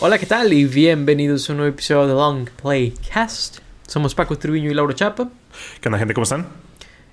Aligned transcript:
Hola, 0.00 0.16
¿qué 0.16 0.26
tal? 0.26 0.52
Y 0.52 0.64
bienvenidos 0.64 1.48
a 1.48 1.52
un 1.52 1.56
nuevo 1.56 1.74
episodio 1.74 2.06
de 2.06 2.14
Long 2.14 2.48
Play 2.62 2.94
Cast. 3.12 3.58
Somos 3.88 4.14
Paco 4.14 4.38
Triviño 4.38 4.70
y 4.70 4.74
Laura 4.74 4.94
Chapa. 4.94 5.28
¿Qué 5.80 5.88
onda, 5.88 5.98
gente? 5.98 6.14
¿Cómo 6.14 6.22
están? 6.22 6.46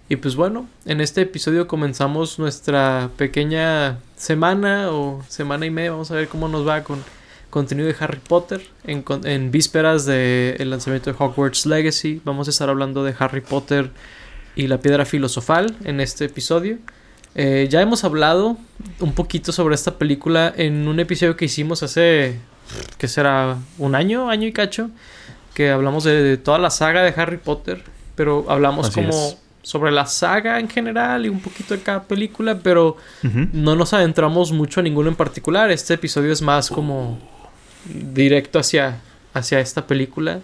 Y 0.07 0.17
pues 0.17 0.35
bueno, 0.35 0.69
en 0.85 1.01
este 1.01 1.21
episodio 1.21 1.67
comenzamos 1.67 2.37
nuestra 2.37 3.09
pequeña 3.17 3.97
semana 4.15 4.91
o 4.91 5.23
semana 5.27 5.65
y 5.65 5.71
media. 5.71 5.91
Vamos 5.91 6.11
a 6.11 6.13
ver 6.13 6.27
cómo 6.27 6.47
nos 6.47 6.67
va 6.67 6.83
con 6.83 7.03
contenido 7.49 7.87
de 7.87 7.95
Harry 7.99 8.19
Potter 8.19 8.61
en, 8.83 9.03
en 9.23 9.49
vísperas 9.49 10.05
del 10.05 10.69
lanzamiento 10.69 11.11
de 11.11 11.17
Hogwarts 11.17 11.65
Legacy. 11.65 12.21
Vamos 12.23 12.47
a 12.47 12.51
estar 12.51 12.69
hablando 12.69 13.03
de 13.03 13.15
Harry 13.17 13.41
Potter 13.41 13.89
y 14.55 14.67
la 14.67 14.79
piedra 14.79 15.05
filosofal 15.05 15.75
en 15.85 16.01
este 16.01 16.25
episodio. 16.25 16.77
Eh, 17.33 17.67
ya 17.69 17.81
hemos 17.81 18.03
hablado 18.03 18.57
un 18.99 19.13
poquito 19.13 19.51
sobre 19.51 19.73
esta 19.73 19.97
película 19.97 20.53
en 20.55 20.87
un 20.87 20.99
episodio 20.99 21.35
que 21.35 21.45
hicimos 21.45 21.83
hace, 21.83 22.39
que 22.97 23.07
será 23.07 23.57
un 23.77 23.95
año, 23.95 24.29
año 24.29 24.47
y 24.47 24.51
cacho, 24.51 24.89
que 25.53 25.69
hablamos 25.69 26.03
de, 26.03 26.37
toda 26.37 26.59
la 26.59 26.69
saga 26.69 27.03
de 27.03 27.13
Harry 27.19 27.37
Potter, 27.37 27.83
pero 28.15 28.45
hablamos 28.49 28.89
como 28.91 29.35
sobre 29.61 29.91
la 29.91 30.05
saga 30.05 30.59
en 30.59 30.69
general 30.69 31.25
y 31.25 31.29
un 31.29 31.39
poquito 31.39 31.75
de 31.75 31.81
cada 31.81 32.03
película, 32.03 32.59
pero 32.61 32.97
no 33.51 33.75
nos 33.75 33.93
adentramos 33.93 34.51
mucho 34.51 34.79
a 34.79 34.83
ninguno 34.83 35.09
en 35.09 35.15
particular. 35.15 35.71
Este 35.71 35.95
episodio 35.95 36.31
es 36.31 36.41
más 36.41 36.69
como 36.69 37.17
directo 37.85 38.59
hacia, 38.59 38.99
hacia 39.33 39.59
esta 39.59 39.87
película, 39.87 40.41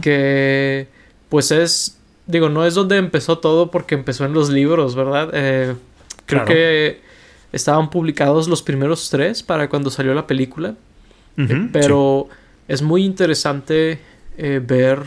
que 0.00 0.88
pues 1.28 1.50
es, 1.50 1.98
digo, 2.26 2.48
no 2.48 2.64
es 2.66 2.74
donde 2.74 2.96
empezó 2.96 3.38
todo 3.38 3.70
porque 3.70 3.94
empezó 3.94 4.24
en 4.24 4.32
los 4.32 4.48
libros, 4.48 4.94
¿verdad? 4.94 5.30
Eh, 5.34 5.74
creo 6.26 6.44
que 6.44 7.00
estaban 7.52 7.90
publicados 7.90 8.48
los 8.48 8.62
primeros 8.62 9.10
tres 9.10 9.42
para 9.42 9.68
cuando 9.68 9.90
salió 9.90 10.14
la 10.14 10.26
película, 10.26 10.74
eh, 11.36 11.68
pero 11.72 12.28
es 12.68 12.82
muy 12.82 13.04
interesante 13.04 13.98
eh, 14.36 14.60
ver 14.64 15.00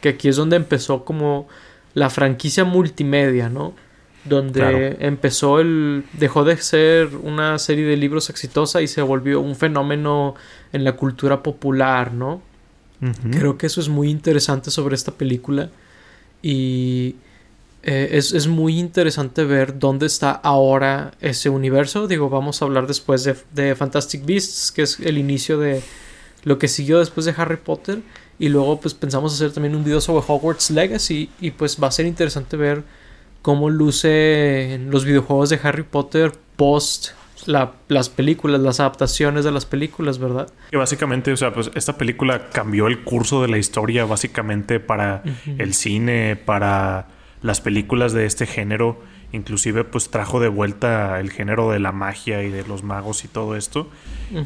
que 0.00 0.10
aquí 0.10 0.28
es 0.28 0.36
donde 0.36 0.56
empezó 0.56 1.04
como 1.04 1.48
la 1.94 2.10
franquicia 2.10 2.64
multimedia, 2.64 3.48
¿no? 3.48 3.74
Donde 4.24 4.96
empezó 5.00 5.60
el. 5.60 6.04
dejó 6.14 6.44
de 6.44 6.56
ser 6.56 7.08
una 7.22 7.58
serie 7.58 7.84
de 7.84 7.96
libros 7.96 8.30
exitosa 8.30 8.80
y 8.80 8.86
se 8.86 9.02
volvió 9.02 9.40
un 9.40 9.54
fenómeno 9.54 10.34
en 10.72 10.84
la 10.84 10.92
cultura 10.92 11.42
popular, 11.42 12.12
¿no? 12.12 12.40
Creo 13.30 13.58
que 13.58 13.66
eso 13.66 13.82
es 13.82 13.90
muy 13.90 14.08
interesante 14.08 14.70
sobre 14.70 14.94
esta 14.94 15.12
película. 15.12 15.68
Y 16.40 17.16
eh, 17.86 18.08
es, 18.12 18.46
muy 18.46 18.78
interesante 18.78 19.44
ver 19.44 19.78
dónde 19.78 20.06
está 20.06 20.30
ahora 20.30 21.12
ese 21.20 21.50
universo. 21.50 22.06
Digo, 22.08 22.30
vamos 22.30 22.62
a 22.62 22.64
hablar 22.64 22.86
después 22.86 23.24
de, 23.24 23.36
de 23.52 23.74
Fantastic 23.74 24.24
Beasts, 24.24 24.72
que 24.72 24.82
es 24.82 24.98
el 25.00 25.18
inicio 25.18 25.58
de 25.58 25.82
lo 26.44 26.58
que 26.58 26.66
siguió 26.66 26.98
después 26.98 27.26
de 27.26 27.34
Harry 27.36 27.58
Potter. 27.58 28.00
Y 28.38 28.48
luego 28.48 28.80
pues 28.80 28.94
pensamos 28.94 29.34
hacer 29.34 29.52
también 29.52 29.76
un 29.76 29.84
video 29.84 30.00
sobre 30.00 30.24
Hogwarts 30.26 30.70
Legacy 30.70 31.28
y 31.40 31.50
pues 31.50 31.78
va 31.80 31.88
a 31.88 31.90
ser 31.90 32.06
interesante 32.06 32.56
ver 32.56 32.84
cómo 33.42 33.68
lucen 33.68 34.90
los 34.90 35.04
videojuegos 35.04 35.50
de 35.50 35.60
Harry 35.62 35.82
Potter 35.82 36.32
post 36.56 37.08
las 37.46 38.08
películas, 38.08 38.60
las 38.62 38.80
adaptaciones 38.80 39.44
de 39.44 39.52
las 39.52 39.66
películas, 39.66 40.18
¿verdad? 40.18 40.48
Que 40.70 40.78
básicamente, 40.78 41.30
o 41.30 41.36
sea, 41.36 41.52
pues 41.52 41.70
esta 41.74 41.98
película 41.98 42.48
cambió 42.48 42.86
el 42.86 43.04
curso 43.04 43.42
de 43.42 43.48
la 43.48 43.58
historia 43.58 44.06
básicamente 44.06 44.80
para 44.80 45.22
el 45.58 45.74
cine, 45.74 46.36
para 46.36 47.08
las 47.44 47.60
películas 47.60 48.14
de 48.14 48.24
este 48.24 48.46
género 48.46 49.02
inclusive 49.30 49.84
pues 49.84 50.10
trajo 50.10 50.40
de 50.40 50.48
vuelta 50.48 51.20
el 51.20 51.30
género 51.30 51.70
de 51.70 51.78
la 51.78 51.92
magia 51.92 52.42
y 52.42 52.50
de 52.50 52.64
los 52.66 52.82
magos 52.82 53.24
y 53.24 53.28
todo 53.28 53.54
esto. 53.54 53.90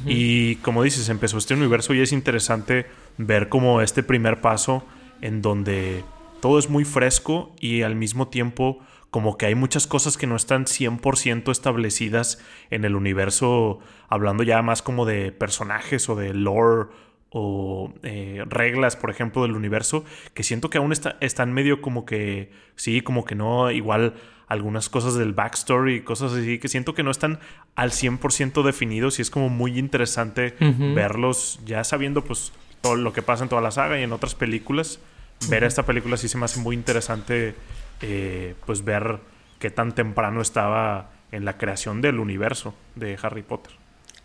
Y 0.05 0.57
como 0.57 0.83
dices, 0.83 1.09
empezó 1.09 1.39
este 1.39 1.55
universo 1.55 1.95
y 1.95 2.01
es 2.01 2.11
interesante 2.11 2.87
ver 3.17 3.49
como 3.49 3.83
este 3.83 4.03
primer 4.03 4.41
paso 4.41 4.85
en 5.21 5.43
donde 5.43 6.05
todo 6.41 6.59
es 6.59 6.71
muy 6.71 6.85
fresco 6.85 7.55
y 7.61 7.83
al 7.83 7.95
mismo 7.95 8.29
tiempo 8.29 8.81
como 9.11 9.39
que 9.39 9.47
hay 9.47 9.55
muchas 9.55 9.87
cosas 9.87 10.17
que 10.17 10.27
no 10.27 10.37
están 10.37 10.65
100% 10.65 11.51
establecidas 11.51 12.43
en 12.71 12.85
el 12.85 12.95
universo, 12.97 13.79
hablando 14.09 14.43
ya 14.43 14.61
más 14.61 14.83
como 14.83 15.07
de 15.07 15.33
personajes 15.33 16.09
o 16.09 16.17
de 16.17 16.35
lore 16.35 16.89
o 17.31 17.93
eh, 18.03 18.45
reglas, 18.47 18.97
por 18.97 19.11
ejemplo, 19.11 19.43
del 19.43 19.53
universo, 19.53 20.05
que 20.35 20.43
siento 20.43 20.71
que 20.71 20.79
aún 20.79 20.93
está, 20.93 21.17
están 21.21 21.53
medio 21.53 21.83
como 21.83 22.07
que, 22.07 22.51
sí, 22.77 23.01
como 23.01 23.25
que 23.25 23.35
no, 23.35 23.71
igual 23.71 24.15
algunas 24.49 24.89
cosas 24.89 25.15
del 25.15 25.35
backstory 25.35 25.97
y 25.97 26.01
cosas 26.01 26.33
así 26.33 26.59
que 26.59 26.69
siento 26.69 26.95
que 26.95 27.03
no 27.03 27.11
están 27.11 27.39
al 27.75 27.91
100% 27.91 28.63
definidos 28.63 29.19
y 29.19 29.23
es 29.23 29.31
como 29.31 29.51
muy 29.51 29.79
interesante 29.79 30.55
verlos 30.59 31.61
ya 31.67 31.85
sabiendo 31.85 32.25
pues 32.25 32.53
todo 32.81 32.97
lo 32.97 33.13
que 33.13 33.21
pasa 33.21 33.43
en 33.43 33.51
toda 33.51 33.61
la 33.61 33.71
saga 33.71 34.01
y 34.01 34.03
en 34.03 34.13
otras 34.13 34.35
películas. 34.35 35.01
Ver 35.49 35.65
esta 35.65 35.85
película 35.85 36.17
sí 36.17 36.29
se 36.29 36.39
me 36.39 36.47
hace 36.47 36.61
muy 36.61 36.75
interesante 36.75 37.55
eh, 38.01 38.55
pues 38.65 38.85
ver 38.85 39.19
qué 39.59 39.71
tan 39.71 39.95
temprano 39.95 40.41
estaba 40.41 41.11
en 41.31 41.45
la 41.45 41.59
creación 41.59 42.01
del 42.01 42.19
universo 42.19 42.75
de 42.95 43.19
Harry 43.23 43.43
Potter. 43.43 43.73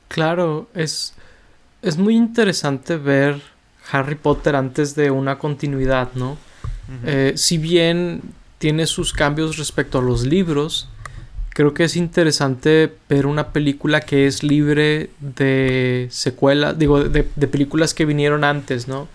Claro, 0.08 0.69
es, 0.74 1.16
es 1.84 1.98
muy 1.98 2.16
interesante 2.16 2.98
ver 2.98 3.42
Harry 3.92 4.16
Potter 4.16 4.56
antes 4.56 4.96
de 4.96 5.12
una 5.12 5.38
continuidad, 5.38 6.10
¿no? 6.16 6.38
Eh, 7.06 7.34
si 7.36 7.58
bien 7.58 8.22
tiene 8.64 8.88
sus 8.88 9.12
cambios 9.12 9.58
respecto 9.58 10.00
a 10.00 10.02
los 10.02 10.24
libros. 10.24 10.88
Creo 11.50 11.74
que 11.74 11.84
es 11.84 11.98
interesante 11.98 12.96
ver 13.10 13.26
una 13.26 13.50
película 13.50 14.00
que 14.00 14.26
es 14.26 14.42
libre 14.42 15.10
de 15.20 16.08
secuelas, 16.10 16.80
digo, 16.80 17.04
de, 17.04 17.24
películas 17.24 17.94
que 17.94 18.06
vinieron 18.06 18.46
antes, 18.46 18.88
¿no? 18.88 19.10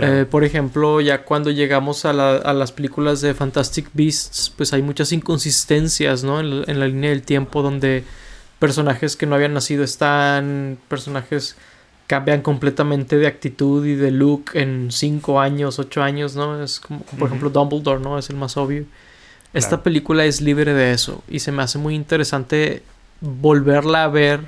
Eh, 0.00 0.26
por 0.28 0.42
ejemplo, 0.42 1.00
ya 1.00 1.22
cuando 1.22 1.52
llegamos 1.52 2.04
a, 2.04 2.12
las 2.12 2.72
películas 2.72 3.20
de 3.20 3.32
Fantastic 3.32 3.90
Beasts, 3.92 4.52
pues 4.56 4.72
hay 4.72 4.82
muchas 4.82 5.12
inconsistencias, 5.12 6.24
¿no? 6.24 6.40
En, 6.40 6.68
en, 6.68 6.80
la 6.80 6.88
línea 6.88 7.10
del 7.10 7.22
tiempo 7.22 7.62
donde 7.62 8.02
personajes 8.58 9.14
que 9.14 9.26
no 9.26 9.36
habían 9.36 9.54
nacido 9.54 9.84
están, 9.84 10.78
personajes 10.88 11.56
cambian 12.10 12.42
completamente 12.42 13.18
de 13.18 13.28
actitud 13.28 13.86
y 13.86 13.94
de 13.94 14.10
look 14.10 14.50
en 14.54 14.90
5 14.90 15.38
años, 15.38 15.78
8 15.78 16.02
años, 16.02 16.34
¿no? 16.34 16.60
Es 16.60 16.80
como, 16.80 17.02
por 17.02 17.28
ejemplo, 17.28 17.50
Dumbledore, 17.50 18.00
¿no? 18.00 18.18
Es 18.18 18.30
el 18.30 18.36
más 18.36 18.56
obvio. 18.56 18.84
Esta 19.54 19.84
película 19.84 20.24
es 20.24 20.40
libre 20.40 20.74
de 20.74 20.90
eso 20.90 21.22
y 21.28 21.38
se 21.38 21.52
me 21.52 21.62
hace 21.62 21.78
muy 21.78 21.94
interesante 21.94 22.82
volverla 23.20 24.02
a 24.02 24.08
ver 24.08 24.40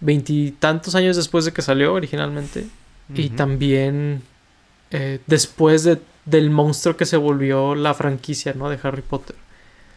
veintitantos 0.00 0.96
años 0.96 1.14
después 1.14 1.44
de 1.44 1.52
que 1.52 1.62
salió 1.62 1.94
originalmente 1.94 2.66
y 3.14 3.28
también 3.28 4.22
eh, 4.90 5.20
después 5.28 5.84
de, 5.84 6.00
del 6.24 6.50
monstruo 6.50 6.96
que 6.96 7.06
se 7.06 7.16
volvió 7.16 7.76
la 7.76 7.94
franquicia, 7.94 8.52
¿no? 8.52 8.68
De 8.68 8.80
Harry 8.82 9.02
Potter. 9.02 9.36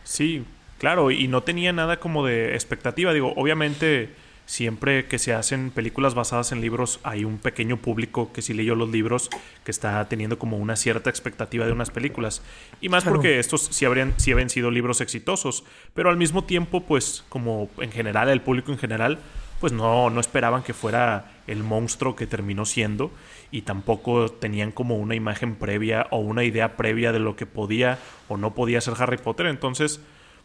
Sí, 0.04 0.46
claro, 0.78 1.10
y 1.10 1.28
no 1.28 1.42
tenía 1.42 1.74
nada 1.74 2.00
como 2.00 2.24
de 2.24 2.54
expectativa, 2.54 3.14
digo, 3.14 3.34
obviamente 3.36 4.12
siempre 4.48 5.08
que 5.08 5.20
se 5.20 5.34
hacen 5.34 5.72
películas 5.72 6.16
basadas 6.16 6.54
en 6.54 6.62
libros 6.62 7.02
hay 7.04 7.26
un 7.26 7.38
pequeño 7.38 7.78
público 7.78 8.32
que 8.32 8.42
sí 8.42 8.54
leyó 8.54 8.76
los 8.76 8.90
libros 8.90 9.30
que 9.66 9.72
está 9.72 10.04
teniendo 10.08 10.40
como 10.40 10.58
una 10.58 10.78
cierta 10.78 11.10
expectativa 11.10 11.66
de 11.66 11.74
unas 11.74 11.92
películas. 11.92 12.42
Y 12.80 12.88
más 12.88 13.04
porque 13.04 13.40
estos 13.40 13.68
sí 13.72 13.86
habrían 13.86 14.14
sí 14.18 14.32
habían 14.32 14.50
sido 14.50 14.72
libros 14.72 15.02
exitosos 15.02 15.66
pero 15.94 16.10
al 16.10 16.18
mismo 16.18 16.46
tiempo 16.46 16.82
pues 16.82 17.26
como 17.28 17.70
en 17.80 17.92
general 17.92 18.30
el 18.30 18.42
público 18.42 18.72
en 18.72 18.78
general 18.78 19.20
pues 19.60 19.74
no 19.74 20.10
no 20.10 20.22
esperaban 20.22 20.64
que 20.64 20.74
fuera 20.74 21.34
el 21.46 21.62
monstruo 21.62 22.16
que 22.16 22.26
terminó 22.26 22.66
siendo 22.66 23.12
y 23.52 23.64
tampoco 23.64 24.30
tenían 24.30 24.72
como 24.72 24.96
una 24.96 25.16
imagen 25.16 25.56
previa 25.56 26.08
o 26.10 26.20
una 26.20 26.46
idea 26.46 26.78
previa 26.78 27.12
de 27.12 27.20
lo 27.20 27.36
que 27.36 27.46
podía 27.46 28.00
o 28.30 28.38
no 28.38 28.56
podía 28.56 28.80
ser 28.80 28.94
Harry 28.98 29.18
Potter. 29.18 29.48
Entonces 29.48 30.00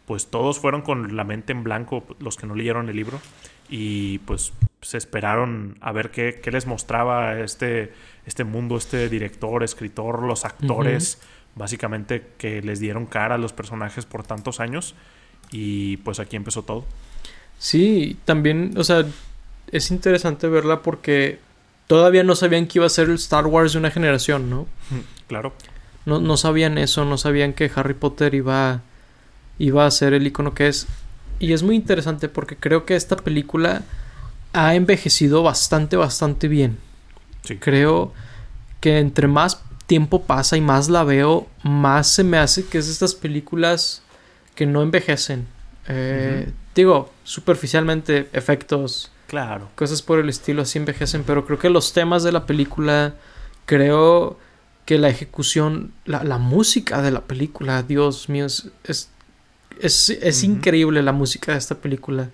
pues 0.06 0.26
todos 0.26 0.58
fueron 0.58 0.82
con 0.82 1.16
la 1.16 1.22
mente 1.22 1.52
en 1.52 1.62
blanco 1.62 2.04
los 2.18 2.36
que 2.36 2.48
no 2.48 2.56
leyeron 2.56 2.88
el 2.88 2.96
libro 2.96 3.20
y 3.74 4.18
pues 4.18 4.52
se 4.82 4.98
esperaron 4.98 5.78
a 5.80 5.92
ver 5.92 6.10
qué, 6.10 6.38
les 6.52 6.66
mostraba 6.66 7.40
este, 7.40 7.94
este 8.26 8.44
mundo, 8.44 8.76
este 8.76 9.08
director, 9.08 9.62
escritor, 9.62 10.22
los 10.22 10.44
actores, 10.44 11.18
básicamente 11.54 12.22
que 12.36 12.60
les 12.60 12.80
dieron 12.80 13.06
cara 13.06 13.36
a 13.36 13.38
los 13.38 13.54
personajes 13.54 14.04
por 14.04 14.26
tantos 14.26 14.60
años 14.60 14.94
y 15.50 15.96
pues 15.98 16.20
aquí 16.20 16.36
empezó 16.36 16.64
todo. 16.64 16.84
Sí, 17.58 18.18
también, 18.26 18.74
o 18.76 18.84
sea, 18.84 19.06
es 19.70 19.90
interesante 19.90 20.48
verla 20.48 20.82
porque 20.82 21.38
todavía 21.86 22.24
no 22.24 22.34
sabían 22.36 22.66
que 22.66 22.78
iba 22.78 22.86
a 22.86 22.90
ser 22.90 23.08
el 23.08 23.14
Star 23.14 23.46
Wars 23.46 23.72
de 23.72 23.78
una 23.78 23.90
generación, 23.90 24.50
¿no? 24.50 24.66
Claro. 25.28 25.54
No, 26.04 26.20
no 26.20 26.36
sabían 26.36 26.76
eso, 26.76 27.06
no 27.06 27.16
sabían 27.16 27.54
que 27.54 27.70
Harry 27.74 27.94
Potter 27.94 28.34
iba, 28.34 28.82
iba 29.58 29.86
a 29.86 29.90
ser 29.90 30.12
el 30.12 30.26
icono 30.26 30.52
que 30.52 30.68
es. 30.68 30.86
Y 31.42 31.52
es 31.52 31.64
muy 31.64 31.74
interesante 31.74 32.28
porque 32.28 32.56
creo 32.56 32.86
que 32.86 32.94
esta 32.94 33.16
película 33.16 33.82
ha 34.52 34.76
envejecido 34.76 35.42
bastante, 35.42 35.96
bastante 35.96 36.46
bien. 36.46 36.78
Creo 37.58 38.12
que 38.80 39.00
entre 39.00 39.26
más 39.26 39.60
tiempo 39.86 40.22
pasa 40.22 40.56
y 40.56 40.60
más 40.60 40.88
la 40.88 41.02
veo, 41.02 41.48
más 41.64 42.06
se 42.06 42.22
me 42.22 42.38
hace 42.38 42.64
que 42.64 42.78
es 42.78 42.86
estas 42.86 43.16
películas 43.16 44.02
que 44.54 44.66
no 44.66 44.82
envejecen. 44.82 45.48
Eh, 45.88 46.52
digo, 46.76 47.12
superficialmente 47.24 48.28
efectos 48.32 49.10
Claro. 49.26 49.68
Cosas 49.74 50.00
por 50.00 50.20
el 50.20 50.28
estilo 50.28 50.62
así 50.62 50.78
envejecen, 50.78 51.24
pero 51.24 51.44
creo 51.44 51.58
que 51.58 51.70
los 51.70 51.92
temas 51.92 52.22
de 52.22 52.30
la 52.30 52.46
película, 52.46 53.14
creo 53.66 54.38
que 54.84 54.98
la 54.98 55.08
ejecución, 55.08 55.92
la, 56.04 56.22
la 56.22 56.38
música 56.38 57.02
de 57.02 57.10
la 57.10 57.22
película, 57.22 57.82
Dios 57.82 58.28
mío, 58.28 58.44
es, 58.44 58.68
es, 58.84 59.08
es, 59.80 60.44
increíble 60.44 61.02
la 61.02 61.12
música 61.12 61.52
de 61.52 61.58
esta 61.58 61.76
película. 61.76 62.30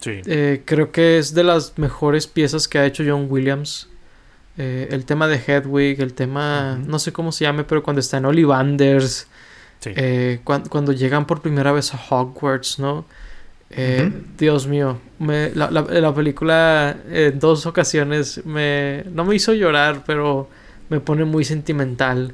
Sí. 0.00 0.20
Eh, 0.26 0.62
creo 0.64 0.92
que 0.92 1.18
es 1.18 1.34
de 1.34 1.44
las 1.44 1.76
mejores 1.78 2.26
piezas 2.26 2.68
que 2.68 2.78
ha 2.78 2.86
hecho 2.86 3.04
John 3.06 3.26
Williams. 3.28 3.88
Eh, 4.56 4.88
el 4.90 5.04
tema 5.04 5.28
de 5.28 5.36
Hedwig, 5.36 6.00
el 6.00 6.14
tema, 6.14 6.78
no 6.86 6.98
sé 6.98 7.12
cómo 7.12 7.32
se 7.32 7.44
llame, 7.44 7.64
pero 7.64 7.82
cuando 7.82 8.00
está 8.00 8.16
en 8.16 8.24
Ollivanders, 8.24 9.26
eh, 9.84 10.40
cuando, 10.44 10.92
llegan 10.92 11.26
por 11.26 11.40
primera 11.40 11.72
vez 11.72 11.94
a 11.94 12.00
Hogwarts, 12.10 12.78
¿no? 12.78 13.04
Dios 14.38 14.66
mío, 14.66 14.98
me, 15.18 15.50
la, 15.54 15.70
la, 15.70 16.14
película 16.14 16.96
en 17.10 17.38
dos 17.38 17.66
ocasiones 17.66 18.44
me, 18.46 19.04
no 19.12 19.24
me 19.24 19.36
hizo 19.36 19.52
llorar, 19.52 20.04
pero 20.06 20.48
me 20.88 21.00
pone 21.00 21.24
muy 21.24 21.44
sentimental. 21.44 22.32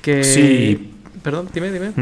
Que, 0.00 0.24
sí. 0.24 0.94
Perdón, 1.22 1.50
dime, 1.52 1.70
dime. 1.70 1.92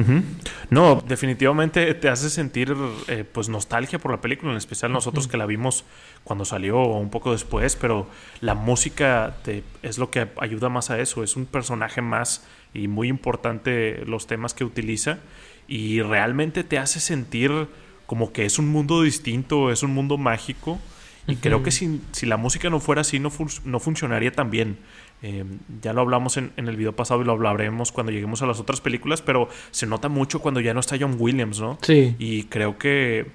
No, 0.71 1.03
definitivamente 1.07 1.95
te 1.95 2.09
hace 2.09 2.31
sentir 2.31 2.75
eh, 3.09 3.25
pues 3.31 3.49
nostalgia 3.49 3.99
por 3.99 4.13
la 4.13 4.21
película, 4.21 4.53
en 4.53 4.59
especial 4.59 4.93
nosotros 4.93 5.27
que 5.27 5.37
la 5.37 5.47
vimos 5.47 5.85
cuando 6.23 6.45
salió 6.45 6.79
o 6.79 6.99
un 6.99 7.11
poco 7.11 7.33
después, 7.33 7.77
pero 7.77 8.07
la 8.41 8.55
música 8.55 9.37
te, 9.43 9.65
es 9.83 9.99
lo 9.99 10.11
que 10.11 10.29
ayuda 10.37 10.69
más 10.69 10.91
a 10.91 11.01
eso, 11.01 11.25
es 11.25 11.37
un 11.37 11.47
personaje 11.47 12.03
más 12.03 12.47
y 12.73 12.89
muy 12.89 13.09
importante 13.09 14.05
los 14.07 14.27
temas 14.27 14.55
que 14.55 14.65
utiliza 14.65 15.19
y 15.67 16.03
realmente 16.03 16.63
te 16.63 16.79
hace 16.79 17.01
sentir 17.01 17.69
como 18.07 18.33
que 18.33 18.45
es 18.45 18.59
un 18.59 18.69
mundo 18.69 19.03
distinto, 19.03 19.73
es 19.73 19.83
un 19.83 19.93
mundo 19.93 20.19
mágico 20.19 20.79
y 21.27 21.37
creo 21.37 21.63
que 21.63 21.71
si, 21.71 22.01
si, 22.13 22.27
la 22.27 22.37
música 22.37 22.71
no 22.71 22.81
fuera 22.81 23.03
así 23.03 23.19
no, 23.19 23.31
no 23.65 23.81
funcionaría 23.81 24.33
tan 24.33 24.51
bien. 24.51 24.79
Eh, 25.23 25.45
ya 25.83 25.93
lo 25.93 26.01
hablamos 26.01 26.37
en, 26.37 26.53
en, 26.57 26.69
el 26.69 26.77
video 26.77 26.97
pasado 26.97 27.21
y 27.21 27.25
lo 27.25 27.33
hablaremos 27.33 27.93
cuando 27.93 28.11
lleguemos 28.11 28.41
a 28.43 28.47
las 28.47 28.59
otras 28.59 28.81
películas, 28.81 29.21
pero 29.21 29.49
se 29.71 29.87
nota 29.87 30.09
mucho 30.09 30.41
cuando 30.41 30.61
ya 30.61 30.73
no 30.73 30.81
está 30.81 30.97
John 30.99 31.17
Williams, 31.19 31.61
¿no? 31.61 31.79
Sí. 31.83 32.17
Y 32.19 32.45
creo 32.45 32.79
que 32.79 33.31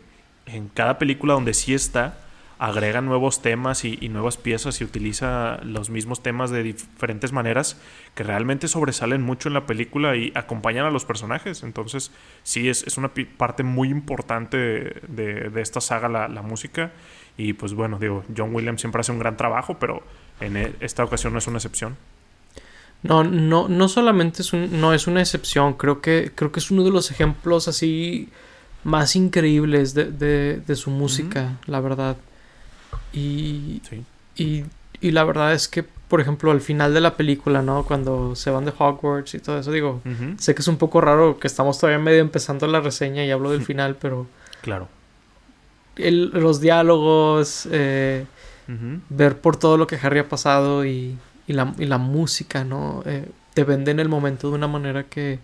en 0.45 0.67
cada 0.69 0.97
película 0.97 1.33
donde 1.33 1.53
sí 1.53 1.73
está, 1.73 2.17
agrega 2.57 3.01
nuevos 3.01 3.41
temas 3.41 3.83
y, 3.83 3.97
nuevas 4.09 4.37
piezas 4.37 4.79
y 4.79 4.83
utiliza 4.83 5.59
los 5.63 5.89
mismos 5.89 6.23
temas 6.23 6.51
de 6.51 6.63
diferentes 6.63 7.31
maneras 7.33 7.79
que 8.13 8.23
realmente 8.23 8.67
sobresalen 8.67 9.21
mucho 9.21 9.49
en 9.49 9.53
la 9.53 9.65
película 9.65 10.15
y 10.15 10.31
acompañan 10.35 10.85
a 10.85 10.91
los 10.91 11.05
personajes. 11.05 11.63
Entonces, 11.63 12.11
sí, 12.43 12.69
es, 12.69 12.83
es 12.83 12.97
una 12.97 13.11
parte 13.37 13.63
muy 13.63 13.89
importante 13.89 14.57
de, 14.57 15.49
de 15.49 15.61
esta 15.61 15.81
saga 15.81 16.07
la, 16.07 16.27
la, 16.27 16.41
música. 16.41 16.91
Y 17.37 17.53
pues 17.53 17.73
bueno, 17.73 17.99
digo, 17.99 18.23
John 18.35 18.55
Williams 18.55 18.79
siempre 18.79 19.01
hace 19.01 19.11
un 19.11 19.19
gran 19.19 19.35
trabajo, 19.35 19.77
pero 19.77 20.03
en 20.39 20.57
e, 20.57 20.75
esta 20.79 21.03
ocasión 21.03 21.33
no 21.33 21.39
es 21.39 21.47
una 21.47 21.57
excepción. 21.57 21.97
No, 23.03 23.23
no, 23.23 23.67
no 23.67 23.87
solamente 23.87 24.41
es 24.41 24.51
un, 24.53 24.79
no 24.81 24.93
es 24.93 25.05
una 25.05 25.21
excepción, 25.21 25.73
creo 25.73 26.01
que, 26.01 26.31
creo 26.33 26.51
que 26.51 26.59
es 26.59 26.71
uno 26.71 26.83
de 26.83 26.89
los 26.89 27.11
ejemplos 27.11 27.67
así 27.67 28.29
más 28.83 29.15
increíbles 29.15 29.93
de, 29.93 30.05
de, 30.05 30.61
de 30.65 30.75
su 30.75 30.89
música, 30.89 31.57
la 31.65 31.81
verdad. 31.81 32.17
Y, 33.13 33.81
y, 34.35 34.63
y, 35.01 35.11
la 35.11 35.23
verdad 35.23 35.53
es 35.53 35.67
que, 35.67 35.83
por 35.83 36.21
ejemplo, 36.21 36.51
al 36.51 36.61
final 36.61 36.93
de 36.93 37.01
la 37.01 37.15
película, 37.15 37.61
¿no? 37.61 37.83
Cuando 37.83 38.35
se 38.35 38.49
van 38.49 38.65
de 38.65 38.73
Hogwarts 38.77 39.33
y 39.33 39.39
todo 39.39 39.59
eso, 39.59 39.71
digo, 39.71 40.01
sé 40.37 40.53
que 40.53 40.61
es 40.61 40.67
un 40.67 40.77
poco 40.77 41.01
raro 41.01 41.39
que 41.39 41.47
estamos 41.47 41.79
todavía 41.79 41.99
medio 41.99 42.21
empezando 42.21 42.67
la 42.67 42.79
reseña 42.79 43.25
y 43.25 43.31
hablo 43.31 43.51
del 43.51 43.61
final, 43.65 43.97
pero... 43.99 44.27
Claro. 44.61 44.87
El, 45.95 46.29
los 46.29 46.59
diálogos, 46.59 47.67
eh, 47.71 48.25
ver 49.09 49.39
por 49.39 49.57
todo 49.57 49.77
lo 49.77 49.87
que 49.87 49.97
Harry 50.01 50.19
ha 50.19 50.29
pasado 50.29 50.85
y, 50.85 51.17
y, 51.47 51.53
la, 51.53 51.73
y 51.77 51.85
la, 51.85 51.97
música, 51.97 52.63
¿no? 52.63 53.03
Eh, 53.05 53.27
te 53.53 53.63
vende 53.63 53.91
en 53.91 53.99
el 53.99 54.09
momento 54.09 54.49
de 54.49 54.55
una 54.55 54.67
manera 54.67 55.03
que 55.03 55.39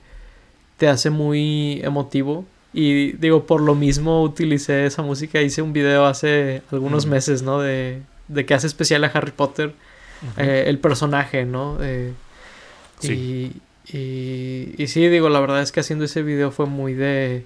te 0.78 0.88
hace 0.88 1.10
muy 1.10 1.80
emotivo 1.84 2.46
y 2.74 3.14
digo, 3.14 3.46
por 3.46 3.62
lo 3.62 3.76
mismo 3.76 4.24
utilicé 4.24 4.86
esa 4.86 5.02
música. 5.02 5.42
Hice 5.42 5.62
un 5.62 5.74
video 5.74 6.06
hace 6.06 6.62
algunos 6.72 7.06
meses, 7.06 7.42
¿no? 7.42 7.60
De, 7.60 8.02
de 8.28 8.46
que 8.46 8.54
hace 8.54 8.68
especial 8.68 9.04
a 9.04 9.08
Harry 9.08 9.32
Potter 9.32 9.74
eh, 10.38 10.66
el 10.68 10.80
personaje, 10.80 11.46
¿no? 11.46 11.78
Eh, 11.82 12.14
sí. 13.00 13.62
Y, 13.92 13.98
y, 13.98 14.76
y, 14.78 14.88
sí, 14.88 15.08
digo, 15.08 15.30
la 15.30 15.40
verdad 15.40 15.62
es 15.62 15.72
que 15.72 15.82
haciendo 15.82 16.06
ese 16.06 16.24
video 16.24 16.52
fue 16.52 16.66
muy 16.66 16.94
de... 16.94 17.44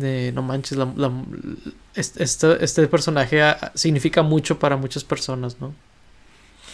De, 0.00 0.32
no 0.32 0.42
manches, 0.42 0.78
la, 0.78 1.12
este, 1.94 2.64
este 2.64 2.88
personaje 2.88 3.42
significa 3.74 4.22
mucho 4.22 4.58
para 4.58 4.76
muchas 4.76 5.04
personas, 5.04 5.60
¿no? 5.60 5.74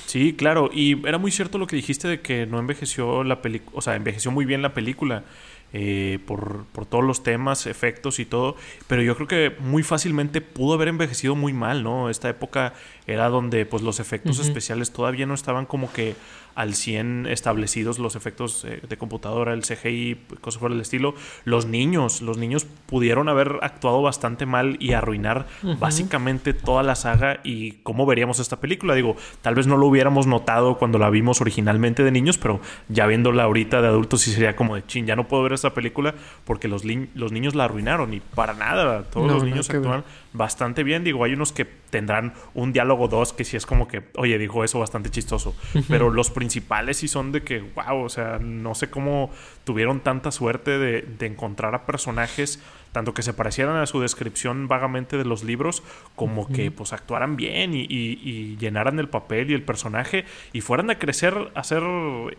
Sí, 0.06 0.34
claro, 0.34 0.70
y 0.72 1.06
era 1.06 1.18
muy 1.18 1.32
cierto 1.32 1.58
lo 1.58 1.66
que 1.66 1.76
dijiste 1.76 2.06
de 2.06 2.20
que 2.20 2.46
no 2.46 2.58
envejeció 2.58 3.24
la 3.24 3.42
película, 3.42 3.76
o 3.76 3.82
sea, 3.82 3.96
envejeció 3.96 4.30
muy 4.30 4.44
bien 4.44 4.62
la 4.62 4.72
película. 4.72 5.24
Eh, 5.72 6.20
por, 6.26 6.64
por, 6.66 6.86
todos 6.86 7.04
los 7.04 7.24
temas, 7.24 7.66
efectos 7.66 8.20
y 8.20 8.24
todo, 8.24 8.56
pero 8.86 9.02
yo 9.02 9.16
creo 9.16 9.26
que 9.26 9.52
muy 9.58 9.82
fácilmente 9.82 10.40
pudo 10.40 10.74
haber 10.74 10.88
envejecido 10.88 11.34
muy 11.34 11.52
mal, 11.52 11.82
¿no? 11.82 12.08
Esta 12.08 12.28
época 12.28 12.72
era 13.06 13.28
donde 13.28 13.66
pues 13.66 13.82
los 13.82 14.00
efectos 14.00 14.38
especiales 14.38 14.92
todavía 14.92 15.26
no 15.26 15.34
estaban 15.34 15.66
como 15.66 15.92
que 15.92 16.16
al 16.56 16.74
100 16.74 17.26
establecidos 17.26 17.98
los 17.98 18.16
efectos 18.16 18.64
eh, 18.64 18.80
de 18.88 18.96
computadora, 18.96 19.52
el 19.52 19.62
CGI, 19.62 20.16
cosas 20.40 20.58
por 20.58 20.72
el 20.72 20.80
estilo. 20.80 21.14
Los 21.44 21.66
niños, 21.66 22.22
los 22.22 22.38
niños 22.38 22.66
pudieron 22.86 23.28
haber 23.28 23.58
actuado 23.60 24.00
bastante 24.00 24.46
mal 24.46 24.76
y 24.80 24.94
arruinar 24.94 25.46
básicamente 25.78 26.54
toda 26.54 26.82
la 26.82 26.94
saga 26.94 27.40
y 27.44 27.72
cómo 27.82 28.06
veríamos 28.06 28.40
esta 28.40 28.58
película. 28.58 28.94
Digo, 28.94 29.16
tal 29.42 29.54
vez 29.54 29.66
no 29.66 29.76
lo 29.76 29.86
hubiéramos 29.86 30.26
notado 30.26 30.78
cuando 30.78 30.98
la 30.98 31.10
vimos 31.10 31.42
originalmente 31.42 32.02
de 32.02 32.10
niños, 32.10 32.38
pero 32.38 32.60
ya 32.88 33.06
viéndola 33.06 33.42
ahorita 33.42 33.82
de 33.82 33.88
adultos 33.88 34.22
sí 34.22 34.32
sería 34.32 34.56
como 34.56 34.76
de 34.76 34.86
chin, 34.86 35.06
ya 35.06 35.14
no 35.14 35.28
puedo 35.28 35.42
ver 35.42 35.52
esta 35.52 35.74
película 35.74 36.14
porque 36.44 36.68
los, 36.68 36.84
los 37.14 37.32
niños 37.32 37.54
la 37.54 37.64
arruinaron 37.64 38.14
y 38.14 38.20
para 38.20 38.54
nada, 38.54 39.02
todos 39.04 39.30
los 39.30 39.44
niños 39.44 39.68
actúan 39.68 40.04
bastante 40.36 40.82
bien. 40.82 41.04
Digo, 41.04 41.24
hay 41.24 41.32
unos 41.32 41.52
que 41.52 41.64
tendrán 41.64 42.34
un 42.54 42.72
diálogo 42.72 43.08
dos 43.08 43.32
que 43.32 43.44
sí 43.44 43.56
es 43.56 43.66
como 43.66 43.88
que, 43.88 44.04
oye, 44.16 44.38
dijo 44.38 44.64
eso 44.64 44.78
bastante 44.78 45.10
chistoso, 45.10 45.54
pero 45.88 46.10
los 46.10 46.30
principales 46.30 46.98
sí 46.98 47.08
son 47.08 47.32
de 47.32 47.42
que, 47.42 47.60
wow, 47.60 48.04
o 48.04 48.08
sea, 48.08 48.38
no 48.38 48.74
sé 48.74 48.90
cómo 48.90 49.30
tuvieron 49.64 50.00
tanta 50.00 50.30
suerte 50.30 50.78
de, 50.78 51.02
de 51.02 51.26
encontrar 51.26 51.74
a 51.74 51.86
personajes 51.86 52.60
tanto 52.96 53.12
que 53.12 53.20
se 53.20 53.34
parecieran 53.34 53.76
a 53.76 53.84
su 53.84 54.00
descripción 54.00 54.68
vagamente 54.68 55.18
de 55.18 55.26
los 55.26 55.44
libros, 55.44 55.82
como 56.14 56.48
que 56.48 56.70
pues 56.70 56.94
actuaran 56.94 57.36
bien 57.36 57.74
y, 57.74 57.86
y, 57.90 58.56
llenaran 58.56 58.98
el 58.98 59.10
papel 59.10 59.50
y 59.50 59.52
el 59.52 59.62
personaje 59.62 60.24
y 60.54 60.62
fueran 60.62 60.88
a 60.88 60.98
crecer 60.98 61.34
a 61.54 61.62
ser 61.62 61.82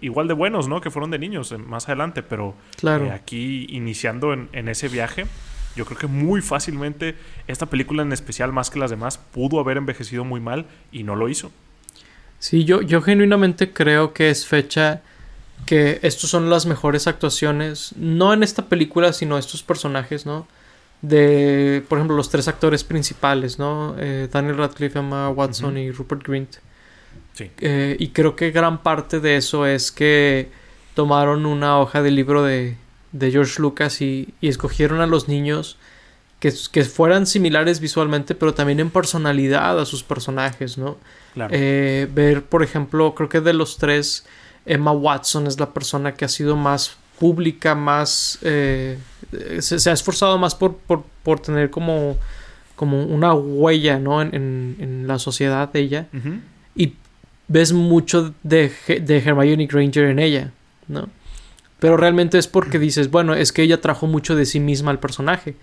igual 0.01 0.27
de 0.27 0.33
buenos, 0.33 0.67
¿no? 0.67 0.81
Que 0.81 0.89
fueron 0.89 1.11
de 1.11 1.19
niños 1.19 1.51
eh, 1.51 1.59
más 1.59 1.87
adelante, 1.87 2.23
pero 2.23 2.55
claro. 2.75 3.05
Eh, 3.05 3.11
aquí 3.11 3.67
iniciando 3.69 4.33
en, 4.33 4.49
en 4.51 4.67
ese 4.67 4.87
viaje, 4.87 5.27
yo 5.77 5.85
creo 5.85 5.97
que 5.97 6.07
muy 6.07 6.41
fácilmente 6.41 7.15
esta 7.47 7.67
película 7.67 8.01
en 8.01 8.11
especial, 8.11 8.51
más 8.51 8.69
que 8.69 8.79
las 8.79 8.89
demás, 8.89 9.17
pudo 9.17 9.59
haber 9.59 9.77
envejecido 9.77 10.25
muy 10.25 10.41
mal 10.41 10.65
y 10.91 11.03
no 11.03 11.15
lo 11.15 11.29
hizo. 11.29 11.51
Sí, 12.39 12.65
yo, 12.65 12.81
yo 12.81 13.01
genuinamente 13.01 13.71
creo 13.71 14.13
que 14.13 14.29
es 14.29 14.45
fecha 14.45 15.01
que 15.65 15.99
estos 16.01 16.29
son 16.29 16.49
las 16.49 16.65
mejores 16.65 17.07
actuaciones, 17.07 17.93
no 17.95 18.33
en 18.33 18.43
esta 18.43 18.65
película, 18.65 19.13
sino 19.13 19.37
estos 19.37 19.63
personajes, 19.63 20.25
¿no? 20.25 20.47
De, 21.01 21.83
por 21.87 21.99
ejemplo, 21.99 22.17
los 22.17 22.29
tres 22.29 22.47
actores 22.47 22.83
principales, 22.83 23.59
¿no? 23.59 23.95
Eh, 23.99 24.27
Daniel 24.31 24.57
Radcliffe, 24.57 24.99
Emma 24.99 25.29
Watson 25.29 25.77
y 25.77 25.91
Rupert 25.91 26.27
Grint. 26.27 26.55
Sí. 27.33 27.51
Eh, 27.59 27.95
y 27.99 28.09
creo 28.09 28.35
que 28.35 28.51
gran 28.51 28.81
parte 28.81 29.19
de 29.19 29.37
eso 29.37 29.65
es 29.67 29.91
que 29.91 30.49
tomaron 30.95 31.45
una 31.45 31.79
hoja 31.79 32.01
de 32.01 32.09
libro 32.09 32.43
de, 32.43 32.77
de 33.11 33.31
George 33.31 33.61
Lucas 33.61 34.01
y, 34.01 34.33
y, 34.41 34.47
escogieron 34.47 35.01
a 35.01 35.07
los 35.07 35.27
niños 35.27 35.77
que, 36.39 36.53
que, 36.71 36.83
fueran 36.83 37.25
similares 37.25 37.79
visualmente, 37.79 38.35
pero 38.35 38.53
también 38.53 38.79
en 38.79 38.89
personalidad 38.89 39.79
a 39.79 39.85
sus 39.85 40.03
personajes, 40.03 40.77
¿no? 40.77 40.97
Claro. 41.33 41.53
Eh, 41.53 42.07
ver, 42.13 42.43
por 42.43 42.63
ejemplo, 42.63 43.15
creo 43.15 43.29
que 43.29 43.41
de 43.41 43.53
los 43.53 43.77
tres, 43.77 44.25
Emma 44.65 44.91
Watson 44.91 45.47
es 45.47 45.59
la 45.59 45.73
persona 45.73 46.13
que 46.13 46.25
ha 46.25 46.29
sido 46.29 46.55
más 46.55 46.97
pública, 47.19 47.75
más... 47.75 48.39
Eh, 48.41 48.97
se, 49.59 49.79
se, 49.79 49.89
ha 49.89 49.93
esforzado 49.93 50.37
más 50.37 50.55
por, 50.55 50.77
por, 50.77 51.03
por, 51.23 51.39
tener 51.39 51.69
como, 51.69 52.17
como 52.75 53.03
una 53.03 53.33
huella, 53.33 53.97
¿no? 53.99 54.21
En, 54.21 54.33
en, 54.33 54.75
en 54.79 55.07
la 55.07 55.17
sociedad 55.17 55.71
de 55.71 55.79
ella. 55.79 56.07
Uh 56.13 56.17
-huh. 56.17 56.41
Y 56.75 56.93
ves 57.47 57.73
mucho 57.73 58.33
de, 58.43 58.71
de 58.87 59.17
Hermione 59.17 59.65
Granger 59.65 60.05
en 60.05 60.19
ella, 60.19 60.51
¿no? 60.87 61.09
Pero 61.79 61.97
realmente 61.97 62.37
es 62.37 62.47
porque 62.47 62.79
dices, 62.79 63.09
bueno, 63.11 63.33
es 63.35 63.51
que 63.51 63.61
ella 63.61 63.81
trajo 63.81 64.07
mucho 64.07 64.35
de 64.35 64.45
sí 64.45 64.59
misma 64.59 64.91
al 64.91 64.99
personaje. 64.99 65.55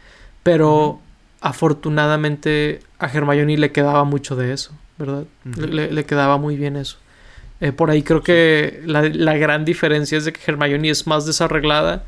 Pero 0.43 0.71
uh 0.87 0.93
-huh. 0.95 0.99
afortunadamente 1.41 2.81
a 2.99 3.07
Hermione 3.07 3.57
le 3.59 3.71
quedaba 3.73 4.05
mucho 4.05 4.37
de 4.37 4.53
eso, 4.53 4.73
¿verdad? 4.99 5.25
Uh 5.45 5.51
-huh. 5.51 5.69
le, 5.69 5.91
le, 5.93 6.05
quedaba 6.05 6.39
muy 6.39 6.57
bien 6.57 6.77
eso. 6.77 6.97
Eh, 7.61 7.73
por 7.73 7.91
ahí 7.91 8.03
creo 8.03 8.23
que 8.23 8.83
la, 8.87 9.03
la, 9.03 9.37
gran 9.37 9.65
diferencia 9.65 10.19
es 10.19 10.25
de 10.25 10.33
que 10.33 10.41
Hermione 10.47 10.91
es 10.91 11.07
más 11.07 11.25
desarreglada, 11.27 12.05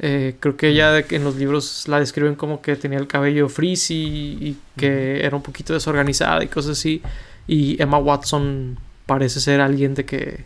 Eh, 0.00 0.34
creo 0.40 0.56
que 0.56 0.68
ella 0.70 0.98
en 1.08 1.22
los 1.22 1.36
libros 1.36 1.86
la 1.86 2.00
describen 2.00 2.34
como 2.34 2.60
que 2.60 2.74
tenía 2.74 2.98
el 2.98 3.06
cabello 3.06 3.48
frizzy 3.48 4.36
y 4.40 4.56
que 4.76 5.24
era 5.24 5.36
un 5.36 5.42
poquito 5.42 5.72
desorganizada 5.72 6.42
y 6.42 6.48
cosas 6.48 6.72
así. 6.78 7.00
Y 7.46 7.80
Emma 7.80 7.98
Watson 7.98 8.76
parece 9.06 9.38
ser 9.40 9.60
alguien 9.60 9.94
de 9.94 10.04
que 10.04 10.44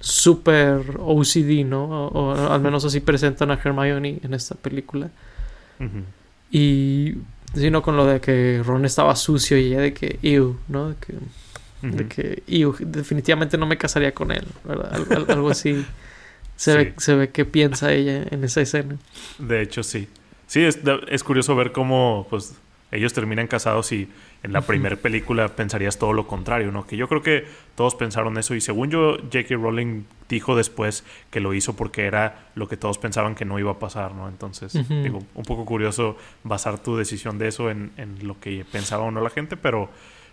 super 0.00 0.96
OCD, 0.98 1.64
¿no? 1.64 2.08
O, 2.08 2.32
al 2.52 2.60
menos 2.60 2.84
así 2.84 3.00
presentan 3.00 3.50
a 3.50 3.60
Hermione 3.62 4.18
en 4.22 4.34
esta 4.34 4.54
película. 4.54 5.10
Y 6.50 7.14
sino 7.54 7.82
con 7.82 7.96
lo 7.96 8.06
de 8.06 8.20
que 8.20 8.62
Ron 8.64 8.84
estaba 8.84 9.14
sucio 9.16 9.58
y 9.58 9.66
ella 9.66 9.80
de 9.80 9.92
que 9.92 10.18
ew, 10.22 10.56
¿no? 10.68 10.90
De 10.90 10.96
que, 10.96 11.14
de 11.82 12.06
que 12.06 12.42
ew, 12.46 12.74
definitivamente 12.80 13.56
no 13.56 13.66
me 13.66 13.76
casaría 13.76 14.12
con 14.12 14.30
él, 14.30 14.46
¿verdad? 14.64 14.94
Algo, 15.28 15.50
así. 15.50 15.84
Se, 16.56 16.76
ve, 16.76 16.92
se 16.98 17.14
ve 17.14 17.30
que 17.30 17.46
piensa 17.46 17.90
ella 17.90 18.22
en 18.30 18.44
esa 18.44 18.60
escena. 18.60 18.98
De 19.38 19.62
hecho, 19.62 19.82
sí. 19.82 20.08
Sí, 20.46 20.60
es, 20.60 20.78
es 21.08 21.24
curioso 21.24 21.56
ver 21.56 21.72
cómo 21.72 22.26
pues 22.28 22.54
ellos 22.92 23.14
terminan 23.14 23.46
casados 23.46 23.92
y 23.92 24.10
en 24.42 24.52
la 24.52 24.62
primera 24.62 24.96
película 24.96 25.48
pensarías 25.48 25.98
todo 25.98 26.12
lo 26.12 26.26
contrario, 26.26 26.72
¿no? 26.72 26.86
Que 26.86 26.96
yo 26.96 27.08
creo 27.08 27.22
que 27.22 27.44
todos 27.74 27.94
pensaron 27.94 28.38
eso 28.38 28.54
y 28.54 28.60
según 28.60 28.90
yo, 28.90 29.18
J.K. 29.18 29.54
Rowling 29.56 30.04
dijo 30.28 30.56
después 30.56 31.04
que 31.30 31.40
lo 31.40 31.52
hizo 31.52 31.76
porque 31.76 32.06
era 32.06 32.48
lo 32.54 32.66
que 32.68 32.76
todos 32.76 32.96
pensaban 32.98 33.34
que 33.34 33.44
no 33.44 33.58
iba 33.58 33.72
a 33.72 33.78
pasar, 33.78 34.14
¿no? 34.14 34.28
Entonces, 34.28 34.72
digo, 34.88 35.22
un 35.34 35.44
poco 35.44 35.64
curioso 35.66 36.16
basar 36.42 36.78
tu 36.78 36.96
decisión 36.96 37.38
de 37.38 37.48
eso 37.48 37.70
en, 37.70 37.92
en 37.96 38.26
lo 38.26 38.40
que 38.40 38.64
pensaba 38.70 39.04
o 39.04 39.10
no 39.10 39.20
la 39.20 39.30
gente, 39.30 39.56
pero 39.56 39.90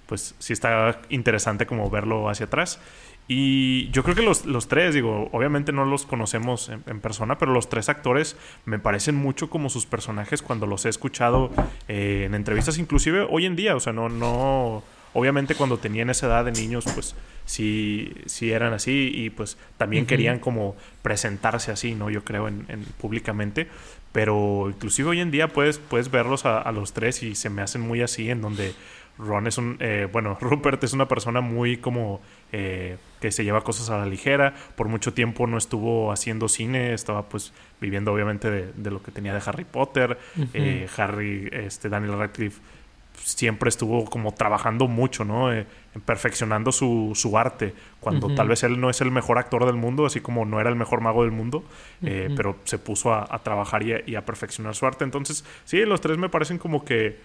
pues 0.08 0.36
sí 0.40 0.54
está 0.54 1.02
interesante 1.10 1.68
como 1.68 1.90
verlo 1.90 2.30
hacia 2.30 2.48
atrás. 2.48 2.80
Y 3.28 3.90
yo 3.92 4.04
creo 4.04 4.16
que 4.16 4.22
los, 4.22 4.46
los 4.46 4.70
tres, 4.70 4.94
digo, 4.94 5.30
obviamente 5.34 5.74
no 5.74 5.84
los 5.84 6.06
conocemos 6.06 6.70
en, 6.70 7.02
persona, 7.02 7.38
pero 7.38 7.52
los 7.52 7.68
tres 7.68 7.90
actores 7.90 8.38
me 8.66 8.80
parecen 8.80 9.16
mucho 9.16 9.50
como 9.50 9.70
sus 9.70 9.86
personajes 9.86 10.42
cuando 10.42 10.66
los 10.66 10.86
he 10.86 10.90
escuchado 10.90 11.52
eh, 11.90 12.24
en 12.26 12.36
entrevistas, 12.36 12.78
inclusive 12.78 13.28
hoy 13.30 13.46
en 13.46 13.58
día. 13.58 13.76
O 13.76 13.82
sea, 13.82 13.92
no, 13.92 14.08
no. 14.08 14.82
Obviamente 15.14 15.56
cuando 15.56 15.78
tenían 15.78 16.10
esa 16.10 16.28
edad 16.28 16.46
de 16.46 16.52
niños, 16.52 16.86
pues 16.94 17.16
sí, 17.46 18.14
sí 18.28 18.52
eran 18.52 18.74
así 18.74 19.12
y 19.14 19.30
pues 19.30 19.58
también 19.78 20.06
querían 20.06 20.40
como 20.40 20.76
presentarse 21.02 21.72
así, 21.72 21.96
¿no? 21.96 22.10
Yo 22.10 22.24
creo 22.24 22.48
en, 22.48 22.86
públicamente. 22.98 23.68
Pero 24.14 24.70
inclusive 24.70 25.10
hoy 25.10 25.20
en 25.20 25.32
día 25.32 25.50
puedes, 25.50 25.80
puedes 25.80 26.10
verlos 26.12 26.46
a, 26.46 26.60
a 26.60 26.72
los 26.72 26.94
tres 26.94 27.24
y 27.24 27.36
se 27.36 27.50
me 27.50 27.62
hacen 27.62 27.82
muy 27.82 28.02
así, 28.02 28.30
en 28.30 28.42
donde 28.42 28.74
Ron 29.18 29.48
es 29.48 29.58
un, 29.58 29.78
eh, 29.80 30.08
bueno, 30.12 30.38
Rupert 30.42 30.84
es 30.84 30.94
una 30.94 31.08
persona 31.08 31.42
muy 31.42 31.78
como 31.78 32.22
eh, 32.52 32.98
que 33.20 33.32
se 33.32 33.44
lleva 33.44 33.62
cosas 33.64 33.90
a 33.90 33.98
la 33.98 34.06
ligera. 34.06 34.54
Por 34.76 34.88
mucho 34.88 35.14
tiempo 35.14 35.48
no 35.48 35.58
estuvo 35.58 36.12
haciendo 36.12 36.48
cine, 36.48 36.94
estaba 36.94 37.24
pues 37.24 37.54
viviendo 37.82 38.14
obviamente 38.14 38.50
de, 38.52 38.92
lo 38.92 39.02
que 39.02 39.12
tenía 39.12 39.34
de 39.34 39.42
Harry 39.46 39.66
Potter. 39.66 40.18
Eh, 40.54 40.88
Harry, 40.98 41.50
este 41.52 41.90
Daniel 41.90 42.18
Radcliffe 42.18 42.62
siempre 43.16 43.70
estuvo 43.70 44.06
como 44.06 44.34
trabajando 44.34 44.88
mucho, 44.88 45.26
¿no? 45.26 45.50
perfeccionando 46.06 46.72
su, 46.72 47.14
su, 47.16 47.36
arte, 47.36 47.74
cuando 48.00 48.34
tal 48.36 48.48
vez 48.48 48.62
él 48.62 48.80
no 48.80 48.92
es 48.92 49.02
el 49.02 49.10
mejor 49.10 49.40
actor 49.40 49.66
del 49.66 49.76
mundo, 49.76 50.06
así 50.06 50.22
como 50.22 50.46
no 50.46 50.62
era 50.62 50.70
el 50.70 50.76
mejor 50.76 51.02
mago 51.02 51.24
del 51.24 51.32
mundo, 51.32 51.66
pero 52.00 52.58
se 52.64 52.78
puso 52.78 53.12
a, 53.14 53.26
trabajar 53.40 53.82
y 53.82 53.96
y 54.06 54.16
a 54.16 54.24
perfeccionar 54.24 54.76
su 54.76 54.86
arte. 54.86 55.04
Entonces, 55.04 55.44
sí, 55.66 55.84
los 55.84 56.00
tres 56.00 56.20
me 56.20 56.30
parecen 56.30 56.60
como 56.60 56.86
que 56.86 57.18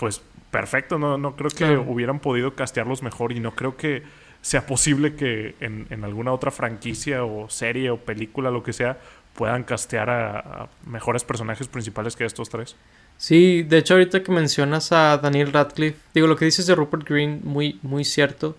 pues 0.00 0.22
perfecto, 0.50 0.98
no, 0.98 1.18
no 1.18 1.36
creo 1.36 1.50
que 1.50 1.76
hubieran 1.76 2.20
podido 2.20 2.54
castearlos 2.54 3.02
mejor 3.02 3.32
y 3.32 3.38
no 3.38 3.54
creo 3.54 3.76
que 3.76 4.02
sea 4.40 4.64
posible 4.64 5.14
que 5.14 5.54
en, 5.60 6.02
alguna 6.02 6.32
otra 6.32 6.50
franquicia 6.50 7.22
o 7.22 7.50
serie 7.50 7.90
o 7.90 7.98
película, 7.98 8.50
lo 8.50 8.62
que 8.62 8.72
sea, 8.72 8.98
puedan 9.34 9.62
castear 9.62 10.08
a, 10.08 10.70
mejores 10.86 11.22
personajes 11.22 11.68
principales 11.68 12.16
que 12.16 12.24
estos 12.24 12.48
tres. 12.48 12.76
Sí, 13.18 13.62
de 13.62 13.76
hecho 13.76 13.92
ahorita 13.92 14.22
que 14.22 14.32
mencionas 14.32 14.90
a 14.90 15.18
Daniel 15.18 15.52
Radcliffe, 15.52 15.98
digo, 16.14 16.26
lo 16.26 16.36
que 16.36 16.46
dices 16.46 16.66
de 16.66 16.74
Rupert 16.74 17.06
Green, 17.06 17.42
muy, 17.44 17.78
muy 17.82 18.04
cierto, 18.04 18.56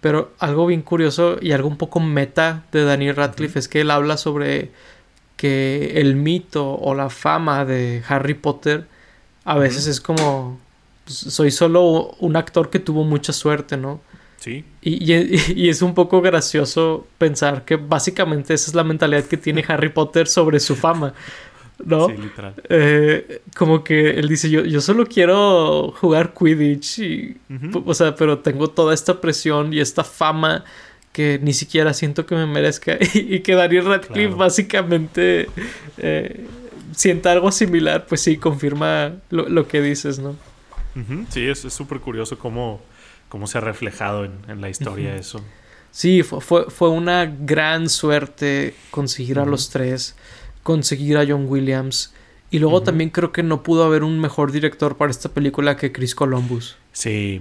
pero 0.00 0.32
algo 0.38 0.66
bien 0.66 0.82
curioso 0.82 1.38
y 1.40 1.50
algo 1.50 1.66
un 1.66 1.78
poco 1.78 1.98
meta 1.98 2.62
de 2.70 2.84
Daniel 2.84 3.16
Radcliffe 3.16 3.58
es 3.58 3.66
que 3.66 3.80
él 3.80 3.90
habla 3.90 4.16
sobre 4.16 4.70
que 5.36 5.94
el 5.96 6.14
mito 6.14 6.74
o 6.74 6.94
la 6.94 7.10
fama 7.10 7.64
de 7.64 8.04
Harry 8.06 8.34
Potter 8.34 8.86
a 9.50 9.58
veces 9.58 9.88
es 9.88 10.00
como, 10.00 10.60
pues, 11.04 11.18
soy 11.18 11.50
solo 11.50 12.14
un 12.20 12.36
actor 12.36 12.70
que 12.70 12.78
tuvo 12.78 13.02
mucha 13.02 13.32
suerte, 13.32 13.76
¿no? 13.76 14.00
Sí. 14.36 14.64
Y, 14.80 15.12
y, 15.12 15.68
es 15.68 15.82
un 15.82 15.92
poco 15.92 16.22
gracioso 16.22 17.08
pensar 17.18 17.64
que 17.64 17.74
básicamente 17.74 18.54
esa 18.54 18.70
es 18.70 18.74
la 18.76 18.84
mentalidad 18.84 19.24
que 19.24 19.36
tiene 19.36 19.64
Harry 19.68 19.88
Potter 19.88 20.28
sobre 20.28 20.60
su 20.60 20.76
fama. 20.76 21.14
¿No? 21.84 22.06
Sí, 22.06 22.14
literal. 22.16 22.54
Eh, 22.68 23.42
como 23.56 23.82
que 23.82 24.10
él 24.10 24.28
dice, 24.28 24.48
yo, 24.48 24.64
yo 24.64 24.80
solo 24.80 25.06
quiero 25.06 25.92
jugar 25.98 26.32
Quidditch. 26.32 26.98
Y, 27.00 27.36
O 27.84 27.92
sea, 27.92 28.14
pero 28.14 28.38
tengo 28.38 28.68
toda 28.68 28.94
esta 28.94 29.20
presión 29.20 29.72
y 29.72 29.80
esta 29.80 30.04
fama 30.04 30.64
que 31.12 31.40
ni 31.42 31.54
siquiera 31.54 31.92
siento 31.92 32.24
que 32.24 32.36
me 32.36 32.46
merezca. 32.46 32.98
Y, 33.14 33.40
que 33.40 33.54
Daniel 33.54 33.86
Radcliffe 33.86 34.34
básicamente 34.34 35.48
eh, 35.98 36.46
sienta 37.00 37.32
algo 37.32 37.50
similar, 37.50 38.04
pues 38.06 38.20
sí, 38.20 38.36
confirma 38.36 39.14
lo, 39.30 39.66
que 39.66 39.80
dices, 39.80 40.18
¿no? 40.18 40.36
Sí, 41.30 41.46
es 41.46 41.60
súper 41.60 42.00
curioso 42.00 42.38
cómo, 42.38 42.82
cómo 43.30 43.46
se 43.46 43.56
ha 43.56 43.62
reflejado 43.62 44.26
en, 44.26 44.60
la 44.60 44.68
historia 44.68 45.16
eso. 45.16 45.42
Sí, 45.92 46.22
fue, 46.22 46.70
fue, 46.70 46.90
una 46.90 47.24
gran 47.24 47.88
suerte 47.88 48.74
conseguir 48.90 49.38
a 49.38 49.46
los 49.46 49.70
tres, 49.70 50.14
conseguir 50.62 51.16
a 51.16 51.24
John 51.26 51.46
Williams. 51.48 52.14
Y 52.50 52.58
luego 52.58 52.82
también 52.82 53.10
creo 53.10 53.32
que 53.32 53.42
no 53.42 53.62
pudo 53.62 53.84
haber 53.84 54.02
un 54.02 54.20
mejor 54.20 54.52
director 54.52 54.96
para 54.96 55.10
esta 55.10 55.30
película 55.30 55.76
que 55.76 55.92
Chris 55.92 56.14
Columbus. 56.14 56.76
Sí. 56.92 57.40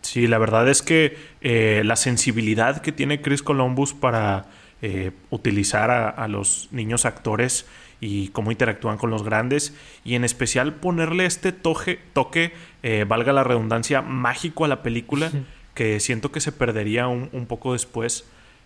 Sí, 0.00 0.26
la 0.26 0.38
verdad 0.38 0.68
es 0.68 0.82
que 0.82 1.16
eh, 1.40 1.82
la 1.84 1.96
sensibilidad 1.96 2.80
que 2.80 2.92
tiene 2.92 3.20
Chris 3.20 3.42
Columbus 3.42 3.92
para 3.92 4.46
eh, 4.82 5.12
utilizar 5.30 5.90
a, 5.90 6.28
los 6.28 6.68
niños 6.70 7.06
actores 7.06 7.66
y 8.00 8.28
cómo 8.28 8.50
interactúan 8.50 8.98
con 8.98 9.10
los 9.10 9.22
grandes 9.22 9.74
y 10.04 10.14
en 10.14 10.24
especial 10.24 10.74
ponerle 10.74 11.26
este 11.26 11.52
toque, 11.52 11.98
toque 12.12 12.52
eh, 12.82 13.04
valga 13.08 13.32
la 13.32 13.44
redundancia, 13.44 14.02
mágico 14.02 14.64
a 14.64 14.68
la 14.68 14.82
película 14.82 15.30
que 15.74 16.00
siento 16.00 16.32
que 16.32 16.40
se 16.40 16.52
perdería 16.52 17.06
un, 17.06 17.46
poco 17.46 17.74
después. 17.74 18.24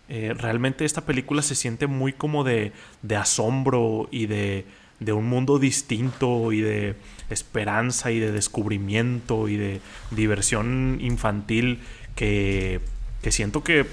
Eh, 0.08 0.34
realmente 0.36 0.84
esta 0.84 1.06
película 1.06 1.42
se 1.42 1.54
siente 1.54 1.86
muy 1.86 2.12
como 2.12 2.44
de, 2.44 2.72
de 3.02 3.16
asombro 3.16 4.08
y 4.10 4.26
de, 4.26 4.64
de, 4.98 5.12
un 5.12 5.26
mundo 5.26 5.58
distinto 5.58 6.52
y 6.52 6.60
de 6.60 6.96
esperanza 7.28 8.10
y 8.10 8.18
de 8.18 8.32
descubrimiento 8.32 9.48
y 9.48 9.56
de 9.56 9.80
diversión 10.10 10.98
infantil 11.00 11.80
que, 12.16 12.80
que 13.22 13.30
siento 13.30 13.62
que 13.62 13.86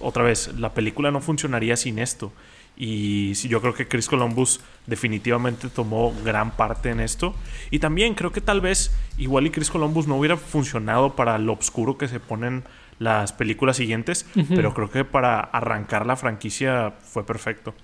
otra 0.00 0.22
vez 0.22 0.52
la 0.58 0.74
película 0.74 1.10
no 1.10 1.20
funcionaría 1.20 1.76
sin 1.76 1.98
esto. 1.98 2.32
Y 2.76 3.34
yo 3.34 3.60
creo 3.60 3.74
que 3.74 3.86
Chris 3.86 4.08
Columbus 4.08 4.60
definitivamente 4.86 5.68
tomó 5.68 6.12
gran 6.24 6.50
parte 6.56 6.90
en 6.90 7.00
esto. 7.00 7.34
Y 7.70 7.78
también 7.78 8.14
creo 8.14 8.32
que 8.32 8.40
tal 8.40 8.60
vez 8.60 8.90
igual 9.16 9.46
y 9.46 9.50
Chris 9.50 9.70
Columbus 9.70 10.08
no 10.08 10.16
hubiera 10.16 10.36
funcionado 10.36 11.14
para 11.14 11.38
lo 11.38 11.52
oscuro 11.52 11.96
que 11.96 12.08
se 12.08 12.18
ponen 12.18 12.64
las 12.98 13.32
películas 13.32 13.76
siguientes, 13.76 14.26
pero 14.48 14.72
creo 14.72 14.90
que 14.90 15.04
para 15.04 15.40
arrancar 15.40 16.06
la 16.06 16.16
franquicia 16.16 16.92
fue 17.02 17.26
perfecto. 17.26 17.74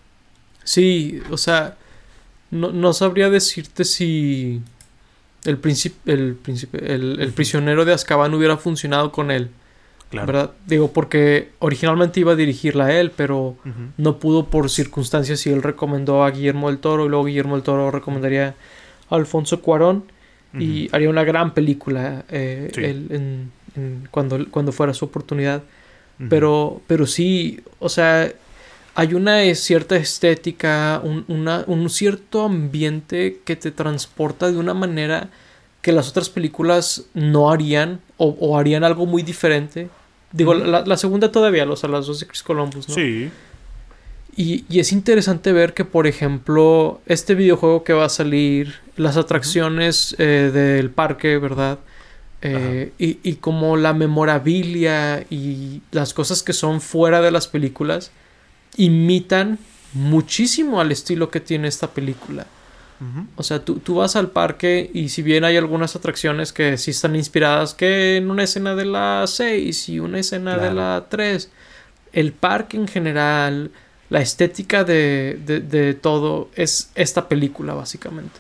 Sí, 0.62 1.20
o 1.30 1.37
sea, 1.37 1.76
no, 2.50 2.92
sabría 2.92 3.30
decirte 3.30 3.85
si 3.85 4.61
el, 5.44 5.61
el, 6.06 6.38
el, 6.73 7.20
el 7.20 7.32
prisionero 7.32 7.85
de 7.85 7.92
Azkaban 7.92 8.35
hubiera 8.35 8.56
funcionado 8.56 9.11
con 9.11 9.30
él. 9.30 9.50
¿Verdad? 10.12 10.50
Digo, 10.66 10.92
porque 10.92 11.50
originalmente 11.60 12.20
iba 12.20 12.32
a 12.32 12.36
dirigirla 12.36 12.86
a 12.86 12.98
él, 12.98 13.12
pero 13.14 13.56
no 13.96 14.18
pudo 14.18 14.46
por 14.46 14.68
circunstancias 14.68 15.46
y 15.46 15.50
él 15.50 15.62
recomendó 15.62 16.24
a 16.24 16.30
Guillermo 16.30 16.68
del 16.68 16.78
Toro 16.78 17.06
y 17.06 17.08
luego 17.08 17.26
Guillermo 17.26 17.54
del 17.54 17.62
Toro 17.62 17.90
recomendaría 17.90 18.54
a 19.08 19.14
Alfonso 19.14 19.60
Cuarón 19.62 20.04
y 20.58 20.88
haría 20.92 21.08
una 21.08 21.22
gran 21.22 21.54
película 21.54 22.24
eh, 22.28 23.46
cuando, 24.10 24.50
cuando 24.50 24.72
fuera 24.72 24.94
su 24.94 25.04
oportunidad. 25.04 25.62
Pero, 26.28 26.82
pero 26.86 27.06
sí, 27.06 27.60
o 27.78 27.88
sea, 27.88 28.30
hay 28.94 29.14
una 29.14 29.42
cierta 29.54 29.96
estética, 29.96 31.00
un, 31.02 31.24
un 31.28 31.88
cierto 31.88 32.44
ambiente 32.44 33.40
que 33.44 33.56
te 33.56 33.70
transporta 33.70 34.50
de 34.50 34.58
una 34.58 34.74
manera 34.74 35.30
que 35.80 35.92
las 35.92 36.10
otras 36.10 36.28
películas 36.28 37.06
no 37.14 37.50
harían 37.50 38.00
o 38.18 38.58
harían 38.58 38.84
algo 38.84 39.06
muy 39.06 39.22
diferente 39.22 39.88
Digo, 40.32 40.54
la, 40.54 40.96
segunda 40.96 41.32
todavía, 41.32 41.64
los, 41.64 41.82
las 41.82 42.06
dos 42.06 42.20
de 42.20 42.26
Chris 42.26 42.42
Columbus, 42.42 42.88
¿no? 42.88 42.94
Sí. 42.94 43.30
Y, 44.37 44.64
y, 44.68 44.78
es 44.78 44.92
interesante 44.92 45.52
ver 45.52 45.75
que, 45.75 45.84
por 45.84 46.06
ejemplo, 46.06 47.00
este 47.06 47.34
videojuego 47.34 47.82
que 47.82 47.92
va 47.92 48.04
a 48.04 48.08
salir, 48.08 48.76
las 48.96 49.16
atracciones 49.16 50.14
eh, 50.18 50.50
del 50.52 50.90
parque, 50.90 51.38
¿verdad? 51.38 51.80
Eh, 52.42 52.92
y, 52.99 53.18
y, 53.22 53.34
como 53.34 53.76
la 53.76 53.92
memorabilia 53.92 55.26
y 55.28 55.82
las 55.90 56.14
cosas 56.14 56.42
que 56.42 56.52
son 56.52 56.80
fuera 56.80 57.20
de 57.20 57.32
las 57.32 57.49
películas 57.49 58.12
imitan 58.76 59.58
muchísimo 59.92 60.80
al 60.80 60.92
estilo 60.92 61.30
que 61.30 61.40
tiene 61.40 61.68
esta 61.68 61.88
película. 61.88 62.46
O 63.37 63.42
sea, 63.42 63.64
tú, 63.64 63.78
tú, 63.78 63.95
vas 63.95 64.14
al 64.14 64.30
parque 64.30 64.90
y 64.92 65.09
si 65.09 65.23
bien 65.23 65.45
hay 65.45 65.57
algunas 65.57 65.97
atracciones 65.97 66.52
que 66.52 66.76
sí 66.76 66.90
están 66.90 67.16
inspiradas 67.16 67.73
que 67.73 68.19
en 68.19 68.30
una 68.30 68.42
escena 68.42 68.75
de 68.75 68.85
la 68.85 69.25
6 69.26 69.88
y 69.88 70.00
una 70.00 70.19
escena 70.19 70.59
de 70.59 70.75
la 70.75 71.07
3, 71.09 71.50
el 72.12 72.33
parque 72.33 72.76
en 72.76 72.87
general, 72.87 73.71
la 74.11 74.21
estética 74.21 74.85
de, 74.85 75.38
de, 75.45 75.95
todo 75.95 76.50
es 76.54 76.90
esta 76.95 77.26
película 77.26 77.73
básicamente. 77.73 78.38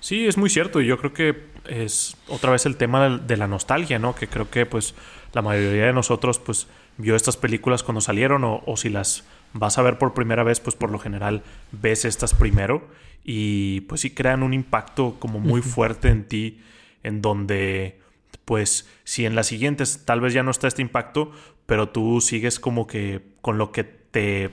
Sí, 0.00 0.26
es 0.26 0.38
muy 0.38 0.48
cierto. 0.48 0.80
y 0.80 0.86
Yo 0.86 0.98
creo 0.98 1.12
que 1.12 1.52
es 1.68 2.16
otra 2.28 2.50
vez 2.50 2.64
el 2.64 2.76
tema 2.76 3.18
de 3.18 3.36
la 3.36 3.46
nostalgia, 3.46 3.98
¿no? 3.98 4.14
Que 4.14 4.26
creo 4.26 4.48
que 4.50 4.64
pues 4.64 4.94
la 5.34 5.42
mayoría 5.42 5.86
de 5.86 5.92
nosotros 5.92 6.38
pues 6.38 6.66
vio 6.96 7.14
estas 7.14 7.36
películas 7.36 7.82
cuando 7.82 8.00
salieron 8.00 8.44
o, 8.44 8.62
o 8.64 8.76
si 8.78 8.88
las 8.88 9.24
vas 9.52 9.76
a 9.76 9.82
ver 9.82 9.98
por 9.98 10.14
primera 10.14 10.44
vez, 10.44 10.60
pues 10.60 10.76
por 10.76 10.90
lo 10.90 10.98
general 10.98 11.42
ves 11.72 12.04
estas 12.06 12.32
primero 12.32 12.82
y 13.24 13.82
pues 13.82 14.00
sí 14.00 14.10
crean 14.10 14.42
un 14.42 14.54
impacto 14.54 15.16
como 15.18 15.38
muy 15.38 15.62
fuerte 15.62 16.08
en 16.08 16.24
ti, 16.24 16.60
en 17.02 17.22
donde 17.22 18.00
pues 18.44 18.88
si 19.04 19.24
en 19.24 19.34
las 19.34 19.46
siguientes 19.46 20.04
tal 20.04 20.20
vez 20.20 20.32
ya 20.32 20.42
no 20.42 20.50
está 20.50 20.68
este 20.68 20.82
impacto, 20.82 21.32
pero 21.66 21.88
tú 21.88 22.20
sigues 22.20 22.58
como 22.58 22.86
que 22.86 23.22
con 23.40 23.58
lo 23.58 23.72
que 23.72 23.84
te 23.84 24.50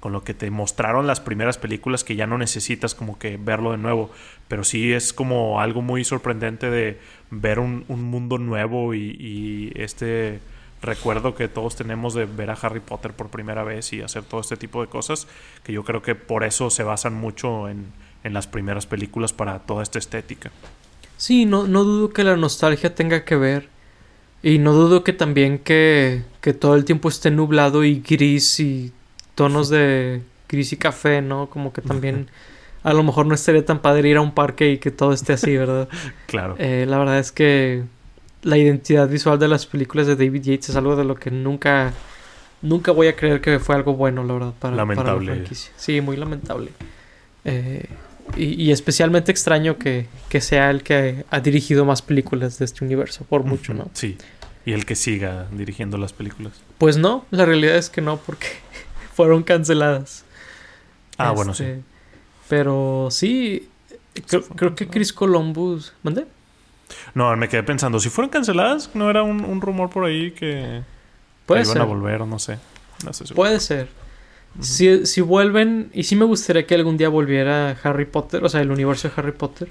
con 0.00 0.12
lo 0.12 0.22
que 0.22 0.34
te 0.34 0.50
mostraron 0.50 1.06
las 1.06 1.20
primeras 1.20 1.58
películas 1.58 2.04
que 2.04 2.14
ya 2.14 2.26
no 2.26 2.38
necesitas 2.38 2.94
como 2.94 3.18
que 3.18 3.38
verlo 3.38 3.72
de 3.72 3.78
nuevo, 3.78 4.10
pero 4.46 4.62
sí 4.62 4.92
es 4.92 5.12
como 5.12 5.60
algo 5.60 5.82
muy 5.82 6.04
sorprendente 6.04 6.70
de 6.70 7.00
ver 7.30 7.58
un, 7.58 7.84
mundo 7.88 8.38
nuevo 8.38 8.94
y 8.94 9.72
este 9.74 10.40
recuerdo 10.82 11.34
que 11.34 11.48
todos 11.48 11.76
tenemos 11.76 12.14
de 12.14 12.26
ver 12.26 12.50
a 12.50 12.54
Harry 12.54 12.80
Potter 12.80 13.12
por 13.12 13.28
primera 13.28 13.64
vez 13.64 13.92
y 13.92 14.02
hacer 14.02 14.22
todo 14.22 14.40
este 14.40 14.56
tipo 14.56 14.80
de 14.80 14.88
cosas, 14.88 15.26
que 15.64 15.72
yo 15.72 15.84
creo 15.84 16.02
que 16.02 16.14
por 16.14 16.44
eso 16.44 16.70
se 16.70 16.82
basan 16.82 17.14
mucho 17.14 17.68
en, 17.68 17.92
en 18.26 18.34
las 18.34 18.48
primeras 18.48 18.86
películas 18.86 19.32
para 19.32 19.60
toda 19.60 19.84
esta 19.84 19.98
estética. 19.98 20.50
Sí, 21.16 21.46
no, 21.46 21.66
no 21.66 21.84
dudo 21.84 22.10
que 22.10 22.24
la 22.24 22.36
nostalgia 22.36 22.94
tenga 22.94 23.24
que 23.24 23.36
ver. 23.36 23.68
Y 24.42 24.58
no 24.58 24.72
dudo 24.72 25.04
que 25.04 25.12
también 25.12 25.58
que, 25.58 26.22
que 26.40 26.52
todo 26.52 26.74
el 26.74 26.84
tiempo 26.84 27.08
esté 27.08 27.30
nublado 27.30 27.84
y 27.84 28.00
gris 28.00 28.60
y 28.60 28.92
tonos 29.34 29.68
de 29.68 30.22
gris 30.48 30.72
y 30.72 30.76
café, 30.76 31.22
¿no? 31.22 31.48
Como 31.48 31.72
que 31.72 31.82
también 31.82 32.28
a 32.82 32.92
lo 32.92 33.02
mejor 33.04 33.26
no 33.26 33.34
estaría 33.34 33.64
tan 33.64 33.80
padre 33.80 34.08
ir 34.08 34.16
a 34.16 34.20
un 34.20 34.32
parque 34.32 34.72
y 34.72 34.78
que 34.78 34.90
todo 34.90 35.12
esté 35.12 35.34
así, 35.34 35.56
¿verdad? 35.56 35.88
claro. 36.26 36.56
Eh, 36.58 36.84
la 36.88 36.98
verdad 36.98 37.18
es 37.20 37.30
que 37.30 37.84
la 38.42 38.58
identidad 38.58 39.08
visual 39.08 39.38
de 39.38 39.48
las 39.48 39.66
películas 39.66 40.08
de 40.08 40.16
David 40.16 40.42
Yates 40.42 40.70
es 40.70 40.76
algo 40.76 40.96
de 40.96 41.04
lo 41.04 41.14
que 41.14 41.30
nunca 41.30 41.92
nunca 42.60 42.90
voy 42.90 43.06
a 43.06 43.14
creer 43.14 43.40
que 43.40 43.60
fue 43.60 43.76
algo 43.76 43.94
bueno, 43.94 44.24
la 44.24 44.34
verdad, 44.34 44.52
para, 44.58 44.74
lamentable. 44.74 45.26
la 45.26 45.32
franquicia. 45.34 45.72
Sí, 45.76 46.00
muy 46.00 46.16
lamentable. 46.16 46.72
Eh, 47.44 47.86
y, 48.36 48.70
especialmente 48.70 49.30
extraño 49.30 49.78
que, 49.78 50.06
que, 50.28 50.40
sea 50.40 50.70
el 50.70 50.82
que 50.82 51.24
ha 51.30 51.40
dirigido 51.40 51.84
más 51.84 52.02
películas 52.02 52.58
de 52.58 52.64
este 52.64 52.84
universo, 52.84 53.24
por 53.24 53.44
mucho, 53.44 53.72
¿no? 53.74 53.90
Sí. 53.94 54.16
Y 54.64 54.72
el 54.72 54.84
que 54.84 54.96
siga 54.96 55.46
dirigiendo 55.52 55.96
las 55.96 56.12
películas. 56.12 56.52
Pues 56.78 56.96
no, 56.96 57.24
la 57.30 57.44
realidad 57.44 57.76
es 57.76 57.88
que 57.88 58.00
no, 58.00 58.18
porque 58.18 58.48
fueron 59.14 59.42
canceladas. 59.42 60.24
Ah, 61.18 61.30
bueno, 61.30 61.54
sí. 61.54 61.64
Este, 61.64 61.82
pero 62.48 63.08
sí, 63.10 63.68
creo, 64.56 64.74
que 64.74 64.88
Chris 64.88 65.12
Columbus. 65.12 65.92
¿Mandé? 66.02 66.26
No, 67.14 67.34
me 67.36 67.48
quedé 67.48 67.62
pensando, 67.62 67.98
si 67.98 68.10
fueron 68.10 68.30
canceladas, 68.30 68.90
¿no 68.94 69.10
era 69.10 69.22
un, 69.22 69.60
rumor 69.60 69.90
por 69.90 70.04
ahí 70.04 70.30
que, 70.32 70.82
Puede 71.46 71.62
iban 71.62 71.78
a 71.78 71.84
volver 71.84 72.20
no 72.26 72.38
sé? 72.38 72.58
Puede 73.34 73.60
ser. 73.60 73.88
Si, 74.60 75.06
si, 75.06 75.20
vuelven, 75.20 75.90
y 75.92 76.04
sí 76.04 76.16
me 76.16 76.24
gustaría 76.24 76.66
que 76.66 76.74
algún 76.74 76.96
día 76.96 77.08
volviera 77.08 77.76
Harry 77.82 78.06
Potter, 78.06 78.44
o 78.44 78.48
sea, 78.48 78.60
el 78.60 78.70
universo 78.70 79.08
de 79.08 79.14
Harry 79.16 79.32
Potter. 79.32 79.68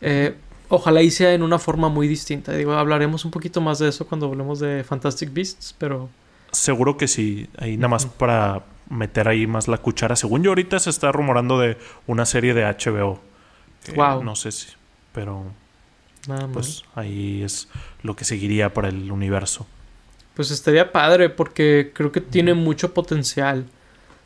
Eh, 0.00 0.34
ojalá 0.68 1.02
y 1.02 1.10
sea 1.10 1.34
en 1.34 1.42
una 1.42 1.58
forma 1.58 1.88
muy 1.88 2.06
distinta. 2.06 2.52
Digo, 2.52 2.72
hablaremos 2.72 3.24
un 3.24 3.30
poquito 3.30 3.60
más 3.60 3.78
de 3.78 3.88
eso 3.88 4.06
cuando 4.06 4.26
hablemos 4.26 4.60
de 4.60 4.84
Fantastic 4.84 5.32
Beasts, 5.32 5.74
pero... 5.78 6.08
Seguro 6.52 6.96
que 6.96 7.08
sí. 7.08 7.48
Ahí 7.58 7.76
nada 7.76 7.88
más 7.88 8.06
para 8.06 8.64
meter 8.88 9.28
ahí 9.28 9.46
más 9.46 9.66
la 9.66 9.78
cuchara. 9.78 10.14
Según 10.16 10.42
yo 10.42 10.50
ahorita 10.50 10.78
se 10.78 10.90
está 10.90 11.10
rumorando 11.10 11.58
de 11.58 11.76
una 12.06 12.26
serie 12.26 12.54
de 12.54 12.64
HBO. 12.64 13.20
wow. 13.96 14.22
No 14.22 14.36
sé 14.36 14.52
si, 14.52 14.68
pero 15.12 15.44
pues 16.52 16.84
ahí 16.94 17.42
es 17.42 17.68
lo 18.02 18.16
que 18.16 18.24
seguiría 18.24 18.72
para 18.72 18.88
el 18.88 19.10
universo. 19.10 19.66
Pues 20.34 20.50
estaría 20.50 20.90
padre 20.90 21.30
porque 21.30 21.92
creo 21.94 22.12
que 22.12 22.20
tiene 22.20 22.54
mucho 22.54 22.94
potencial. 22.94 23.66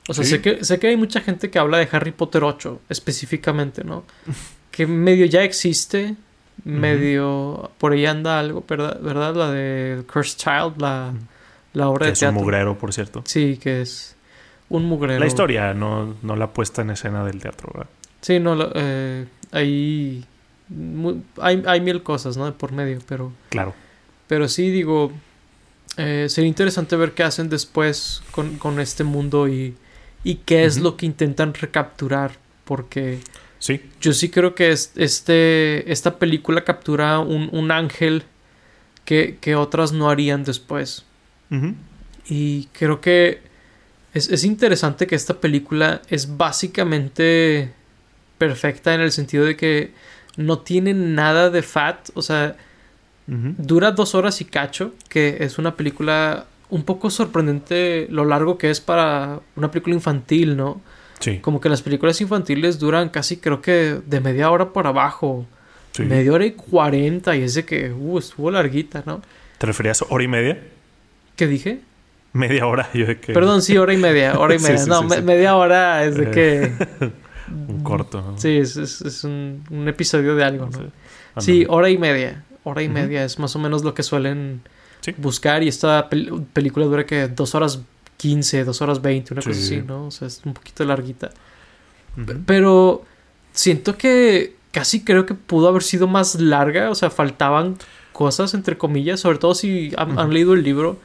O 0.08 0.14
sea, 0.14 0.24
sé, 0.24 0.40
que, 0.40 0.64
sé 0.64 0.78
que 0.78 0.88
hay 0.88 0.96
mucha 0.96 1.20
gente 1.20 1.50
que 1.50 1.58
habla 1.58 1.78
de 1.78 1.88
Harry 1.92 2.12
Potter 2.12 2.42
8 2.42 2.80
específicamente, 2.88 3.84
¿no? 3.84 4.04
que 4.78 4.86
medio 4.86 5.26
ya 5.26 5.42
existe, 5.42 6.14
medio 6.64 7.72
por 7.78 7.92
ahí 7.92 8.06
anda 8.06 8.38
algo, 8.38 8.64
¿verdad? 8.68 9.00
¿verdad? 9.00 9.34
La 9.34 9.50
de 9.50 10.04
Cursed 10.04 10.38
Child, 10.38 10.80
la, 10.80 11.14
la 11.72 11.88
obra 11.88 12.06
que 12.06 12.10
de 12.10 12.12
es 12.12 12.22
un 12.22 12.34
mugrero, 12.34 12.78
por 12.78 12.92
cierto. 12.92 13.22
Sí, 13.26 13.58
que 13.60 13.80
es 13.80 14.16
un 14.68 14.84
mugrero. 14.84 15.18
La 15.18 15.26
historia, 15.26 15.74
no, 15.74 16.14
no 16.22 16.36
la 16.36 16.52
puesta 16.52 16.82
en 16.82 16.90
escena 16.90 17.24
del 17.24 17.40
teatro, 17.40 17.70
¿verdad? 17.74 17.90
Sí, 18.20 18.38
no, 18.38 18.56
eh, 18.74 19.26
ahí 19.50 20.24
hay, 21.40 21.62
hay, 21.66 21.80
mil 21.80 22.04
cosas, 22.04 22.36
¿no? 22.36 22.52
Por 22.54 22.70
medio, 22.70 23.00
pero... 23.08 23.32
Claro. 23.48 23.74
Pero 24.28 24.46
sí, 24.46 24.70
digo, 24.70 25.10
eh, 25.96 26.26
sería 26.28 26.46
interesante 26.46 26.94
ver 26.94 27.14
qué 27.14 27.24
hacen 27.24 27.48
después 27.48 28.22
con, 28.30 28.58
con 28.58 28.78
este 28.78 29.02
mundo 29.02 29.48
y, 29.48 29.74
y 30.24 30.37
qué 30.37 30.64
es 30.64 30.78
lo 30.78 30.96
que 30.96 31.07
intentan 31.07 31.54
recapturar, 31.54 32.33
porque... 32.64 33.20
Sí. 33.61 33.81
Yo 34.00 34.12
sí 34.12 34.28
creo 34.28 34.54
que 34.54 34.70
este, 34.70 35.90
esta 35.90 36.18
película 36.18 36.62
captura 36.62 37.18
un, 37.18 37.48
un 37.50 37.72
ángel 37.72 38.22
que, 39.04 39.37
que, 39.40 39.57
otras 39.57 39.90
no 39.90 40.11
harían 40.11 40.44
después. 40.44 41.04
Y 42.28 42.66
creo 42.66 43.00
que 43.00 43.40
es, 44.14 44.28
es 44.28 44.44
interesante 44.44 45.09
que 45.09 45.16
esta 45.16 45.40
película 45.40 46.02
es 46.09 46.37
básicamente 46.37 47.72
perfecta 48.38 48.94
en 48.94 49.00
el 49.00 49.11
sentido 49.11 49.44
de 49.44 49.57
que 49.57 49.92
no 50.37 50.61
tiene 50.61 50.94
nada 50.94 51.50
de 51.50 51.62
fat, 51.62 52.11
o 52.14 52.22
sea, 52.22 52.57
dura 53.26 53.90
dos 53.90 54.14
horas 54.14 54.40
y 54.40 54.44
cacho, 54.44 54.94
que 55.09 55.38
es 55.40 55.59
una 55.59 55.74
película 55.74 56.46
un 56.70 56.83
poco 56.83 57.11
sorprendente 57.11 58.07
lo 58.11 58.24
largo 58.24 58.59
que 58.59 58.70
es 58.70 58.81
para 58.81 59.40
una 59.57 59.70
película 59.70 59.94
infantil, 59.94 60.57
¿no? 60.57 60.81
Sí. 61.18 61.38
Como 61.38 61.61
que 61.61 61.68
las 61.68 61.83
películas 61.83 62.20
infantiles 62.20 62.78
duran 62.78 63.09
casi 63.09 63.38
creo 63.38 63.61
que 63.61 64.00
de 64.04 64.20
media 64.20 64.50
hora 64.50 64.72
por 64.72 64.87
abajo. 64.87 65.46
Media 65.98 66.33
hora 66.33 66.46
y 66.46 66.52
cuarenta 66.52 67.35
y 67.35 67.42
ese 67.42 67.64
que 67.64 67.90
uh, 67.90 68.18
estuvo 68.18 68.52
larguita, 68.52 69.02
¿no? 69.04 69.20
¿Te 69.59 69.66
referías 69.66 70.00
a 70.02 70.07
hora 70.11 70.22
y 70.22 70.28
media? 70.28 70.62
¿Qué 71.35 71.48
dije? 71.48 71.81
Media 72.33 72.66
hora, 72.66 72.88
yo 72.94 73.04
de 73.04 73.18
que... 73.18 73.33
Perdón, 73.33 73.62
sí, 73.62 73.76
hora 73.76 73.94
y 73.94 73.96
media, 73.96 74.38
hora 74.38 74.54
y 74.54 74.59
media. 74.61 74.87
no, 74.87 75.02
media 75.02 75.57
hora 75.57 76.04
es 76.04 76.14
de 76.14 76.24
eh. 76.24 76.31
que... 76.31 77.11
un 77.68 77.83
corto. 77.83 78.35
Sí, 78.37 78.59
es, 78.59 78.76
es, 78.76 79.24
un, 79.24 79.64
un, 79.70 79.88
episodio 79.88 80.37
de 80.37 80.44
algo, 80.44 80.66
¿no? 80.66 81.40
Sí, 81.40 81.66
hora 81.68 81.90
y 81.90 81.98
media. 81.98 82.44
Hora 82.62 82.83
y 82.83 82.88
media 82.88 83.24
es 83.24 83.38
más 83.38 83.57
o 83.57 83.59
menos 83.59 83.83
lo 83.83 83.94
que 83.94 84.02
suelen 84.04 84.61
buscar. 85.16 85.62
Y 85.62 85.68
esta 85.68 86.08
película 86.08 86.87
dura 86.87 87.06
que 87.06 87.28
dos 87.28 87.54
horas 87.54 87.80
quince, 88.16 88.64
dos 88.64 88.80
horas 88.82 89.00
veinte, 89.00 89.32
una 89.32 89.42
cosa 89.42 89.58
así, 89.58 89.82
¿no? 89.87 90.06
O 90.06 90.11
sea, 90.11 90.28
es 90.28 90.40
un 90.44 90.54
poquito 90.54 90.84
larguita. 90.84 91.30
Pero 92.46 93.04
siento 93.52 93.96
que 93.96 94.56
casi 94.72 95.04
creo 95.04 95.24
que 95.24 95.34
pudo 95.34 95.68
haber 95.68 95.82
sido 95.82 96.06
más 96.06 96.34
larga. 96.40 96.90
O 96.90 96.94
sea, 96.94 97.11
faltaban 97.11 97.76
cosas, 98.12 98.54
entre 98.54 98.76
comillas. 98.76 99.20
Sobre 99.20 99.38
todo 99.38 99.54
si 99.54 99.92
han 99.96 100.32
leído 100.32 100.54
el 100.54 100.62
libro 100.62 100.98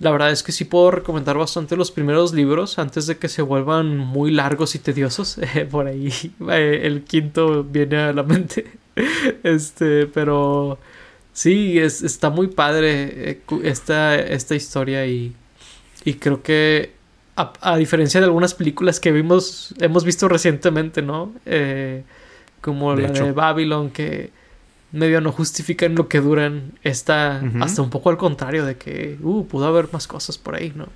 la 0.00 0.12
verdad 0.12 0.30
es 0.30 0.42
que 0.42 0.52
sí 0.52 0.64
puedo 0.64 0.92
recomendar 0.92 1.36
bastante 1.36 1.76
los 1.76 1.90
primeros 1.90 2.32
libros 2.32 2.78
antes 2.78 3.06
de 3.06 3.18
que 3.18 3.28
se 3.28 3.42
vuelvan 3.42 3.96
muy 3.96 4.30
largos 4.30 4.74
y 4.74 4.78
tediosos. 4.78 5.38
Eh, 5.54 5.64
por 5.64 5.86
ahí 5.86 6.12
eh, 6.50 6.80
el 6.84 7.04
quinto 7.04 7.64
viene 7.64 7.96
a 7.96 8.12
la 8.12 8.22
mente. 8.22 8.70
este, 9.42 10.06
pero 10.06 10.78
sí, 11.38 11.78
es, 11.78 12.02
está 12.02 12.30
muy 12.30 12.48
padre 12.48 13.30
eh, 13.30 13.40
esta, 13.64 14.16
esta 14.16 14.54
historia 14.54 15.06
y, 15.06 15.34
y 16.04 16.14
creo 16.14 16.42
que 16.42 16.92
a, 17.36 17.76
diferencia 17.76 18.20
de 18.20 18.26
algunas 18.26 18.54
películas 18.54 18.98
que 18.98 19.12
vimos, 19.12 19.72
hemos 19.78 20.04
visto 20.04 20.28
recientemente, 20.28 21.02
¿no? 21.02 21.32
como 22.60 22.96
la 22.96 23.10
de 23.10 23.30
Babylon, 23.30 23.90
que 23.90 24.32
medio 24.92 25.20
no 25.20 25.32
justifican 25.32 25.94
lo 25.94 26.08
que 26.08 26.20
duran. 26.20 26.72
Está 26.82 27.42
hasta 27.60 27.82
un 27.82 27.90
poco 27.90 28.10
al 28.10 28.16
contrario 28.16 28.64
de 28.64 28.76
que, 28.76 29.18
uh, 29.22 29.46
pudo 29.46 29.66
haber 29.66 29.88
más 29.92 30.06
cosas 30.06 30.38
por 30.38 30.54
ahí, 30.54 30.72
¿no? 30.74 30.86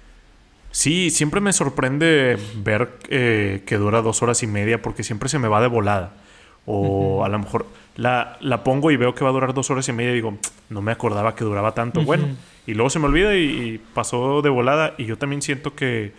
Sí, 0.71 1.11
siempre 1.11 1.41
me 1.41 1.53
sorprende 1.53 2.39
ver 2.57 2.89
eh, 3.09 3.63
que 3.67 3.77
dura 3.77 4.01
dos 4.01 4.23
horas 4.23 4.43
y 4.43 4.47
media 4.47 4.81
porque 4.81 5.03
siempre 5.03 5.29
se 5.29 5.39
me 5.39 5.49
va 5.49 5.61
de 5.61 5.67
volada. 5.67 6.15
O 6.67 7.25
a 7.25 7.29
lo 7.29 7.39
mejor 7.39 7.67
la, 7.97 8.37
la, 8.41 8.65
pongo 8.65 8.91
y 8.91 8.97
veo 8.97 9.15
que 9.15 9.25
va 9.25 9.31
a 9.31 9.33
durar 9.33 9.53
dos 9.53 9.71
horas 9.71 9.89
y 9.89 9.93
media 9.93 10.13
y 10.13 10.15
digo, 10.15 10.39
no 10.71 10.83
me 10.83 10.93
acordaba 10.93 11.35
que 11.35 11.45
duraba 11.45 11.73
tanto. 11.73 12.03
Bueno, 12.03 12.29
y 12.67 12.75
luego 12.75 12.91
se 12.91 12.99
me 12.99 13.07
olvida 13.07 13.37
y, 13.37 13.81
pasó 13.95 14.43
de 14.43 14.51
volada. 14.51 14.95
Y 14.99 15.07
yo 15.07 15.19
también 15.19 15.43
siento 15.43 15.75
que, 15.75 16.13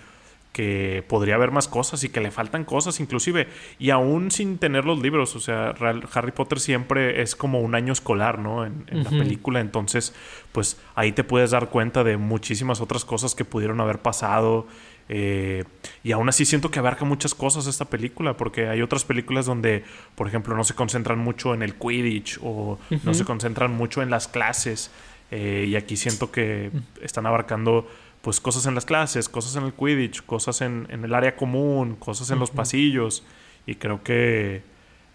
que 0.52 1.04
podría 1.08 1.36
haber 1.36 1.52
más 1.52 1.68
cosas 1.68 2.04
y 2.04 2.10
que 2.10 2.20
le 2.20 2.30
faltan 2.30 2.66
cosas 2.66 3.00
inclusive. 3.00 3.48
Y 3.80 3.90
aún 3.90 4.32
sin 4.32 4.58
tener 4.58 4.86
los 4.86 5.02
libros, 5.02 5.36
o 5.36 5.40
sea, 5.40 5.74
Harry 6.14 6.32
Potter 6.32 6.60
siempre 6.60 7.22
es 7.22 7.36
como 7.36 7.62
un 7.62 7.76
año 7.76 7.94
escolar, 7.94 8.40
¿no? 8.40 8.66
En, 8.66 8.86
la 8.92 9.10
película, 9.10 9.60
entonces, 9.60 10.14
pues 10.52 10.80
ahí 10.96 11.12
te 11.12 11.24
puedes 11.24 11.52
dar 11.52 11.70
cuenta 11.70 12.04
de 12.04 12.18
muchísimas 12.18 12.82
otras 12.82 13.06
cosas 13.06 13.36
que 13.36 13.46
pudieron 13.46 13.82
haber 13.82 14.00
pasado. 14.00 14.68
Eh, 15.10 15.64
y 16.04 16.12
aún 16.12 16.30
así 16.30 16.46
siento 16.46 16.72
que 16.72 16.80
abarca 16.80 17.06
muchas 17.06 17.36
cosas 17.36 17.68
esta 17.68 17.86
película, 17.86 18.38
porque 18.38 18.68
hay 18.68 18.82
otras 18.82 19.06
películas 19.06 19.46
donde, 19.46 19.84
por 20.16 20.28
ejemplo, 20.28 20.56
no 20.56 20.64
se 20.64 20.74
concentran 20.74 21.20
mucho 21.20 21.54
en 21.54 21.62
el 21.62 21.76
Quidditch 21.76 22.40
o 22.42 22.80
no 23.04 23.14
se 23.14 23.26
concentran 23.26 23.72
mucho 23.72 24.02
en 24.02 24.10
las 24.10 24.28
clases. 24.28 24.92
Eh, 25.32 25.66
y 25.68 25.76
aquí 25.76 25.98
siento 25.98 26.32
que 26.32 26.72
están 27.02 27.26
abarcando 27.26 27.88
pues 28.22 28.40
cosas 28.40 28.66
en 28.68 28.76
las 28.76 28.86
clases, 28.86 29.28
cosas 29.28 29.56
en 29.56 29.64
el 29.64 29.74
Quidditch, 29.74 30.24
cosas 30.26 30.62
en, 30.62 30.88
el 30.90 31.14
área 31.14 31.36
común, 31.36 31.96
cosas 31.96 32.30
en 32.32 32.40
los 32.40 32.52
pasillos. 32.52 33.26
Y 33.66 33.76
creo 33.76 34.04
que 34.04 34.62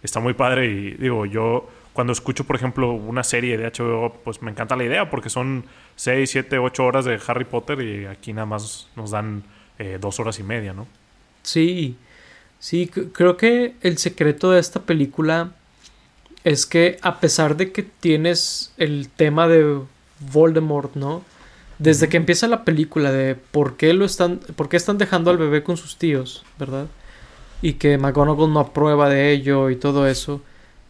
está 0.03 0.19
muy 0.19 0.33
padre. 0.33 0.67
Y 0.67 0.91
digo, 0.91 1.25
yo 1.25 1.69
cuando 1.93 2.13
escucho, 2.13 2.43
por 2.43 2.55
ejemplo, 2.55 2.91
una 2.91 3.23
serie 3.23 3.57
de 3.57 3.65
HBO, 3.65 4.13
pues 4.23 4.41
me 4.41 4.51
encanta 4.51 4.75
la 4.75 4.83
idea 4.83 5.09
porque 5.09 5.29
son 5.29 5.65
6, 5.95 6.29
7, 6.29 6.59
8 6.59 6.85
horas 6.85 7.05
de 7.05 7.19
Harry 7.27 7.45
Potter 7.45 7.81
y 7.81 8.05
aquí 8.05 8.31
nada 8.31 8.45
más 8.45 8.89
nos 8.95 9.11
dan 9.11 9.43
eh, 9.79 9.97
dos 9.99 10.19
horas 10.19 10.39
y 10.39 10.43
media, 10.43 10.73
¿no? 10.73 10.87
Sí, 11.43 11.95
sí, 12.59 12.87
creo 12.87 13.37
que 13.37 13.73
el 13.81 13.97
secreto 13.97 14.51
de 14.51 14.59
esta 14.59 14.81
película 14.81 15.51
es 16.43 16.65
que 16.65 16.97
a 17.01 17.19
pesar 17.19 17.57
de 17.57 17.71
que 17.71 17.83
tienes 17.83 18.73
el 18.77 19.09
tema 19.09 19.47
de 19.47 19.81
Voldemort, 20.19 20.95
¿no? 20.95 21.23
desde 21.79 22.09
que 22.09 22.17
empieza 22.17 22.47
la 22.47 22.65
película 22.65 23.11
de 23.11 23.35
por 23.35 23.77
qué 23.77 23.93
lo 23.93 24.05
están, 24.05 24.39
por 24.55 24.69
qué 24.69 24.77
están 24.77 24.97
dejando 24.97 25.31
al 25.31 25.37
bebé 25.37 25.63
con 25.63 25.77
sus 25.77 25.97
tíos, 25.97 26.43
¿verdad? 26.59 26.87
Y 27.61 27.73
que 27.73 27.97
McGonagall 27.97 28.53
no 28.53 28.59
aprueba 28.59 29.09
de 29.09 29.31
ello 29.31 29.69
y 29.69 29.77
todo 29.77 30.05
eso. 30.07 30.41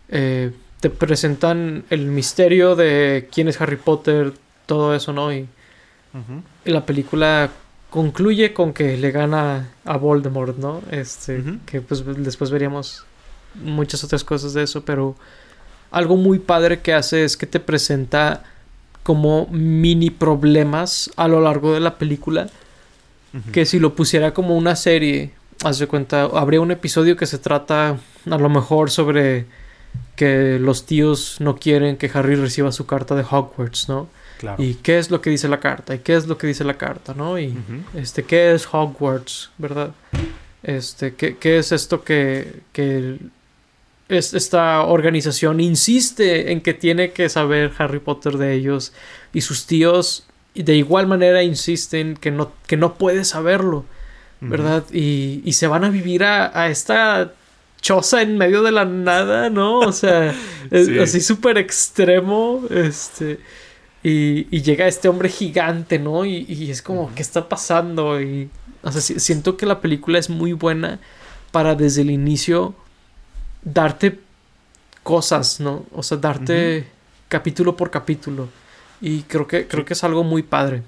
Eh, 0.10 0.52
te 0.80 0.90
presentan 0.90 1.86
el 1.92 2.08
misterio 2.08 2.76
de 2.76 3.30
quién 3.32 3.48
es 3.48 3.62
Harry 3.62 3.76
Potter, 3.76 4.34
todo 4.66 4.96
eso, 4.96 5.14
¿no? 5.14 5.32
Y, 5.32 5.48
la 6.66 6.86
película 6.86 7.52
concluye 7.90 8.54
con 8.54 8.74
que 8.74 8.98
le 8.98 9.12
gana 9.12 9.70
a 9.86 9.98
Voldemort, 9.98 10.58
¿no? 10.58 10.82
Este, 10.92 11.44
que 11.66 11.82
pues 11.82 12.04
después 12.24 12.52
veríamos 12.52 13.06
muchas 13.56 14.04
otras 14.04 14.24
cosas 14.24 14.54
de 14.54 14.64
eso, 14.64 14.86
pero 14.86 15.16
algo 15.92 16.16
muy 16.16 16.40
padre 16.40 16.82
que 16.82 16.94
hace 16.94 17.24
es 17.24 17.36
que 17.36 17.48
te 17.48 17.60
presenta 17.60 18.44
como 19.04 19.48
mini 19.48 20.12
problemas 20.12 21.10
a 21.16 21.28
lo 21.28 21.42
largo 21.42 21.74
de 21.74 21.80
la 21.80 21.98
película. 21.98 22.50
Que 23.52 23.68
si 23.68 23.78
lo 23.78 23.94
pusiera 23.94 24.34
como 24.34 24.58
una 24.58 24.76
serie, 24.76 25.34
haz 25.64 25.78
de 25.78 25.86
cuenta, 25.86 26.24
habría 26.24 26.62
un 26.62 26.72
episodio 26.72 27.16
que 27.16 27.28
se 27.28 27.38
trata 27.38 27.98
a 28.26 28.38
lo 28.38 28.50
mejor 28.50 28.90
sobre 28.90 29.46
que 30.16 30.58
los 30.60 30.88
tíos 30.88 31.38
no 31.40 31.58
quieren 31.58 31.98
que 31.98 32.10
Harry 32.12 32.36
reciba 32.36 32.72
su 32.72 32.88
carta 32.88 33.16
de 33.16 33.24
Hogwarts, 33.24 33.88
¿no? 33.88 34.08
Claro. 34.40 34.64
Y 34.64 34.76
qué 34.76 34.98
es 34.98 35.12
lo 35.12 35.20
que 35.20 35.30
dice 35.30 35.50
la 35.50 35.60
carta, 35.60 35.94
y 35.94 36.00
qué 36.00 36.16
es 36.16 36.26
lo 36.26 36.38
que 36.38 36.48
dice 36.48 36.64
la 36.64 36.76
carta, 36.76 37.14
¿no? 37.14 37.38
Y 37.38 37.54
este, 37.94 38.24
¿qué 38.24 38.54
es 38.54 38.66
Hogwarts, 38.72 39.52
verdad? 39.58 39.92
Este, 40.64 41.14
¿qué, 41.14 41.36
qué 41.36 41.58
es 41.58 41.74
esto 41.74 42.06
que, 42.06 42.62
que 42.72 43.18
esta 44.08 44.84
organización 44.84 45.60
insiste 45.60 46.54
en 46.54 46.62
que 46.62 46.74
tiene 46.74 47.12
que 47.12 47.28
saber 47.28 47.74
Harry 47.80 48.00
Potter 48.00 48.38
de 48.38 48.54
ellos 48.54 48.94
y 49.34 49.42
sus 49.42 49.66
tíos 49.66 50.26
de 50.56 50.76
igual 50.76 51.06
manera 51.06 51.44
insisten 51.44 52.16
que 52.16 52.32
no, 52.32 52.54
que 52.66 52.78
no 52.78 52.94
puede 52.96 53.26
saberlo, 53.26 53.84
¿verdad? 54.40 54.86
y, 54.94 55.42
y, 55.44 55.52
se 55.52 55.68
van 55.68 55.84
a 55.84 55.90
vivir 55.90 56.24
a, 56.24 56.70
esta 56.70 57.34
choza 57.82 58.22
en 58.22 58.38
medio 58.38 58.64
de 58.64 58.72
la 58.72 58.86
nada, 58.86 59.50
¿no? 59.50 59.80
O 59.80 59.92
sea, 59.92 60.34
así 61.02 61.20
súper 61.20 61.58
extremo, 61.58 62.64
este... 62.70 63.40
Y, 64.02 64.48
y, 64.50 64.62
llega 64.62 64.88
este 64.88 65.10
hombre 65.10 65.28
gigante, 65.28 66.00
¿no? 66.00 66.26
Y, 66.26 66.46
y 66.48 66.72
es 66.72 66.82
como, 66.82 67.14
¿qué 67.14 67.22
está 67.22 67.50
pasando? 67.50 68.22
Y, 68.22 68.50
o 68.82 68.92
sea, 68.92 69.02
siento 69.02 69.58
que 69.58 69.66
la 69.66 69.82
película 69.82 70.20
es 70.20 70.30
muy 70.30 70.54
buena 70.54 71.00
para 71.52 71.76
desde 71.76 72.02
el 72.04 72.12
inicio 72.12 72.76
darte 73.62 74.20
cosas, 75.04 75.60
¿no? 75.60 75.86
O 75.94 76.04
sea, 76.04 76.18
darte 76.18 76.88
capítulo 77.28 77.76
por 77.76 77.92
capítulo. 77.92 78.50
Y 79.02 79.24
creo 79.24 79.48
que, 79.48 79.68
creo 79.68 79.86
que 79.86 79.94
es 79.94 80.04
algo 80.04 80.24
muy 80.24 80.44
padre. 80.44 80.84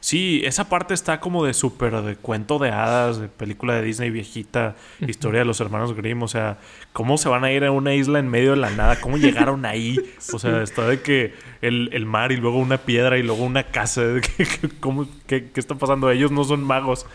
Sí, 0.00 0.42
esa 0.44 0.68
parte 0.68 0.94
está 0.94 1.20
como 1.20 1.44
de 1.44 1.54
súper 1.54 2.02
de 2.02 2.16
cuento 2.16 2.58
de 2.58 2.70
hadas, 2.70 3.18
de 3.18 3.28
película 3.28 3.74
de 3.74 3.82
Disney 3.82 4.10
viejita, 4.10 4.76
historia 5.00 5.40
de 5.40 5.44
los 5.44 5.60
hermanos 5.60 5.94
Grimm, 5.94 6.22
o 6.22 6.28
sea, 6.28 6.58
cómo 6.92 7.18
se 7.18 7.28
van 7.28 7.44
a 7.44 7.52
ir 7.52 7.64
a 7.64 7.70
una 7.70 7.94
isla 7.94 8.18
en 8.18 8.28
medio 8.28 8.50
de 8.50 8.56
la 8.58 8.70
nada, 8.70 9.00
cómo 9.00 9.16
llegaron 9.16 9.64
ahí, 9.64 9.98
o 10.32 10.38
sea, 10.38 10.62
está 10.62 10.86
de 10.86 11.00
que 11.00 11.34
el, 11.60 12.06
mar 12.06 12.32
y 12.32 12.36
luego 12.36 12.58
una 12.58 12.78
piedra 12.78 13.18
y 13.18 13.22
luego 13.22 13.44
una 13.44 13.64
casa, 13.64 14.02
¿cómo, 14.80 15.06
qué, 15.26 15.50
qué, 15.50 15.60
está 15.60 15.74
pasando? 15.74 16.10
Ellos 16.10 16.30
no 16.30 16.44
son 16.44 16.62
magos, 16.62 17.06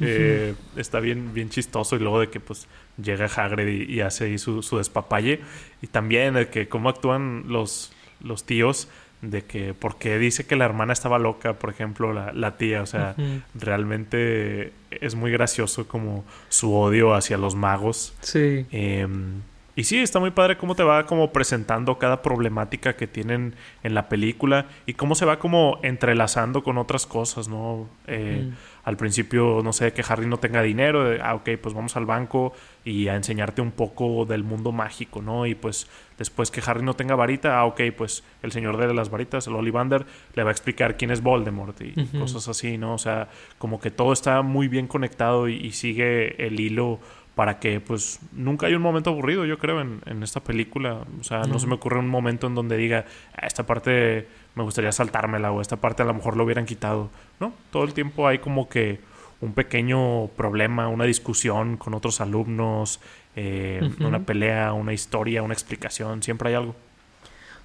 eh, 0.00 0.54
está 0.76 1.00
bien, 1.00 1.32
bien 1.32 1.48
chistoso. 1.48 1.96
Y 1.96 2.00
luego 2.00 2.20
de 2.20 2.28
que 2.28 2.40
pues 2.40 2.66
llega 3.02 3.26
Hagrid 3.26 3.88
y, 3.88 4.00
hace 4.00 4.24
ahí 4.24 4.38
su, 4.38 4.62
su, 4.62 4.78
despapalle. 4.78 5.40
Y 5.80 5.86
también 5.86 6.34
de 6.34 6.48
que 6.48 6.68
cómo 6.68 6.88
actúan 6.88 7.44
los, 7.48 7.92
los 8.20 8.44
tíos. 8.44 8.88
De 9.22 9.42
que, 9.44 9.72
porque 9.72 10.18
dice 10.18 10.46
que 10.46 10.56
la 10.56 10.64
hermana 10.64 10.92
estaba 10.92 11.18
loca, 11.18 11.54
por 11.54 11.70
ejemplo, 11.70 12.12
la, 12.12 12.32
la 12.32 12.56
tía. 12.56 12.82
O 12.82 12.86
sea, 12.86 13.14
realmente 13.54 14.72
es 14.90 15.14
muy 15.14 15.30
gracioso 15.30 15.88
como 15.88 16.24
su 16.48 16.74
odio 16.74 17.14
hacia 17.14 17.38
los 17.38 17.54
magos. 17.54 18.14
Sí. 18.20 18.66
Em, 18.70 19.42
y 19.74 19.84
sí, 19.84 19.98
está 19.98 20.20
muy 20.20 20.30
padre 20.30 20.58
cómo 20.58 20.74
te 20.74 20.82
va 20.82 21.06
como 21.06 21.32
presentando 21.32 21.98
cada 21.98 22.20
problemática 22.20 22.94
que 22.94 23.06
tienen 23.06 23.54
en 23.82 23.94
la 23.94 24.08
película 24.08 24.66
y 24.84 24.94
cómo 24.94 25.14
se 25.14 25.24
va 25.24 25.38
como 25.38 25.78
entrelazando 25.82 26.62
con 26.62 26.76
otras 26.76 27.06
cosas, 27.06 27.48
¿no? 27.48 27.88
Eh, 28.06 28.50
al 28.84 28.96
principio, 28.98 29.60
no 29.64 29.72
sé, 29.72 29.92
que 29.94 30.04
Harry 30.06 30.26
no 30.26 30.36
tenga 30.36 30.60
dinero, 30.60 31.16
ah, 31.22 31.34
ok, 31.36 31.50
pues 31.62 31.74
vamos 31.74 31.96
al 31.96 32.04
banco 32.04 32.52
y 32.84 33.08
a 33.08 33.16
enseñarte 33.16 33.62
un 33.62 33.70
poco 33.70 34.24
del 34.24 34.42
mundo 34.42 34.72
mágico, 34.72 35.22
¿no? 35.22 35.46
Y 35.46 35.54
pues 35.54 35.88
después 36.18 36.50
que 36.50 36.62
Harry 36.66 36.82
no 36.82 36.94
tenga 36.94 37.14
varita, 37.14 37.58
ah, 37.58 37.64
ok, 37.64 37.80
pues 37.96 38.24
el 38.42 38.52
señor 38.52 38.76
de 38.76 38.92
las 38.92 39.10
varitas, 39.10 39.46
el 39.46 39.54
Ollivander, 39.54 40.04
le 40.34 40.42
va 40.42 40.50
a 40.50 40.52
explicar 40.52 40.96
quién 40.96 41.10
es 41.10 41.22
Voldemort 41.22 41.80
y 41.80 41.92
cosas 42.18 42.48
así, 42.48 42.78
¿no? 42.78 42.94
O 42.94 42.98
sea, 42.98 43.28
como 43.58 43.80
que 43.80 43.90
todo 43.90 44.12
está 44.12 44.42
muy 44.42 44.68
bien 44.68 44.86
conectado 44.86 45.48
y 45.48 45.70
sigue 45.72 46.44
el 46.44 46.58
hilo 46.58 47.00
para 47.34 47.58
que 47.58 47.80
pues 47.80 48.20
nunca 48.32 48.66
hay 48.66 48.74
un 48.74 48.82
momento 48.82 49.10
aburrido, 49.10 49.46
yo 49.46 49.58
creo, 49.58 49.80
en, 49.80 50.00
en 50.06 50.22
esta 50.22 50.40
película. 50.40 50.98
O 51.20 51.24
sea, 51.24 51.42
no. 51.44 51.58
se 51.58 51.66
me 51.66 51.74
ocurre 51.74 51.98
un 51.98 52.08
momento 52.08 52.46
en 52.46 52.54
donde 52.54 52.76
diga, 52.76 53.06
ah, 53.34 53.46
esta 53.46 53.64
parte 53.64 54.28
me 54.54 54.62
gustaría 54.62 54.92
saltármela 54.92 55.50
o 55.50 55.60
esta 55.60 55.76
parte 55.76 56.02
a 56.02 56.06
lo 56.06 56.14
mejor 56.14 56.36
lo 56.36 56.44
hubieran 56.44 56.66
quitado. 56.66 57.10
No, 57.40 57.54
todo 57.70 57.84
el 57.84 57.94
tiempo 57.94 58.28
hay 58.28 58.38
como 58.38 58.68
que 58.68 59.00
un 59.42 59.52
pequeño 59.52 60.28
problema, 60.28 60.88
una 60.88 61.04
discusión 61.04 61.76
con 61.76 61.92
otros 61.92 62.22
alumnos, 62.22 63.00
eh, 63.36 63.90
una 64.00 64.24
pelea, 64.24 64.72
una 64.72 64.94
historia, 64.94 65.42
una 65.42 65.52
explicación, 65.52 66.22
siempre 66.22 66.48
hay 66.48 66.54
algo. 66.54 66.74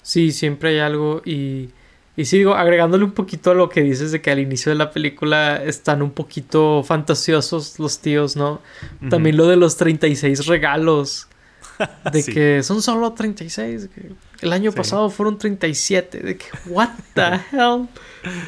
Sí, 0.02 0.32
siempre 0.32 0.72
hay 0.72 0.80
algo 0.80 1.22
y 1.24 1.70
y 2.18 2.26
sigo 2.26 2.56
agregándole 2.56 3.06
un 3.06 3.12
poquito 3.12 3.52
a 3.52 3.54
lo 3.54 3.70
que 3.70 3.82
dices 3.82 4.12
de 4.12 4.22
que 4.22 4.32
al 4.32 4.40
inicio 4.40 4.72
de 4.72 4.78
la 4.78 4.90
película 4.90 5.63
están 5.63 6.02
un 6.02 6.10
poquito 6.10 6.84
fantasiosos 6.84 7.78
los 7.78 8.00
tíos, 8.00 8.36
¿no? 8.36 8.60
También 9.08 9.38
lo 9.38 9.46
de 9.46 9.56
los 9.56 9.78
36 9.78 10.48
regalos. 10.48 11.28
De 12.12 12.24
que 12.24 12.63
son 12.63 12.82
solo 12.82 13.13
36. 13.13 13.90
el 14.42 14.54
año 14.54 14.72
pasado 14.72 15.10
fueron 15.10 15.38
37. 15.38 16.20
De 16.20 16.38
que, 16.38 16.46
what 16.68 16.90
the 17.13 17.22
hell? 17.52 17.88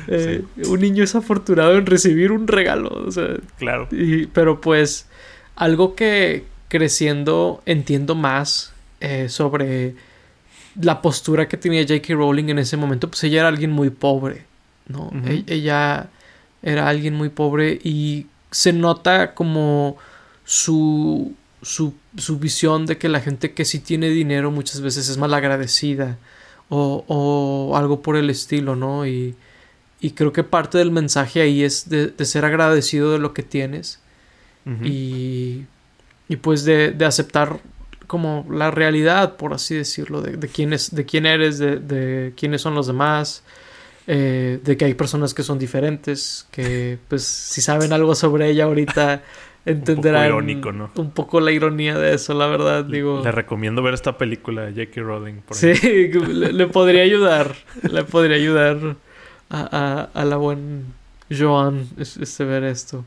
Eh, 0.07 0.43
un 0.65 0.79
niño 0.79 1.03
es 1.03 1.15
afortunado 1.15 1.77
en 1.77 1.85
recibir 1.85 2.31
un 2.31 2.47
regalo. 2.47 2.89
O 2.89 3.11
sea, 3.11 3.27
claro. 3.57 3.87
pero 4.33 4.61
pues, 4.61 5.07
algo 5.55 5.95
que 5.95 6.45
creciendo 6.69 7.61
entiendo 7.65 8.15
más 8.15 8.73
eh, 9.01 9.27
sobre 9.29 9.95
la 10.79 11.01
postura 11.01 11.47
que 11.47 11.57
tenía 11.57 11.81
J.K. 11.81 12.13
Rowling 12.13 12.49
en 12.49 12.59
ese 12.59 12.77
momento, 12.77 13.09
pues 13.09 13.23
ella 13.23 13.39
era 13.39 13.47
alguien 13.49 13.71
muy 13.71 13.89
pobre, 13.89 14.45
¿no? 14.87 15.11
E-, 15.25 15.43
ella 15.47 16.09
era 16.61 16.87
alguien 16.87 17.15
muy 17.15 17.29
pobre 17.29 17.79
y 17.83 18.27
se 18.51 18.73
nota 18.73 19.33
como 19.33 19.97
su, 20.43 21.33
su, 21.61 21.93
su, 22.17 22.39
visión 22.39 22.85
de 22.85 22.97
que 22.97 23.09
la 23.09 23.19
gente 23.21 23.53
que 23.53 23.65
sí 23.65 23.79
tiene 23.79 24.09
dinero 24.09 24.51
muchas 24.51 24.81
veces 24.81 25.09
es 25.09 25.17
mal 25.17 25.33
agradecida 25.33 26.17
o, 26.69 27.03
o 27.07 27.77
algo 27.77 28.01
por 28.01 28.15
el 28.15 28.29
estilo, 28.29 28.75
¿no? 28.75 29.05
Y, 29.07 29.35
y, 30.01 30.11
creo 30.11 30.33
que 30.33 30.43
parte 30.43 30.77
del 30.77 30.91
mensaje 30.91 31.41
ahí 31.41 31.63
es 31.63 31.89
de, 31.89 32.07
de 32.07 32.25
ser 32.25 32.45
agradecido 32.45 33.11
de 33.11 33.19
lo 33.19 33.33
que 33.33 33.43
tienes 33.43 33.99
y, 34.83 35.65
y 36.27 36.35
pues 36.35 36.63
de, 36.63 36.91
de 36.91 37.05
aceptar 37.05 37.59
como 38.05 38.45
la 38.49 38.71
realidad, 38.71 39.35
por 39.35 39.53
así 39.53 39.75
decirlo, 39.75 40.21
de, 40.21 40.47
quién, 40.47 40.73
es, 40.73 40.93
de 40.93 41.05
quién 41.05 41.25
eres, 41.25 41.59
de, 41.59 42.33
quiénes 42.35 42.61
son 42.61 42.75
los 42.75 42.87
demás. 42.87 43.43
eh, 44.07 44.59
de 44.63 44.75
que 44.75 44.85
hay 44.85 44.95
personas 44.95 45.35
que 45.35 45.43
son 45.43 45.59
diferentes, 45.59 46.47
que 46.51 46.97
pues 47.07 47.23
si 47.23 47.61
saben 47.61 47.93
algo 47.93 48.15
sobre 48.15 48.49
ella 48.49 48.63
ahorita 48.63 49.21
entenderán 49.65 50.31
un 50.31 50.55
poco, 50.55 50.71
¿no? 50.71 50.91
un 50.95 51.11
poco 51.11 51.39
la 51.39 51.51
ironía 51.51 51.97
de 51.97 52.13
eso, 52.13 52.33
la 52.33 52.47
verdad, 52.47 52.85
digo. 52.85 53.21
Le 53.23 53.31
recomiendo 53.31 53.81
ver 53.81 53.93
esta 53.93 54.17
película 54.17 54.65
de 54.65 54.73
Jackie 54.73 55.01
Rowling. 55.01 55.41
sí, 55.51 55.73
le, 56.13 56.67
podría 56.67 57.03
ayudar, 57.03 57.55
le 57.89 58.03
podría 58.03 58.35
ayudar 58.37 58.95
a, 59.49 60.09
a, 60.13 60.25
la 60.25 60.37
buena 60.37 60.83
Joan 61.29 61.87
este, 61.97 62.43
ver 62.43 62.63
esto. 62.63 63.05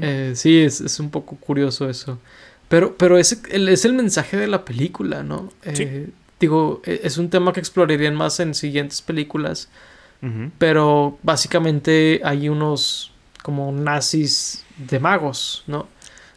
Eh, 0.00 0.32
sí, 0.34 0.60
es, 0.60 0.80
es, 0.80 0.98
un 0.98 1.10
poco 1.10 1.36
curioso 1.36 1.90
eso. 1.90 2.18
Pero, 2.68 2.96
pero 2.96 3.18
es, 3.18 3.42
es 3.50 3.84
el 3.84 3.92
mensaje 3.92 4.38
de 4.38 4.46
la 4.46 4.64
película, 4.64 5.22
¿no? 5.22 5.52
Eh, 5.62 6.08
digo, 6.40 6.80
e, 6.84 7.00
es 7.04 7.18
un 7.18 7.28
tema 7.28 7.52
que 7.52 7.60
explorarían 7.60 8.14
más 8.14 8.40
en 8.40 8.54
siguientes 8.54 9.02
películas. 9.02 9.68
Pero 10.58 11.16
básicamente 11.22 12.20
hay 12.24 12.48
unos 12.48 13.12
como 13.42 13.72
nazis 13.72 14.64
de 14.76 15.00
magos, 15.00 15.64
¿no? 15.66 15.88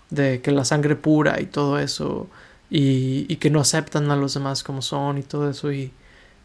De 0.10 0.42
que 0.42 0.52
la 0.52 0.66
sangre 0.66 0.96
pura 0.96 1.40
y 1.42 1.46
todo 1.46 1.80
eso. 1.80 2.28
Y, 2.70 3.26
y 3.28 3.36
que 3.36 3.50
no 3.50 3.60
aceptan 3.60 4.10
a 4.12 4.16
los 4.16 4.34
demás 4.34 4.64
como 4.64 4.82
son 4.82 5.18
y 5.18 5.24
todo 5.24 5.50
eso. 5.50 5.72
Y, 5.72 5.92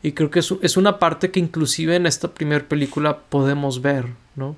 y 0.03 0.13
creo 0.13 0.31
que 0.31 0.41
es, 0.41 0.53
es, 0.63 0.77
una 0.77 0.99
parte 0.99 1.31
que 1.31 1.41
inclusive 1.41 1.97
en 1.97 2.07
esta 2.07 2.33
primera 2.33 2.65
película 2.65 3.19
podemos 3.19 3.83
ver, 3.83 4.07
¿no? 4.35 4.57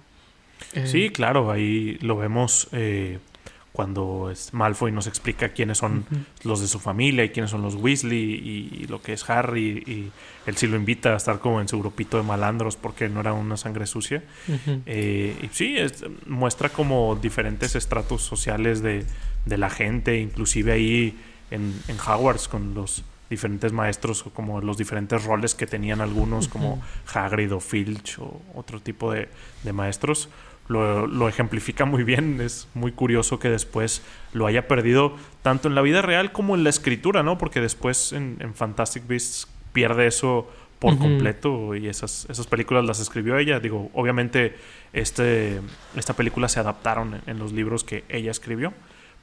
sí, 0.84 1.06
eh, 1.06 1.12
claro, 1.12 1.50
ahí 1.50 1.98
lo 2.00 2.16
vemos 2.16 2.68
eh, 2.72 3.18
cuando 3.72 4.32
Malfoy 4.52 4.92
nos 4.92 5.06
explica 5.06 5.50
quiénes 5.50 5.78
son 5.78 6.04
los 6.42 6.60
de 6.60 6.68
su 6.68 6.78
familia 6.78 7.24
y 7.24 7.30
quiénes 7.30 7.50
son 7.50 7.62
los 7.62 7.74
Weasley 7.74 8.18
y, 8.18 8.86
lo 8.88 9.00
que 9.02 9.12
es 9.12 9.28
Harry 9.30 9.84
y 9.86 10.10
él 10.46 10.56
sí 10.56 10.66
lo 10.66 10.76
invita 10.76 11.12
a 11.12 11.16
estar 11.16 11.38
como 11.38 11.60
en 11.60 11.68
su 11.68 11.78
grupito 11.78 12.16
de 12.16 12.22
malandros 12.22 12.76
porque 12.76 13.08
no 13.08 13.20
era 13.20 13.32
una 13.32 13.56
sangre 13.56 13.86
sucia. 13.86 14.22
Eh, 14.86 15.36
y 15.42 15.48
sí, 15.52 15.76
muestra 16.26 16.70
como 16.70 17.16
diferentes 17.16 17.74
estratos 17.76 18.22
sociales 18.22 18.82
de, 18.82 19.04
la 19.46 19.70
gente, 19.70 20.18
inclusive 20.18 20.72
ahí 20.72 21.16
en, 21.50 21.74
en 21.88 21.96
Hogwarts 22.00 22.48
con 22.48 22.74
los 22.74 23.04
diferentes 23.30 23.72
maestros 23.72 24.26
o 24.26 24.30
como 24.30 24.60
los 24.60 24.78
diferentes 24.78 25.24
roles 25.24 25.54
que 25.54 25.66
tenían 25.66 26.00
algunos 26.00 26.48
como 26.48 26.82
Hagrid 27.12 27.54
o 27.54 27.60
Filch 27.60 28.18
o 28.18 28.40
otro 28.54 28.80
tipo 28.80 29.12
de, 29.12 29.28
de 29.64 29.72
maestros 29.72 30.28
lo, 30.68 31.28
ejemplifica 31.28 31.84
muy 31.84 32.04
bien. 32.04 32.40
Es 32.40 32.68
muy 32.74 32.92
curioso 32.92 33.38
que 33.38 33.48
después 33.48 34.02
lo 34.32 34.46
haya 34.46 34.68
perdido 34.68 35.16
tanto 35.42 35.68
en 35.68 35.74
la 35.74 35.82
vida 35.82 36.02
real 36.02 36.32
como 36.32 36.54
en 36.54 36.64
la 36.64 36.70
escritura, 36.70 37.22
¿no? 37.22 37.38
Porque 37.38 37.60
después 37.60 38.12
en, 38.12 38.38
Fantastic 38.54 39.06
Beasts 39.06 39.48
pierde 39.72 40.06
eso 40.06 40.48
por 40.78 40.96
completo 40.96 41.74
y 41.74 41.88
esas, 41.88 42.26
esas 42.30 42.46
películas 42.46 42.84
las 42.84 43.00
escribió 43.00 43.36
ella. 43.36 43.58
Digo, 43.58 43.90
obviamente 43.94 44.54
este, 44.92 45.60
esta 45.96 46.14
película 46.14 46.48
se 46.48 46.60
adaptaron 46.60 47.20
en, 47.26 47.38
los 47.38 47.52
libros 47.52 47.82
que 47.82 48.04
ella 48.08 48.30
escribió, 48.30 48.72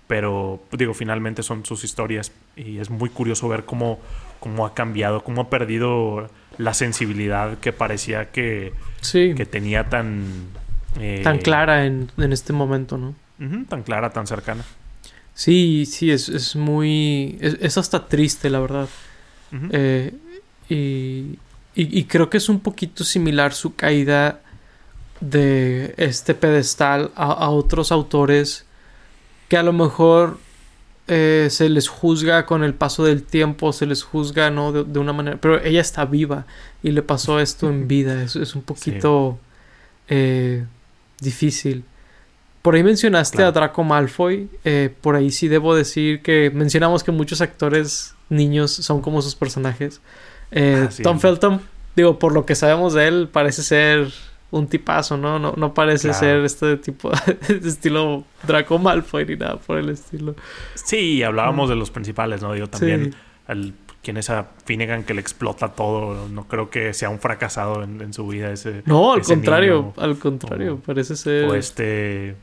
pero 0.08 0.62
digo, 0.72 0.94
finalmente 0.94 1.44
son 1.44 1.66
sus 1.66 1.86
historias 1.86 2.34
y 2.58 2.80
es 2.80 2.90
muy 2.90 3.10
curioso 3.10 3.48
ver 3.48 3.64
cómo, 3.64 4.00
cómo 4.42 4.66
ha 4.66 4.74
cambiado, 4.74 5.24
cómo 5.24 5.44
ha 5.44 5.50
perdido 5.50 6.30
la 6.58 6.74
sensibilidad 6.74 7.58
que 7.60 7.72
parecía 7.72 8.32
que, 8.32 8.74
que 9.12 9.46
tenía 9.46 9.90
tan 9.90 10.48
tan 11.24 11.36
eh, 11.36 11.40
clara 11.40 11.86
en, 11.86 12.10
este 12.18 12.54
momento, 12.54 12.98
¿no? 12.98 13.16
tan 13.68 13.84
clara, 13.84 14.12
tan 14.12 14.28
cercana. 14.28 14.64
Sí, 15.34 15.86
sí, 15.86 16.12
es, 16.12 16.56
muy... 16.56 17.38
Es, 17.42 17.78
hasta 17.78 18.08
triste, 18.08 18.50
la 18.50 18.60
verdad. 18.62 18.88
Eh, 19.72 20.14
y, 20.70 22.04
creo 22.06 22.30
que 22.30 22.38
es 22.38 22.48
un 22.48 22.62
poquito 22.62 23.04
similar 23.04 23.54
su 23.54 23.76
caída 23.76 24.40
de 25.20 25.94
este 25.98 26.36
pedestal 26.36 27.12
a, 27.16 27.50
otros 27.50 27.92
autores 27.92 28.66
que 29.50 29.58
a 29.58 29.64
lo 29.64 29.74
mejor 29.74 30.40
eh, 31.08 31.48
se 31.52 31.70
les 31.70 31.88
juzga 31.90 32.46
con 32.46 32.64
el 32.64 32.74
paso 32.74 33.04
del 33.04 33.24
tiempo, 33.24 33.74
se 33.74 33.86
les 33.86 34.04
juzga, 34.04 34.50
¿no? 34.50 34.72
De, 34.72 35.00
una 35.00 35.12
manera... 35.12 35.38
Pero 35.42 35.62
ella 35.62 35.82
está 35.82 36.06
viva 36.06 36.46
y 36.82 36.92
le 36.92 37.02
pasó 37.02 37.42
esto 37.42 37.70
en 37.70 37.88
vida. 37.90 38.24
Es, 38.24 38.38
es 38.38 38.56
un 38.56 38.62
poquito 38.62 39.38
difícil. 41.20 41.84
Por 42.62 42.76
ahí 42.76 42.84
mencionaste 42.84 43.44
a 43.44 43.52
Draco 43.52 43.84
Malfoy. 43.84 44.50
Eh, 44.64 44.94
por 45.02 45.16
ahí 45.16 45.32
sí 45.32 45.48
debo 45.48 45.76
decir 45.76 46.22
que 46.22 46.52
mencionamos 46.54 47.04
que 47.04 47.12
muchos 47.12 47.42
actores 47.42 48.16
niños 48.30 48.72
son 48.72 49.02
como 49.02 49.22
sus 49.22 49.36
personajes. 49.36 50.02
Eh, 50.52 50.88
Tom 51.04 51.20
Felton, 51.20 51.62
digo, 51.96 52.18
por 52.18 52.34
lo 52.34 52.46
que 52.46 52.56
sabemos 52.56 52.94
de 52.94 53.08
él, 53.08 53.30
parece 53.32 53.62
ser 53.62 54.12
un 54.52 54.68
tipazo, 54.68 55.18
¿no? 55.18 55.38
No, 55.38 55.54
no 55.58 55.74
parece 55.74 56.14
ser 56.14 56.46
este 56.46 56.78
tipo 56.78 57.12
de 57.48 57.68
estilo 57.70 58.24
Draco 58.48 58.80
Malfoy 58.80 59.26
ni 59.26 59.36
nada 59.36 59.58
por 59.58 59.78
el 59.78 59.90
estilo. 59.90 60.36
Sí, 60.74 61.22
hablábamos 61.24 61.68
mm. 61.68 61.70
de 61.70 61.76
los 61.76 61.92
principales, 61.92 62.42
¿no? 62.42 62.54
Digo, 62.54 62.68
también 62.68 63.14
quien 64.06 64.18
es 64.18 64.30
a 64.30 64.52
Finnegan 64.66 65.04
que 65.04 65.16
le 65.16 65.22
explota 65.22 65.70
todo. 65.70 66.30
No 66.30 66.48
creo 66.48 66.70
que 66.70 66.94
sea 66.94 67.10
un 67.10 67.20
fracasado 67.20 67.84
en, 67.84 68.14
su 68.14 68.28
vida 68.28 68.52
ese. 68.52 68.84
No, 68.86 69.12
al 69.12 69.24
contrario, 69.24 69.94
al 69.98 70.20
contrario, 70.20 70.80
parece 70.86 71.16
ser. 71.16 71.46
O 71.46 71.56
este. 71.56 72.36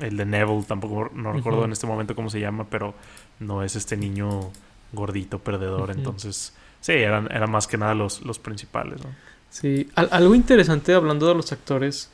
El 0.00 0.16
de 0.16 0.24
Neville, 0.24 0.64
tampoco 0.66 1.10
no 1.14 1.32
recuerdo 1.32 1.64
en 1.66 1.72
este 1.72 1.86
momento 1.86 2.16
cómo 2.16 2.30
se 2.30 2.40
llama, 2.40 2.66
pero 2.68 2.94
no 3.38 3.62
es 3.62 3.76
este 3.76 3.96
niño 3.96 4.50
gordito, 4.92 5.38
perdedor. 5.38 5.90
Entonces, 5.90 6.54
sí, 6.80 6.92
eran, 6.92 7.30
eran 7.30 7.50
más 7.50 7.66
que 7.66 7.76
nada 7.76 7.94
los, 7.94 8.22
los 8.22 8.38
principales, 8.38 9.04
¿no? 9.04 9.10
Sí, 9.50 9.90
algo 9.94 10.34
interesante 10.34 10.94
hablando 10.94 11.28
de 11.28 11.34
los 11.34 11.52
actores 11.52 12.10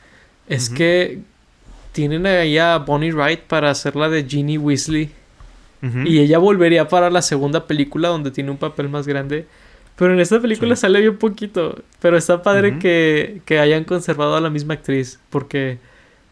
es 0.49 0.69
que 0.69 1.21
tienen 1.93 2.27
ahí 2.27 2.59
a 2.59 2.79
Bonnie 2.79 3.13
Wright 3.13 3.43
para 3.43 3.71
hacer 3.71 3.95
la 3.95 4.09
de 4.09 4.25
Ginny 4.25 4.59
Weasley 4.59 5.13
y 5.83 6.19
ella 6.19 6.39
volvería 6.39 6.89
para 6.89 7.09
la 7.11 7.23
segunda 7.23 7.67
película 7.67 8.09
donde 8.09 8.31
tiene 8.31 8.51
un 8.51 8.57
papel 8.57 8.89
más 8.89 9.07
grande. 9.07 9.47
Pero 9.97 10.13
en 10.13 10.21
esta 10.21 10.41
película 10.41 10.77
sale 10.77 11.01
bien 11.01 11.19
poquito. 11.19 11.83
Pero 12.01 12.17
está 12.17 12.43
padre 12.43 12.79
que, 12.79 13.43
que, 13.45 13.59
hayan 13.59 13.85
conservado 13.85 14.37
a 14.37 14.41
la 14.41 14.49
misma 14.49 14.75
actriz. 14.75 15.19
Porque 15.29 15.79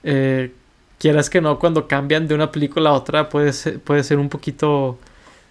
eh, 0.05 0.53
quieras 0.99 1.29
que 1.29 1.41
no, 1.41 1.59
cuando 1.59 1.89
cambian 1.89 2.29
de 2.29 2.35
una 2.35 2.53
película 2.53 2.91
a 2.91 2.93
otra 2.93 3.29
puede 3.29 3.53
ser, 3.53 3.81
puede 3.81 4.05
ser 4.05 4.19
un 4.19 4.29
poquito... 4.29 4.99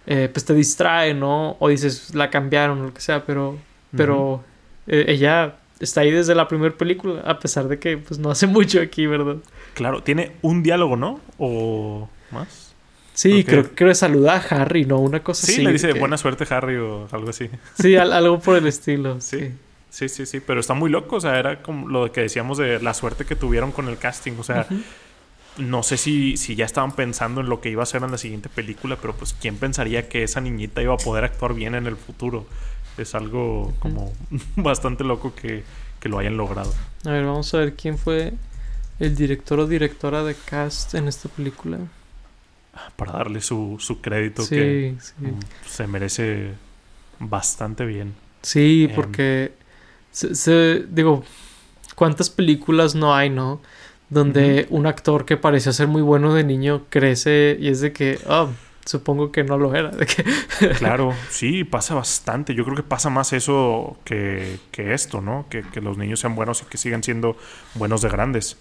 Eh, 0.08 0.30
pues 0.32 0.44
te 0.44 0.54
distrae, 0.54 1.14
¿no? 1.14 1.56
O 1.58 1.68
dices, 1.68 2.14
la 2.14 2.30
cambiaron 2.30 2.80
o 2.80 2.84
lo 2.84 2.94
que 2.94 3.00
sea. 3.00 3.24
Pero, 3.26 3.58
pero 3.94 4.42
eh, 4.86 5.06
ella 5.08 5.56
está 5.80 6.02
ahí 6.02 6.10
desde 6.10 6.34
la 6.34 6.48
primera 6.48 6.74
película. 6.74 7.22
A 7.22 7.38
pesar 7.38 7.68
de 7.68 7.78
que 7.78 7.98
pues 7.98 8.18
no 8.18 8.30
hace 8.30 8.46
mucho 8.46 8.80
aquí, 8.80 9.06
¿verdad? 9.06 9.36
Claro, 9.74 10.02
tiene 10.02 10.32
un 10.42 10.62
diálogo, 10.62 10.96
¿no? 10.96 11.20
O 11.38 12.08
más. 12.30 12.65
Sí, 13.16 13.44
creo, 13.44 13.74
que 13.74 13.94
saluda 13.94 14.34
a 14.34 14.36
Harry, 14.36 14.84
¿no? 14.84 14.98
Una 14.98 15.22
cosa 15.22 15.46
así. 15.46 15.54
Sí, 15.56 15.62
le 15.62 15.72
dice 15.72 15.94
buena 15.94 16.18
suerte 16.18 16.46
Harry 16.54 16.76
o 16.76 17.08
algo 17.10 17.30
así. 17.30 17.48
Sí, 17.80 17.96
algo 17.96 18.38
por 18.40 18.58
el 18.58 18.66
estilo. 18.66 19.20
Sí. 19.20 19.54
sí. 19.88 20.08
Sí, 20.10 20.26
sí, 20.26 20.40
pero 20.40 20.60
está 20.60 20.74
muy 20.74 20.90
loco. 20.90 21.16
O 21.16 21.20
sea, 21.20 21.38
era 21.38 21.62
como 21.62 21.88
lo 21.88 22.12
que 22.12 22.20
decíamos 22.20 22.58
de 22.58 22.78
la 22.82 22.92
suerte 22.92 23.24
que 23.24 23.34
tuvieron 23.34 23.72
con 23.72 23.88
el 23.88 23.96
casting. 23.96 24.32
O 24.38 24.42
sea, 24.42 24.66
no 25.56 25.82
sé 25.82 25.96
si, 25.96 26.36
si 26.36 26.56
ya 26.56 26.66
estaban 26.66 26.92
pensando 26.92 27.40
en 27.40 27.48
lo 27.48 27.62
que 27.62 27.70
iba 27.70 27.82
a 27.82 27.86
ser 27.86 28.02
en 28.02 28.10
la 28.10 28.18
siguiente 28.18 28.50
película, 28.50 28.98
pero 29.00 29.16
pues 29.16 29.34
quién 29.40 29.56
pensaría 29.56 30.10
que 30.10 30.22
esa 30.22 30.42
niñita 30.42 30.82
iba 30.82 30.92
a 30.92 30.98
poder 30.98 31.24
actuar 31.24 31.54
bien 31.54 31.74
en 31.74 31.86
el 31.86 31.96
futuro. 31.96 32.44
Es 32.98 33.14
algo 33.14 33.72
como 33.78 34.12
bastante 34.56 35.04
loco 35.04 35.34
que, 35.34 35.64
que 36.00 36.10
lo 36.10 36.18
hayan 36.18 36.36
logrado. 36.36 36.74
A 37.06 37.12
ver, 37.12 37.24
vamos 37.24 37.54
a 37.54 37.58
ver 37.58 37.74
quién 37.74 37.96
fue 37.96 38.34
el 39.00 39.16
director 39.16 39.58
o 39.60 39.66
directora 39.66 40.22
de 40.22 40.34
cast 40.34 40.94
en 40.94 41.08
esta 41.08 41.30
película 41.30 41.78
para 42.96 43.12
darle 43.12 43.40
su, 43.40 43.76
su 43.78 44.00
crédito 44.00 44.48
que 44.48 44.94
se 45.66 45.86
merece 45.86 46.52
bastante 47.18 47.84
bien. 47.84 48.14
Sí, 48.42 48.86
em, 48.88 48.94
porque 48.94 49.52
se, 50.12 50.84
digo, 50.88 51.24
¿cuántas 51.94 52.30
películas 52.30 52.94
no 52.94 53.14
hay, 53.14 53.30
no? 53.30 53.60
Donde 54.08 54.66
un 54.70 54.86
actor 54.86 55.24
que 55.24 55.36
parecía 55.36 55.72
ser 55.72 55.88
muy 55.88 56.02
bueno 56.02 56.32
de 56.32 56.44
niño 56.44 56.84
crece 56.90 57.56
y 57.58 57.68
es 57.68 57.80
de 57.80 57.92
que, 57.92 58.20
oh, 58.28 58.50
supongo 58.84 59.32
que 59.32 59.42
no 59.42 59.58
lo 59.58 59.74
era. 59.74 59.90
claro, 60.78 61.12
sí, 61.28 61.64
pasa 61.64 61.94
bastante. 61.94 62.54
Yo 62.54 62.64
creo 62.64 62.76
que 62.76 62.82
pasa 62.82 63.10
más 63.10 63.32
eso 63.32 63.98
que, 64.04 64.58
que 64.70 64.94
esto, 64.94 65.20
¿no? 65.20 65.46
Que, 65.50 65.62
que, 65.62 65.80
los 65.80 65.98
niños 65.98 66.20
sean 66.20 66.36
buenos 66.36 66.62
y 66.62 66.66
que 66.66 66.78
sigan 66.78 67.02
siendo 67.02 67.36
buenos 67.74 68.00
de 68.00 68.08
grandes. 68.08 68.56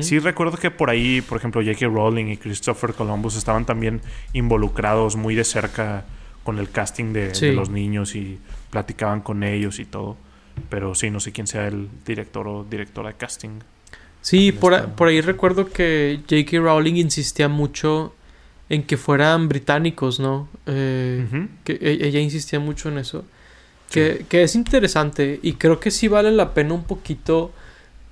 Sí 0.00 0.18
recuerdo 0.18 0.56
que 0.56 0.70
por 0.70 0.90
ahí, 0.90 1.20
por 1.20 1.38
ejemplo, 1.38 1.62
J.K. 1.62 1.86
Rowling 1.86 2.26
y 2.26 2.36
Christopher 2.36 2.92
Columbus 2.92 3.36
estaban 3.36 3.64
también 3.64 4.00
involucrados 4.32 5.16
muy 5.16 5.34
de 5.34 5.44
cerca 5.44 6.04
con 6.42 6.58
el 6.58 6.70
casting 6.70 7.12
de, 7.12 7.52
los 7.52 7.70
niños 7.70 8.16
y 8.16 8.38
platicaban 8.70 9.20
con 9.20 9.44
ellos 9.44 9.78
y 9.78 9.84
todo. 9.84 10.16
Pero 10.68 10.94
sí, 10.94 11.10
no 11.10 11.20
sé 11.20 11.32
quién 11.32 11.46
sea 11.46 11.68
el 11.68 11.88
director 12.04 12.48
o 12.48 12.64
directora 12.64 13.10
de 13.10 13.14
casting. 13.14 13.60
Sí, 14.22 14.52
por, 14.52 14.90
por 14.90 15.08
ahí 15.08 15.20
recuerdo 15.20 15.70
que 15.70 16.20
J.K. 16.28 16.58
Rowling 16.58 16.94
insistía 16.94 17.48
mucho 17.48 18.14
en 18.68 18.82
que 18.82 18.96
fueran 18.96 19.48
británicos, 19.48 20.20
¿no? 20.20 20.48
Eh, 20.66 21.48
que 21.64 21.72
e, 21.72 22.06
ella 22.06 22.20
insistía 22.20 22.60
mucho 22.60 22.88
en 22.88 22.98
eso. 22.98 23.24
Que, 23.90 24.24
que, 24.28 24.44
es 24.44 24.54
interesante 24.54 25.40
y 25.42 25.54
creo 25.54 25.80
que 25.80 25.90
sí 25.90 26.06
vale 26.06 26.30
la 26.30 26.54
pena 26.54 26.74
un 26.74 26.84
poquito 26.84 27.52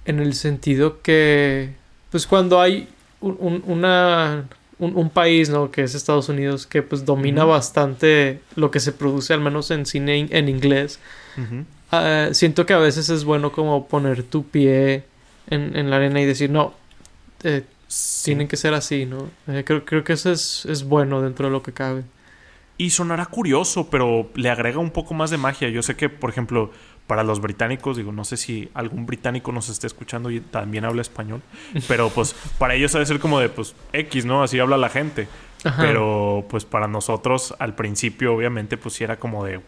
en 0.08 0.20
el 0.20 0.32
sentido 0.32 1.02
que, 1.02 1.74
pues 2.10 2.26
cuando 2.26 2.60
hay 2.62 2.88
un, 3.20 3.62
una, 3.66 4.48
un, 4.78 5.10
país, 5.10 5.50
¿no? 5.50 5.70
Que 5.70 5.82
es 5.82 5.94
Estados 5.94 6.30
Unidos, 6.30 6.66
que 6.66 6.82
pues 6.82 7.04
domina 7.04 7.44
bastante 7.44 8.40
lo 8.56 8.70
que 8.70 8.80
se 8.80 8.92
produce, 8.92 9.34
al 9.34 9.40
menos 9.40 9.70
en 9.70 9.84
cine 9.84 10.26
en 10.30 10.48
inglés. 10.48 10.98
Ah, 11.92 12.30
siento 12.32 12.64
que 12.64 12.72
a 12.72 12.78
veces 12.78 13.10
es 13.10 13.24
bueno 13.24 13.52
como 13.52 13.86
poner 13.86 14.22
tu 14.22 14.46
pie 14.46 15.04
en, 15.50 15.76
en 15.76 15.90
la 15.90 15.96
arena 15.96 16.22
y 16.22 16.24
decir, 16.24 16.48
no, 16.48 16.72
eh, 17.44 17.62
tienen 18.24 18.48
que 18.48 18.56
ser 18.56 18.72
así, 18.72 19.04
¿no? 19.04 19.28
Eh, 19.46 19.62
creo, 19.64 19.84
creo 19.84 20.04
que 20.04 20.14
eso 20.14 20.32
es, 20.32 20.64
es 20.64 20.84
bueno 20.84 21.20
dentro 21.20 21.48
de 21.48 21.52
lo 21.52 21.62
que 21.62 21.72
cabe. 21.72 22.04
Y 22.78 22.90
sonará 22.90 23.26
curioso, 23.26 23.90
pero 23.90 24.30
le 24.36 24.48
agrega 24.48 24.78
un 24.78 24.90
poco 24.90 25.12
más 25.12 25.30
de 25.30 25.36
magia. 25.36 25.68
Yo 25.68 25.82
sé 25.82 25.96
que, 25.96 26.08
por 26.08 26.30
ejemplo, 26.30 26.70
para 27.08 27.24
los 27.24 27.40
británicos, 27.40 27.96
digo, 27.96 28.12
no 28.12 28.22
sé 28.22 28.36
si 28.36 28.70
algún 28.74 29.06
británico 29.06 29.50
nos 29.50 29.68
esté 29.68 29.88
escuchando 29.88 30.30
y 30.30 30.38
también 30.38 30.84
habla 30.84 31.02
español, 31.02 31.42
pero 31.88 32.10
pues 32.10 32.36
para 32.58 32.74
ellos 32.74 32.92
debe 32.92 33.04
ser 33.06 33.18
como 33.18 33.40
de, 33.40 33.48
pues, 33.48 33.74
X, 33.92 34.24
¿no? 34.24 34.44
Así 34.44 34.60
habla 34.60 34.76
la 34.76 34.88
gente. 34.88 35.26
Pero 35.76 36.46
pues 36.48 36.64
para 36.64 36.86
nosotros 36.86 37.52
al 37.58 37.74
principio, 37.74 38.32
obviamente, 38.32 38.76
pues 38.76 38.94
sí 38.94 39.02
era 39.02 39.18
como 39.18 39.44
de, 39.44 39.60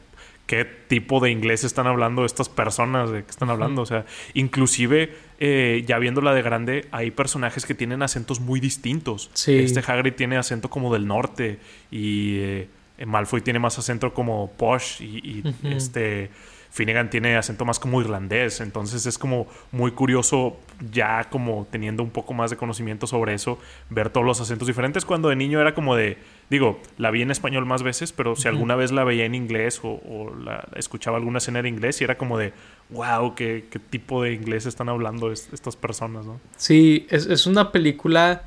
qué 0.51 0.65
tipo 0.65 1.21
de 1.21 1.31
inglés 1.31 1.63
están 1.63 1.87
hablando 1.87 2.25
estas 2.25 2.49
personas, 2.49 3.11
de 3.13 3.25
qué 3.25 3.31
están 3.31 3.51
hablando. 3.51 3.83
O 3.83 3.87
sea, 3.87 4.05
inclusive 4.35 5.15
eh, 5.39 5.85
ya 5.87 5.99
viéndola 5.99 6.35
de 6.35 6.43
grande, 6.43 6.89
hay 6.91 7.11
personajes 7.13 7.67
que 7.67 7.75
tienen 7.75 8.03
acentos 8.03 8.41
muy 8.41 8.59
distintos. 8.59 9.31
Sí. 9.33 9.57
Este 9.59 9.81
Hagrid 9.81 10.15
tiene 10.15 10.37
acento 10.37 10.69
como 10.69 10.93
del 10.93 11.07
norte 11.07 11.61
y 11.91 12.39
eh, 12.39 12.69
Malfoy 13.07 13.43
tiene 13.43 13.59
más 13.59 13.79
acento 13.79 14.13
como 14.13 14.51
posh 14.53 15.01
y, 15.03 15.43
este 15.63 16.31
Finnegan 16.71 17.11
tiene 17.11 17.37
acento 17.37 17.65
más 17.65 17.81
como 17.81 18.01
irlandés, 18.01 18.61
entonces 18.61 19.05
es 19.05 19.19
como 19.19 19.49
muy 19.73 19.91
curioso 19.91 20.57
ya 20.93 21.25
como 21.29 21.67
teniendo 21.71 22.03
un 22.03 22.11
poco 22.11 22.33
más 22.33 22.51
de 22.51 22.57
conocimiento 22.57 23.09
sobre 23.09 23.35
eso, 23.35 23.59
ver 23.91 24.11
todos 24.11 24.25
los 24.25 24.41
acentos 24.41 24.69
diferentes 24.69 25.05
cuando 25.05 25.29
de 25.29 25.37
niño 25.37 25.61
era 25.61 25.75
como 25.75 25.97
de, 25.97 26.17
digo, 26.49 26.81
la 26.97 27.11
vi 27.11 27.23
en 27.23 27.33
español 27.33 27.67
más 27.67 27.83
veces, 27.83 28.13
pero 28.13 28.37
si 28.37 28.47
alguna 28.47 28.77
vez 28.77 28.93
la 28.93 29.03
veía 29.03 29.25
en 29.25 29.35
inglés 29.35 29.81
o, 29.83 30.33
la 30.45 30.69
escuchaba 30.77 31.17
alguna 31.17 31.39
escena 31.39 31.59
en 31.59 31.67
inglés 31.67 32.01
y 32.01 32.05
era 32.05 32.17
como 32.17 32.39
de, 32.39 32.53
wow, 32.91 33.35
qué, 33.35 33.65
tipo 33.91 34.23
de 34.23 34.33
inglés 34.33 34.65
están 34.67 34.89
hablando 34.89 35.33
estas 35.33 35.75
personas, 35.75 36.25
¿no? 36.25 36.41
Sí, 36.57 37.07
es, 37.11 37.27
es 37.27 37.47
una 37.47 37.73
película 37.73 38.45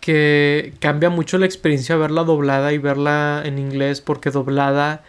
que 0.00 0.74
cambia 0.80 1.10
mucho 1.10 1.38
la 1.38 1.46
experiencia 1.46 1.96
verla 1.96 2.24
doblada 2.24 2.72
y 2.72 2.78
verla 2.78 3.42
en 3.44 3.58
inglés 3.58 4.00
porque 4.00 4.30
doblada 4.30 5.04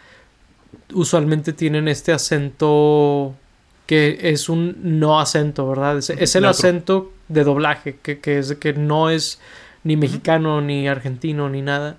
usualmente 0.92 1.52
tienen 1.52 1.88
este 1.88 2.12
acento 2.12 3.34
que 3.86 4.18
es 4.22 4.48
un 4.48 4.76
no 4.98 5.20
acento, 5.20 5.68
¿verdad? 5.68 5.98
Es, 5.98 6.34
el 6.34 6.44
acento 6.46 7.12
de 7.28 7.44
doblaje, 7.44 7.98
que, 8.02 8.18
que, 8.18 8.38
es 8.38 8.54
que 8.54 8.72
no 8.72 9.10
es 9.10 9.38
ni 9.82 9.96
mexicano, 9.96 10.60
ni 10.60 10.88
argentino, 10.88 11.48
ni 11.48 11.62
nada. 11.62 11.98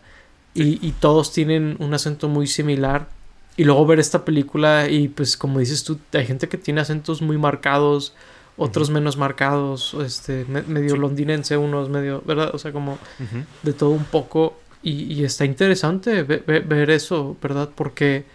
Y, 0.55 0.91
todos 0.99 1.33
tienen 1.33 1.75
un 1.79 1.93
acento 1.93 2.29
muy 2.29 2.47
similar. 2.47 3.09
Y 3.57 3.65
luego 3.65 3.85
ver 3.85 3.99
esta 3.99 4.25
película 4.25 4.89
y 4.89 5.07
pues 5.07 5.37
como 5.37 5.59
dices 5.59 5.83
tú, 5.83 5.99
hay 6.13 6.25
gente 6.25 6.49
que 6.49 6.57
tiene 6.57 6.81
acentos 6.81 7.21
muy 7.21 7.37
marcados, 7.37 8.13
otros 8.57 8.89
menos 8.89 9.17
marcados, 9.17 9.95
este, 10.03 10.45
medio 10.45 10.95
londinense, 10.97 11.55
unos 11.55 11.89
medio, 11.89 12.21
¿verdad? 12.25 12.51
O 12.53 12.57
sea, 12.57 12.71
como 12.71 12.97
de 13.63 13.73
todo 13.73 13.91
un 13.91 14.05
poco. 14.05 14.57
Y, 14.81 15.23
está 15.23 15.45
interesante 15.45 16.23
ver 16.23 16.89
eso, 16.89 17.37
¿verdad? 17.41 17.69
Porque 17.75 18.25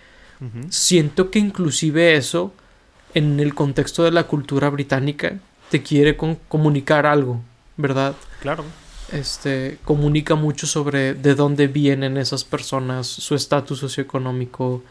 Siento 0.70 1.30
que 1.30 1.38
inclusive 1.38 2.16
eso, 2.16 2.54
en 3.14 3.40
el 3.40 3.54
contexto 3.54 4.04
de 4.04 4.10
la 4.10 4.24
cultura 4.24 4.70
británica, 4.70 5.38
te 5.70 5.82
quiere 5.82 6.16
comunicar 6.16 7.06
algo, 7.06 7.40
¿verdad? 7.76 8.14
Claro. 8.40 8.64
Este, 9.12 9.78
comunica 9.84 10.34
mucho 10.36 10.66
sobre 10.66 11.14
de 11.14 11.34
dónde 11.34 11.66
vienen 11.66 12.16
esas 12.16 12.44
personas, 12.44 13.06
su 13.06 13.34
estatus 13.34 13.78
socioeconómico, 13.78 14.82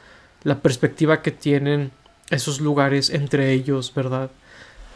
la 0.44 0.60
perspectiva 0.60 1.22
que 1.22 1.32
tienen 1.32 1.92
esos 2.30 2.60
lugares 2.60 3.10
entre 3.10 3.52
ellos, 3.54 3.94
¿verdad? 3.94 4.30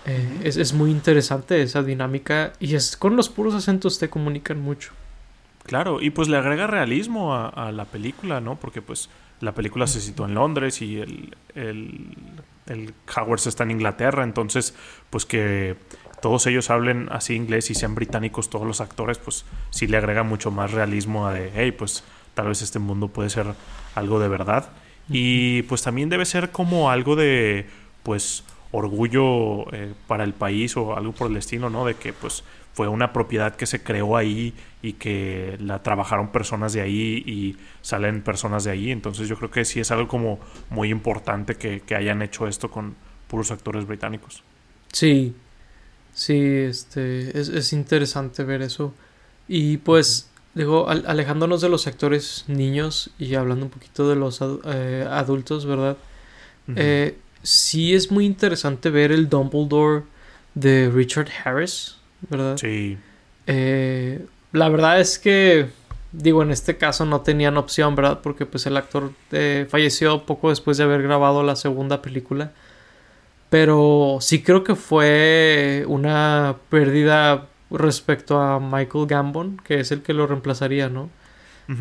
Eh, 0.05 0.41
es, 0.43 0.73
muy 0.73 0.91
interesante 0.91 1.61
esa 1.61 1.81
dinámica 1.81 2.51
y 2.59 2.75
es 2.75 2.97
con 2.97 3.15
los 3.15 3.29
puros 3.29 3.53
acentos 3.53 3.99
te 3.99 4.09
comunican 4.09 4.59
mucho. 4.59 4.91
Claro, 5.65 6.01
y 6.01 6.09
pues 6.09 6.27
le 6.27 6.35
agrega 6.35 6.67
realismo 6.67 7.33
a, 7.33 7.47
a 7.47 7.71
la 7.71 7.85
película, 7.85 8.41
¿no? 8.41 8.57
Porque 8.57 8.81
pues 8.81 9.07
la 9.43 9.53
película 9.53 9.88
se 9.88 9.99
sitúa 9.99 10.27
en 10.27 10.36
Londres 10.36 10.82
y 10.82 10.99
el, 10.99 11.36
el, 11.53 12.17
el 12.67 12.93
Hogwarts 13.15 13.47
está 13.47 13.63
en 13.63 13.71
Inglaterra, 13.71 14.23
entonces 14.23 14.73
pues 15.10 15.25
que 15.25 15.75
todos 16.21 16.47
ellos 16.47 16.69
hablen 16.69 17.10
así 17.12 17.36
inglés 17.36 17.69
y 17.69 17.75
sean 17.75 17.95
británicos 17.95 18.49
todos 18.49 18.65
los 18.65 18.79
actores, 18.79 19.17
pues 19.17 19.45
sí 19.71 19.88
le 19.88 19.97
agrega 19.97 20.23
mucho 20.23 20.51
más 20.51 20.71
realismo 20.71 21.27
a 21.27 21.34
de, 21.34 21.51
hey, 21.53 21.73
pues 21.73 22.06
tal 22.34 22.47
vez 22.47 22.62
este 22.62 22.79
mundo 22.79 23.10
puede 23.10 23.29
ser 23.29 23.47
algo 23.95 24.19
de 24.19 24.29
verdad. 24.29 24.69
Y 25.10 25.63
pues 25.63 25.82
también 25.82 26.08
debe 26.08 26.23
ser 26.23 26.51
como 26.51 26.89
algo 26.89 27.17
de, 27.17 27.67
pues, 28.03 28.45
orgullo 28.71 29.71
eh, 29.73 29.93
para 30.08 30.23
el 30.23 30.34
país 30.34 30.77
o 30.77 30.95
algo 30.95 31.12
por 31.12 31.27
el 31.27 31.34
destino, 31.34 31.69
¿no? 31.69 31.86
De 31.86 31.95
que 31.95 32.13
pues 32.13 32.43
fue 32.73 32.88
una 32.88 33.13
propiedad 33.13 33.55
que 33.55 33.65
se 33.67 33.83
creó 33.83 34.17
ahí 34.17 34.53
y 34.81 34.93
que 34.93 35.57
la 35.59 35.83
trabajaron 35.83 36.31
personas 36.31 36.73
de 36.73 36.81
ahí 36.81 37.23
y 37.25 37.55
salen 37.81 38.23
personas 38.23 38.63
de 38.63 38.71
ahí. 38.71 38.91
Entonces 38.91 39.29
yo 39.29 39.38
creo 39.38 39.51
que 39.51 39.63
sí 39.63 39.79
es 39.79 39.91
algo 39.91 40.07
como 40.07 40.39
muy 40.69 40.89
importante 40.89 41.55
que, 41.55 41.81
hayan 41.95 42.23
hecho 42.23 42.47
esto 42.47 42.71
con 42.71 42.95
puros 43.27 43.51
actores 43.51 43.86
británicos. 43.86 44.43
Sí, 44.91 45.36
sí, 46.13 46.39
este, 46.43 47.39
es, 47.39 47.73
interesante 47.73 48.43
ver 48.43 48.63
eso. 48.63 48.93
Y 49.47 49.77
pues, 49.77 50.31
digo, 50.55 50.89
alejándonos 50.89 51.62
de 51.62 51.69
los 51.69 51.86
actores 51.86 52.45
niños 52.47 53.12
y 53.19 53.36
hablando 53.36 53.65
un 53.65 53.71
poquito 53.71 54.09
de 54.09 54.15
los 54.15 54.39
eh, 54.65 55.07
adultos, 55.09 55.67
¿verdad? 55.67 55.97
Eh, 56.75 57.17
sí 57.43 57.93
es 57.93 58.09
muy 58.09 58.25
interesante 58.25 58.89
ver 58.89 59.12
el 59.12 59.29
Dumbledore 59.29 60.05
de 60.55 60.89
Richard 60.89 61.29
Harris. 61.43 61.97
¿Verdad? 62.29 62.57
Sí. 62.57 62.97
Eh, 63.47 64.25
la 64.51 64.69
verdad 64.69 64.99
es 64.99 65.19
que, 65.19 65.67
digo, 66.12 66.43
en 66.43 66.51
este 66.51 66.77
caso 66.77 67.05
no 67.05 67.21
tenían 67.21 67.57
opción, 67.57 67.95
¿verdad? 67.95 68.21
Porque 68.21 68.45
pues 68.45 68.65
el 68.65 68.77
actor 68.77 69.12
eh, 69.31 69.65
falleció 69.69 70.25
poco 70.25 70.49
después 70.49 70.77
de 70.77 70.83
haber 70.83 71.01
grabado 71.03 71.43
la 71.43 71.55
segunda 71.55 72.01
película. 72.01 72.51
Pero 73.49 74.17
sí 74.19 74.41
creo 74.41 74.63
que 74.63 74.75
fue 74.75 75.86
una 75.88 76.55
pérdida 76.69 77.47
respecto 77.69 78.39
a 78.39 78.59
Michael 78.59 79.05
Gambon, 79.07 79.57
que 79.63 79.79
es 79.79 79.91
el 79.91 80.01
que 80.01 80.13
lo 80.13 80.27
reemplazaría, 80.27 80.89
¿no? 80.89 81.09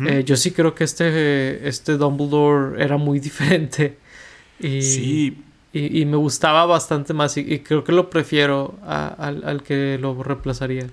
Eh, 0.07 0.23
yo 0.25 0.37
sí 0.37 0.51
creo 0.51 0.75
que 0.75 0.85
este, 0.85 1.67
este 1.67 1.97
Dumbledore 1.97 2.81
era 2.83 2.97
muy 2.97 3.19
diferente. 3.19 3.97
Y, 4.59 4.81
sí, 4.81 5.43
y, 5.73 6.05
me 6.05 6.17
gustaba 6.17 6.67
bastante 6.67 7.13
más 7.13 7.35
y, 7.35 7.59
creo 7.59 7.83
que 7.83 7.91
lo 7.91 8.11
prefiero 8.11 8.77
al, 8.85 9.63
que 9.63 9.97
lo 9.99 10.21
reemplazaría. 10.21 10.87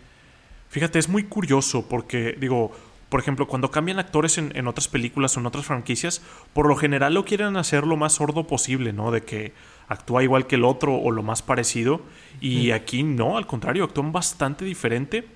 Fíjate, 0.70 0.98
es 0.98 1.08
muy 1.08 1.24
curioso 1.24 1.86
porque, 1.86 2.34
digo, 2.40 2.72
por 3.10 3.20
ejemplo, 3.20 3.46
cuando 3.46 3.70
cambian 3.70 3.98
actores 3.98 4.38
en, 4.38 4.66
otras 4.66 4.88
películas 4.88 5.36
o 5.36 5.40
en 5.40 5.46
otras 5.46 5.66
franquicias, 5.66 6.22
por 6.54 6.66
lo 6.66 6.76
general 6.76 7.12
lo 7.12 7.26
quieren 7.26 7.58
hacer 7.58 7.86
lo 7.86 7.98
más 7.98 8.14
sordo 8.14 8.46
posible, 8.46 8.94
¿no? 8.94 9.10
De 9.10 9.22
que 9.22 9.52
actúa 9.88 10.22
igual 10.22 10.46
que 10.46 10.54
el 10.54 10.64
otro 10.64 10.94
o 10.96 11.10
lo 11.10 11.22
más 11.22 11.42
parecido. 11.42 12.00
Y 12.40 12.70
aquí 12.70 13.02
no, 13.02 13.36
al 13.36 13.46
contrario, 13.46 13.84
actúan 13.84 14.12
bastante 14.12 14.64
diferente. 14.64 15.26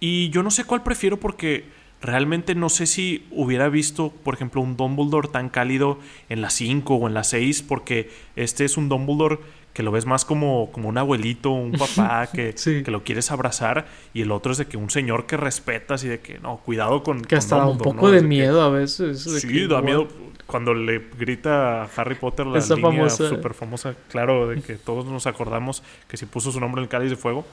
Y 0.00 0.28
yo 0.28 0.42
no 0.42 0.50
sé 0.50 0.64
cuál 0.64 0.82
prefiero 0.82 1.18
porque 1.18 1.64
Realmente 2.00 2.54
no 2.54 2.68
sé 2.68 2.86
si 2.86 3.26
hubiera 3.30 3.68
visto, 3.68 4.10
por 4.10 4.34
ejemplo, 4.34 4.60
un 4.60 4.76
Dumbledore 4.76 5.28
tan 5.28 5.48
cálido 5.48 5.98
en 6.28 6.42
la 6.42 6.50
5 6.50 6.94
o 6.94 7.08
en 7.08 7.14
la 7.14 7.24
6, 7.24 7.62
porque 7.62 8.10
este 8.36 8.64
es 8.64 8.76
un 8.76 8.88
Dumbledore 8.88 9.38
que 9.72 9.82
lo 9.82 9.90
ves 9.90 10.06
más 10.06 10.24
como, 10.24 10.70
como 10.70 10.88
un 10.88 10.98
abuelito, 10.98 11.50
un 11.50 11.72
papá 11.96 12.28
que, 12.32 12.54
que 12.54 12.90
lo 12.90 13.02
quieres 13.02 13.30
abrazar, 13.30 13.86
y 14.14 14.22
el 14.22 14.30
otro 14.30 14.52
es 14.52 14.58
de 14.58 14.66
que 14.66 14.76
un 14.76 14.90
señor 14.90 15.26
que 15.26 15.36
respetas 15.36 16.04
y 16.04 16.08
de 16.08 16.20
que 16.20 16.38
no, 16.38 16.58
cuidado 16.58 17.02
con. 17.02 17.22
Que 17.22 17.36
hasta 17.36 17.56
da 17.56 17.66
un 17.66 17.78
poco 17.78 18.10
de, 18.10 18.22
miedo 18.22 18.62
a 18.62 18.68
veces. 18.70 19.22
sí, 19.22 19.66
da 19.66 19.82
miedo 19.82 20.06
cuando 20.46 20.74
le 20.74 21.00
grita 21.18 21.82
a 21.82 21.88
Harry 21.96 22.14
Potter 22.14 22.46
la 22.46 22.58
línea 22.58 23.10
súper 23.10 23.54
famosa, 23.54 23.94
claro, 24.10 24.48
de 24.48 24.60
que 24.60 24.74
todos 24.74 25.06
nos 25.06 25.26
acordamos 25.26 25.82
que 26.08 26.16
si 26.16 26.26
puso 26.26 26.52
su 26.52 26.60
nombre 26.60 26.80
en 26.80 26.84
el 26.84 26.88
cáliz 26.88 27.10
de 27.10 27.16
fuego. 27.16 27.46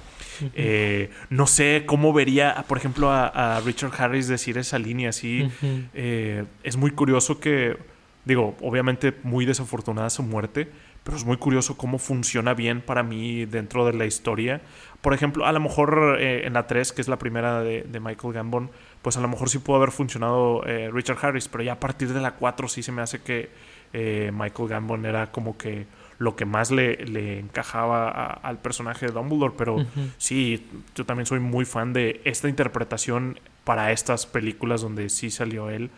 Eh, 0.56 1.10
no 1.30 1.48
sé 1.48 1.84
cómo 1.86 2.14
vería, 2.14 2.66
por 2.68 2.78
ejemplo, 2.78 3.12
a, 3.12 3.62
Richard 3.66 3.94
Harris 3.98 4.28
decir 4.28 4.58
esa 4.58 4.80
línea 4.80 5.10
así. 5.10 5.50
Eh, 5.94 6.46
es 6.64 6.78
muy 6.78 6.92
curioso 6.92 7.39
que, 7.39 7.78
digo, 8.26 8.56
obviamente 8.62 9.14
muy 9.24 9.46
desafortunada 9.46 10.10
su 10.10 10.24
muerte, 10.24 10.70
pero 11.04 11.18
es 11.18 11.26
muy 11.26 11.38
curioso 11.38 11.78
cómo 11.78 11.97
funciona 11.97 12.54
bien 12.54 12.82
para 12.82 13.04
mí 13.04 13.45
dentro 13.45 13.86
de 13.86 13.93
la 13.93 14.06
historia. 14.06 14.62
Por 15.02 15.14
ejemplo, 15.14 15.45
a 15.45 15.52
lo 15.52 15.60
mejor 15.60 16.18
eh, 16.20 16.45
en 16.45 16.54
la 16.54 16.68
3, 16.68 16.91
que 16.91 17.02
es 17.02 17.08
la 17.08 17.18
primera 17.18 17.62
de, 17.62 17.84
de 17.84 17.99
Michael 17.99 18.34
Gambon, 18.34 18.70
pues 19.02 19.18
a 19.18 19.22
lo 19.22 19.28
mejor 19.28 19.49
sí 19.49 19.60
pudo 19.60 19.78
haber 19.78 19.91
funcionado 19.91 20.66
eh, 20.66 20.89
Richard 20.91 21.18
Harris, 21.22 21.47
pero 21.47 21.64
ya 21.64 21.74
a 21.74 21.80
partir 21.80 22.14
de 22.14 22.22
la 22.22 22.36
4 22.36 22.68
sí 22.68 22.84
se 22.84 22.91
me 22.91 23.02
hace 23.02 23.22
que 23.22 23.49
eh, 23.93 24.32
Michael 24.34 24.70
Gambon 24.70 25.06
era 25.06 25.32
como 25.32 25.58
que 25.58 25.86
lo 26.20 26.36
que 26.36 26.45
más 26.45 26.70
le, 26.70 27.39
encajaba 27.39 28.08
al 28.08 28.60
personaje 28.60 29.08
de 29.08 29.12
Dumbledore, 29.12 29.56
pero 29.58 29.84
sí, 30.20 30.68
yo 30.93 31.04
también 31.04 31.26
soy 31.26 31.39
muy 31.39 31.66
fan 31.66 31.93
de 31.93 32.22
esta 32.26 32.47
interpretación 32.47 33.39
para 33.64 33.91
estas 33.91 34.28
películas 34.28 34.82
donde 34.82 35.10
sí 35.10 35.32
salió 35.32 35.72
él, 35.72 35.89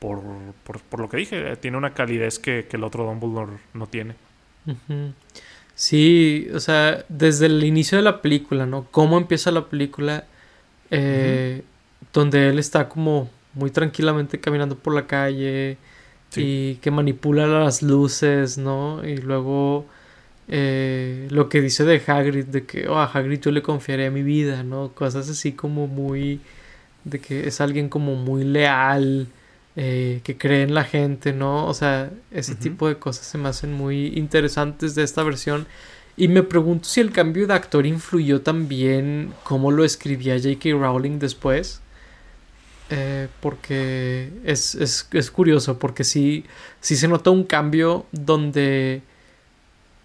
por, 0.00 0.20
por, 0.64 0.98
lo 0.98 1.08
que 1.08 1.18
dije, 1.18 1.56
tiene 1.58 1.76
una 1.76 1.94
calidez 1.94 2.40
que, 2.40 2.66
el 2.68 2.82
otro 2.82 3.04
Dumbledore 3.04 3.58
no 3.72 3.86
tiene. 3.86 4.16
Sí, 5.74 6.48
o 6.54 6.60
sea, 6.60 7.04
desde 7.08 7.46
el 7.46 7.62
inicio 7.64 7.98
de 7.98 8.04
la 8.04 8.20
película, 8.20 8.66
¿no? 8.66 8.86
Cómo 8.90 9.16
empieza 9.16 9.52
la 9.52 9.66
película, 9.66 10.24
eh, 10.90 11.62
donde 12.12 12.48
él 12.48 12.58
está 12.58 12.88
como 12.88 13.30
muy 13.54 13.70
tranquilamente 13.70 14.40
caminando 14.40 14.76
por 14.76 14.94
la 14.94 15.06
calle 15.06 15.78
y 16.36 16.76
que 16.76 16.90
manipula 16.90 17.46
las 17.46 17.82
luces, 17.82 18.58
¿no? 18.58 19.04
Y 19.06 19.18
luego 19.18 19.86
eh, 20.48 21.28
lo 21.30 21.48
que 21.48 21.60
dice 21.60 21.84
de 21.84 22.02
Hagrid, 22.06 22.46
de 22.46 22.64
que, 22.66 22.88
oh, 22.88 22.98
a 22.98 23.04
Hagrid 23.04 23.40
yo 23.40 23.50
le 23.50 23.62
confiaré 23.62 24.10
mi 24.10 24.22
vida, 24.22 24.62
¿no? 24.62 24.92
Cosas 24.94 25.28
así 25.28 25.52
como 25.52 25.86
muy, 25.86 26.40
de 27.04 27.20
que 27.20 27.48
es 27.48 27.60
alguien 27.60 27.88
como 27.88 28.16
muy 28.16 28.44
leal, 28.44 29.28
eh, 29.80 30.22
que 30.24 30.36
cree 30.36 30.64
en 30.64 30.74
la 30.74 30.82
gente, 30.82 31.32
¿no? 31.32 31.68
O 31.68 31.72
sea, 31.72 32.10
ese 32.32 32.56
tipo 32.56 32.88
de 32.88 32.96
cosas 32.96 33.26
se 33.26 33.38
me 33.38 33.48
hacen 33.48 33.72
muy 33.72 34.08
interesantes 34.08 34.96
de 34.96 35.04
esta 35.04 35.22
versión. 35.22 35.68
Y 36.16 36.26
me 36.26 36.42
pregunto 36.42 36.88
si 36.88 36.98
el 36.98 37.12
cambio 37.12 37.46
de 37.46 37.54
actor 37.54 37.86
influyó 37.86 38.40
también 38.40 39.32
cómo 39.44 39.70
lo 39.70 39.84
escribía 39.84 40.34
J.K. 40.34 40.70
Rowling 40.70 41.20
después. 41.20 41.80
Eh, 42.90 43.28
porque 43.40 44.32
es, 44.42 44.74
es, 44.74 45.30
curioso, 45.30 45.78
porque 45.78 46.02
sí, 46.02 46.44
sí 46.80 46.96
se 46.96 47.06
nota 47.06 47.30
un 47.30 47.44
cambio 47.44 48.04
donde 48.10 49.02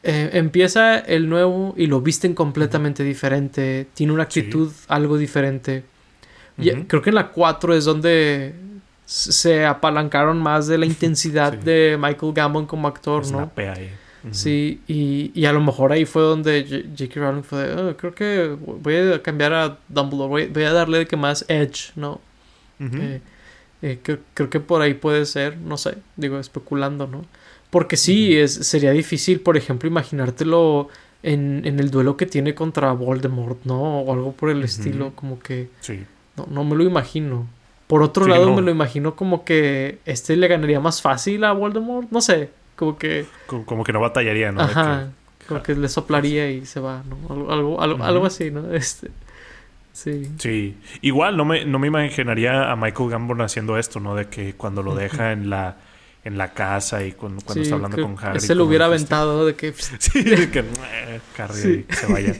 eh, 0.04 0.30
empieza 0.34 1.00
el 1.00 1.28
nuevo 1.30 1.74
y 1.76 1.88
lo 1.88 2.00
visten 2.00 2.36
completamente 2.36 3.04
diferente, 3.04 3.88
tiene 3.96 4.14
una 4.14 4.24
actitud 4.24 4.72
algo 4.88 5.18
diferente. 5.18 5.84
creo 6.58 7.02
que 7.02 7.10
en 7.10 7.16
la 7.16 7.32
4 7.32 7.74
es 7.74 7.86
donde 7.86 8.54
se 9.06 9.66
apalancaron 9.66 10.42
más 10.42 10.68
de 10.68 10.78
la 10.78 10.86
intensidad 10.88 11.54
de 11.54 11.98
Michael 12.00 12.34
Gambon 12.34 12.66
como 12.66 12.88
actor, 12.88 13.30
¿no? 13.32 13.52
Sí, 14.32 14.80
y, 14.88 15.32
y, 15.36 15.46
a 15.46 15.52
lo 15.52 15.60
mejor 15.60 15.92
ahí 15.92 16.06
fue 16.06 16.22
donde 16.22 16.86
J.K. 16.98 17.20
Rowling 17.20 17.44
fue 17.44 17.68
de, 17.68 17.82
oh, 17.82 17.98
creo 17.98 18.16
que 18.16 18.56
voy 18.58 18.96
a 18.96 19.22
cambiar 19.22 19.54
a 19.54 19.78
Dumbledore, 19.90 20.48
voy, 20.48 20.64
a 20.64 20.72
darle 20.72 21.00
de 21.00 21.08
que 21.08 21.18
más 21.18 21.44
edge, 21.50 21.92
¿no? 21.98 22.22
Eh, 22.80 23.20
eh, 23.82 24.00
creo, 24.02 24.50
que 24.50 24.62
por 24.62 24.82
ahí 24.82 24.94
puede 24.94 25.26
ser, 25.26 25.58
no 25.58 25.76
sé, 25.76 25.98
digo, 26.16 26.40
especulando, 26.40 27.06
¿no? 27.06 27.26
Porque 27.70 27.98
sí, 27.98 28.38
es, 28.38 28.54
sería 28.54 28.92
difícil, 28.92 29.42
por 29.42 29.58
ejemplo, 29.58 29.90
imaginártelo 29.90 30.88
en, 31.22 31.64
en, 31.66 31.82
el 31.82 31.92
duelo 31.92 32.16
que 32.16 32.26
tiene 32.26 32.56
contra 32.56 32.94
Voldemort, 32.94 33.66
¿no? 33.66 34.00
O 34.02 34.14
algo 34.14 34.32
por 34.32 34.50
el 34.50 34.64
estilo, 34.64 35.12
como 35.16 35.40
que... 35.40 35.70
Sí. 35.82 36.06
No, 36.38 36.48
no 36.50 36.64
me 36.64 36.78
lo 36.78 36.84
imagino. 36.84 37.46
Por 37.88 38.02
otro 38.02 38.28
lado, 38.28 38.54
me 38.54 38.62
lo 38.62 38.72
imagino 38.72 39.16
como 39.16 39.44
que 39.44 40.00
este 40.06 40.36
le 40.36 40.48
ganaría 40.48 40.80
más 40.80 41.02
fácil 41.02 41.44
a 41.44 41.52
Voldemort. 41.52 42.10
No 42.12 42.22
sé, 42.22 42.50
como 42.76 42.98
que. 42.98 43.26
Como, 43.48 43.84
que 43.84 43.94
no 43.94 44.00
batallaría, 44.00 44.52
¿no? 44.52 44.62
Ajá. 44.62 45.10
como 45.48 45.62
que 45.62 45.76
le 45.76 45.90
soplaría 45.90 46.50
y 46.50 46.66
se 46.66 46.80
va, 46.80 47.04
¿no? 47.04 47.18
Algo, 47.52 47.82
algo, 47.82 48.04
algo, 48.04 48.26
así, 48.26 48.52
¿no? 48.52 48.74
Este. 48.74 49.10
Sí. 49.92 50.32
Sí. 50.40 50.76
Igual 51.02 51.38
no 51.38 51.46
me, 51.46 51.66
no 51.66 51.78
me 51.78 51.88
imaginaría 51.88 52.72
a 52.72 52.76
Michael 52.76 53.12
Gambon 53.12 53.42
haciendo 53.42 53.78
esto, 53.78 54.00
¿no? 54.00 54.16
De 54.16 54.28
que 54.28 54.56
cuando 54.56 54.82
lo 54.82 54.96
deja 54.96 55.32
en 55.32 55.52
la 55.52 55.78
en 56.24 56.38
la 56.38 56.54
casa 56.54 57.04
y 57.04 57.12
cuando, 57.12 57.40
está 57.40 57.76
hablando 57.76 58.02
con 58.02 58.16
Harry. 58.20 58.40
Se 58.40 58.56
lo 58.56 58.66
hubiera 58.66 58.86
aventado 58.86 59.46
de 59.46 59.56
que. 59.56 59.74
sí, 60.00 60.24
de 60.24 60.50
que 60.50 60.64
Harry 61.38 61.86
se 61.90 62.12
vaya. 62.12 62.36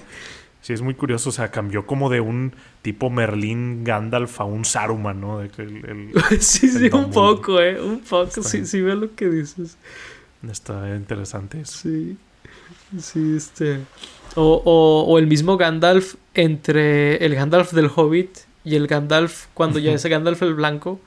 Sí, 0.62 0.74
es 0.74 0.82
muy 0.82 0.94
curioso. 0.94 1.30
O 1.30 1.34
sea, 1.34 1.52
cambió 1.52 1.86
como 1.86 2.10
de 2.10 2.22
un 2.22 2.54
tipo 2.84 3.10
Merlín 3.10 3.84
Gandalf 3.84 4.40
a 4.42 4.44
un 4.44 4.66
Saruman, 4.66 5.20
¿no? 5.20 5.40
De 5.40 5.50
el, 5.58 6.12
sí, 6.40 6.68
sí, 6.68 6.90
un 6.94 7.10
poco, 7.10 7.60
¿eh? 7.60 7.82
Un 7.82 8.02
poco. 8.02 8.44
sí, 8.44 8.68
sí, 8.68 8.82
veo 8.82 8.96
lo 8.96 9.16
que 9.16 9.30
dices. 9.30 9.78
Está 10.48 10.96
interesante 10.96 11.62
eso. 11.62 11.80
Sí. 11.80 12.18
Sí, 13.00 13.36
este. 13.38 13.80
O, 14.36 14.62
o, 14.66 15.06
o, 15.08 15.18
el 15.18 15.26
mismo 15.26 15.58
Gandalf 15.58 16.16
entre 16.34 17.24
el 17.26 17.34
Gandalf 17.34 17.72
del 17.72 17.90
Hobbit 17.94 18.40
y 18.64 18.76
el 18.76 18.88
Gandalf 18.88 19.48
cuando 19.54 19.80
ya 19.80 19.94
es 19.94 20.06
Gandalf 20.06 20.42
el 20.42 20.54
blanco, 20.54 21.00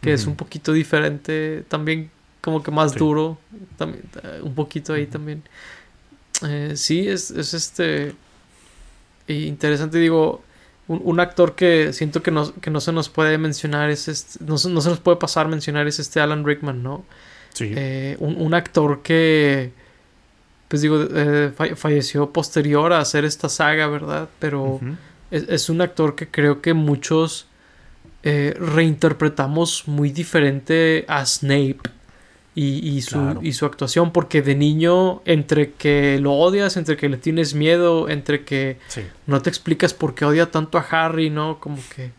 que 0.00 0.12
es 0.12 0.26
un 0.26 0.36
poquito 0.36 0.72
diferente, 0.72 1.64
también 1.68 2.10
como 2.40 2.62
que 2.62 2.70
más 2.70 2.94
duro, 2.94 3.38
también, 3.76 4.04
un 4.42 4.54
poquito 4.54 4.92
ahí 4.92 5.06
también. 5.06 5.42
Eh, 6.46 6.74
sí, 6.76 7.08
es, 7.08 7.30
es 7.32 7.54
este 7.54 8.14
interesante, 9.26 9.98
digo, 9.98 10.42
un, 10.88 11.20
actor 11.20 11.54
que 11.54 11.92
siento 11.92 12.22
que 12.22 12.30
no, 12.30 12.52
que 12.54 12.70
no 12.70 12.80
se 12.80 12.92
nos 12.92 13.08
puede 13.08 13.38
mencionar 13.38 13.90
es 13.90 14.08
este, 14.08 14.44
no, 14.44 14.56
se 14.58 14.70
nos 14.70 15.00
puede 15.00 15.16
pasar 15.16 15.48
mencionar 15.48 15.86
es 15.88 15.98
este 15.98 16.20
Alan 16.20 16.44
Rickman, 16.44 16.82
¿no? 16.82 17.04
Sí. 17.52 17.72
Eh, 17.74 18.16
un, 18.20 18.54
actor 18.54 19.02
que, 19.02 19.72
pues 20.68 20.82
digo, 20.82 21.02
eh, 21.10 21.52
falleció 21.74 22.30
posterior 22.30 22.92
a 22.92 23.00
hacer 23.00 23.24
esta 23.24 23.48
saga, 23.48 23.86
¿verdad? 23.86 24.28
Pero 24.38 24.80
es, 25.30 25.70
un 25.70 25.80
actor 25.80 26.14
que 26.14 26.28
creo 26.28 26.60
que 26.60 26.74
muchos 26.74 27.46
eh, 28.22 28.54
reinterpretamos 28.58 29.88
muy 29.88 30.10
diferente 30.10 31.04
a 31.08 31.24
Snape 31.24 31.95
y, 32.58 33.02
su, 33.02 33.38
y 33.42 33.52
su 33.52 33.66
actuación, 33.66 34.12
porque 34.12 34.40
de 34.40 34.54
niño, 34.54 35.20
entre 35.26 35.72
que 35.72 36.18
lo 36.18 36.32
odias, 36.32 36.78
entre 36.78 36.96
que 36.96 37.10
le 37.10 37.18
tienes 37.18 37.52
miedo, 37.52 38.08
entre 38.08 38.44
que 38.44 38.78
no 39.26 39.42
te 39.42 39.50
explicas 39.50 39.92
por 39.92 40.14
qué 40.14 40.24
odia 40.24 40.50
tanto 40.50 40.78
a 40.78 40.86
Harry, 40.90 41.28
¿no? 41.28 41.60
Como 41.60 41.78
que... 41.94 42.12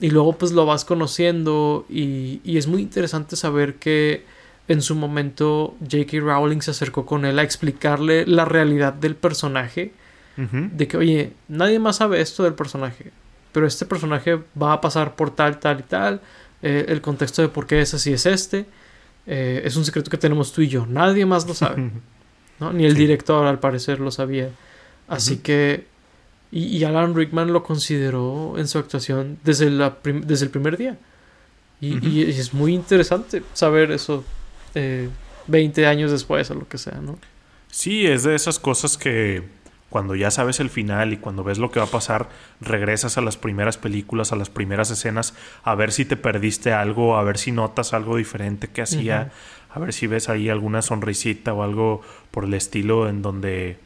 Y 0.00 0.10
luego 0.10 0.34
pues 0.34 0.52
lo 0.52 0.64
vas 0.64 0.84
conociendo 0.84 1.84
y, 1.90 2.40
y 2.44 2.56
es 2.56 2.68
muy 2.68 2.82
interesante 2.82 3.34
saber 3.34 3.74
que 3.74 4.22
en 4.68 4.80
su 4.80 4.94
momento 4.94 5.74
J.K. 5.80 6.20
Rowling 6.20 6.60
se 6.60 6.70
acercó 6.70 7.04
con 7.04 7.24
él 7.24 7.36
a 7.40 7.42
explicarle 7.42 8.26
la 8.26 8.44
realidad 8.44 8.92
del 8.92 9.16
personaje. 9.16 9.92
De 10.36 10.86
que, 10.86 10.96
oye, 10.96 11.32
nadie 11.48 11.80
más 11.80 11.96
sabe 11.96 12.20
esto 12.20 12.44
del 12.44 12.54
personaje, 12.54 13.10
pero 13.50 13.66
este 13.66 13.86
personaje 13.86 14.38
va 14.60 14.74
a 14.74 14.80
pasar 14.80 15.16
por 15.16 15.34
tal, 15.34 15.58
tal 15.58 15.80
y 15.80 15.82
tal. 15.82 16.20
Eh, 16.62 16.86
el 16.86 17.00
contexto 17.00 17.42
de 17.42 17.48
por 17.48 17.66
qué 17.66 17.80
es 17.80 17.92
así 17.92 18.12
es 18.12 18.24
este. 18.24 18.64
Eh, 19.30 19.60
es 19.64 19.76
un 19.76 19.84
secreto 19.84 20.10
que 20.10 20.16
tenemos 20.16 20.52
tú 20.52 20.62
y 20.62 20.68
yo. 20.68 20.86
Nadie 20.86 21.26
más 21.26 21.46
lo 21.46 21.54
sabe. 21.54 21.90
¿no? 22.60 22.72
Ni 22.72 22.86
el 22.86 22.94
director 22.94 23.46
al 23.46 23.60
parecer 23.60 24.00
lo 24.00 24.10
sabía. 24.10 24.50
Así 25.06 25.36
que... 25.38 25.86
Y, 26.50 26.82
Alan 26.84 27.14
Rickman 27.14 27.52
lo 27.52 27.62
consideró 27.62 28.54
en 28.56 28.68
su 28.68 28.78
actuación 28.78 29.38
desde, 29.44 29.68
la 29.68 29.98
desde 30.02 30.46
el 30.46 30.50
primer 30.50 30.78
día. 30.78 30.96
Y, 31.78 32.22
es 32.22 32.54
muy 32.54 32.74
interesante 32.74 33.42
saber 33.52 33.92
eso 33.92 34.24
eh, 34.74 35.10
20 35.46 35.86
años 35.86 36.10
después 36.10 36.50
o 36.50 36.54
lo 36.54 36.66
que 36.66 36.78
sea, 36.78 37.00
¿no? 37.02 37.18
Sí, 37.70 38.06
es 38.06 38.22
de 38.22 38.34
esas 38.34 38.58
cosas 38.58 38.96
que 38.96 39.42
cuando 39.90 40.14
ya 40.14 40.30
sabes 40.30 40.60
el 40.60 40.68
final 40.68 41.12
y 41.12 41.16
cuando 41.16 41.44
ves 41.44 41.58
lo 41.58 41.70
que 41.70 41.80
va 41.80 41.86
a 41.86 41.90
pasar, 41.90 42.28
regresas 42.60 43.16
a 43.16 43.22
las 43.22 43.36
primeras 43.36 43.78
películas, 43.78 44.32
a 44.32 44.36
las 44.36 44.50
primeras 44.50 44.90
escenas, 44.90 45.34
a 45.64 45.74
ver 45.74 45.92
si 45.92 46.04
te 46.04 46.16
perdiste 46.16 46.72
algo, 46.72 47.16
a 47.16 47.22
ver 47.22 47.38
si 47.38 47.52
notas 47.52 47.94
algo 47.94 48.16
diferente 48.16 48.68
que 48.68 48.82
hacía, 48.82 49.32
a 49.70 49.78
ver 49.78 49.92
si 49.92 50.06
ves 50.06 50.28
ahí 50.28 50.50
alguna 50.50 50.82
sonrisita 50.82 51.54
o 51.54 51.62
algo 51.62 52.02
por 52.30 52.44
el 52.44 52.54
estilo 52.54 53.08
en 53.08 53.22
donde 53.22 53.78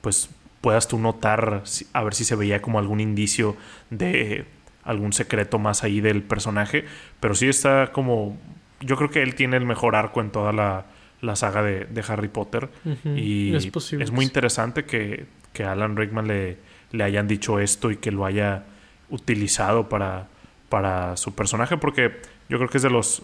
pues 0.00 0.30
puedas 0.62 0.88
tú 0.88 0.98
notar, 0.98 1.64
a 1.92 2.02
ver 2.02 2.14
si 2.14 2.24
se 2.24 2.34
veía 2.34 2.62
como 2.62 2.78
algún 2.78 3.00
indicio 3.00 3.56
de 3.90 4.46
algún 4.84 5.12
secreto 5.12 5.58
más 5.58 5.84
ahí 5.84 6.00
del 6.00 6.22
personaje, 6.22 6.86
pero 7.20 7.34
sí 7.34 7.48
está 7.48 7.92
como, 7.92 8.38
yo 8.80 8.96
creo 8.96 9.10
que 9.10 9.22
él 9.22 9.34
tiene 9.34 9.56
el 9.58 9.66
mejor 9.66 9.96
arco 9.96 10.20
en 10.20 10.30
toda 10.30 10.52
la, 10.52 11.36
saga 11.36 11.62
de, 11.62 12.04
Harry 12.08 12.28
Potter. 12.28 12.68
Y 13.04 13.54
es, 13.54 13.92
es, 13.92 14.10
muy 14.10 14.24
interesante 14.24 14.84
que 14.84 15.26
que 15.52 15.64
Alan 15.64 15.96
Rickman 15.96 16.28
le, 16.28 16.58
le 16.92 17.04
hayan 17.04 17.28
dicho 17.28 17.58
esto 17.58 17.90
y 17.90 17.96
que 17.96 18.10
lo 18.10 18.24
haya 18.24 18.64
utilizado 19.10 19.88
para, 19.88 20.28
para 20.68 21.16
su 21.16 21.34
personaje, 21.34 21.76
porque 21.76 22.12
yo 22.48 22.58
creo 22.58 22.68
que 22.68 22.78
es 22.78 22.82
de 22.82 22.90
los, 22.90 23.22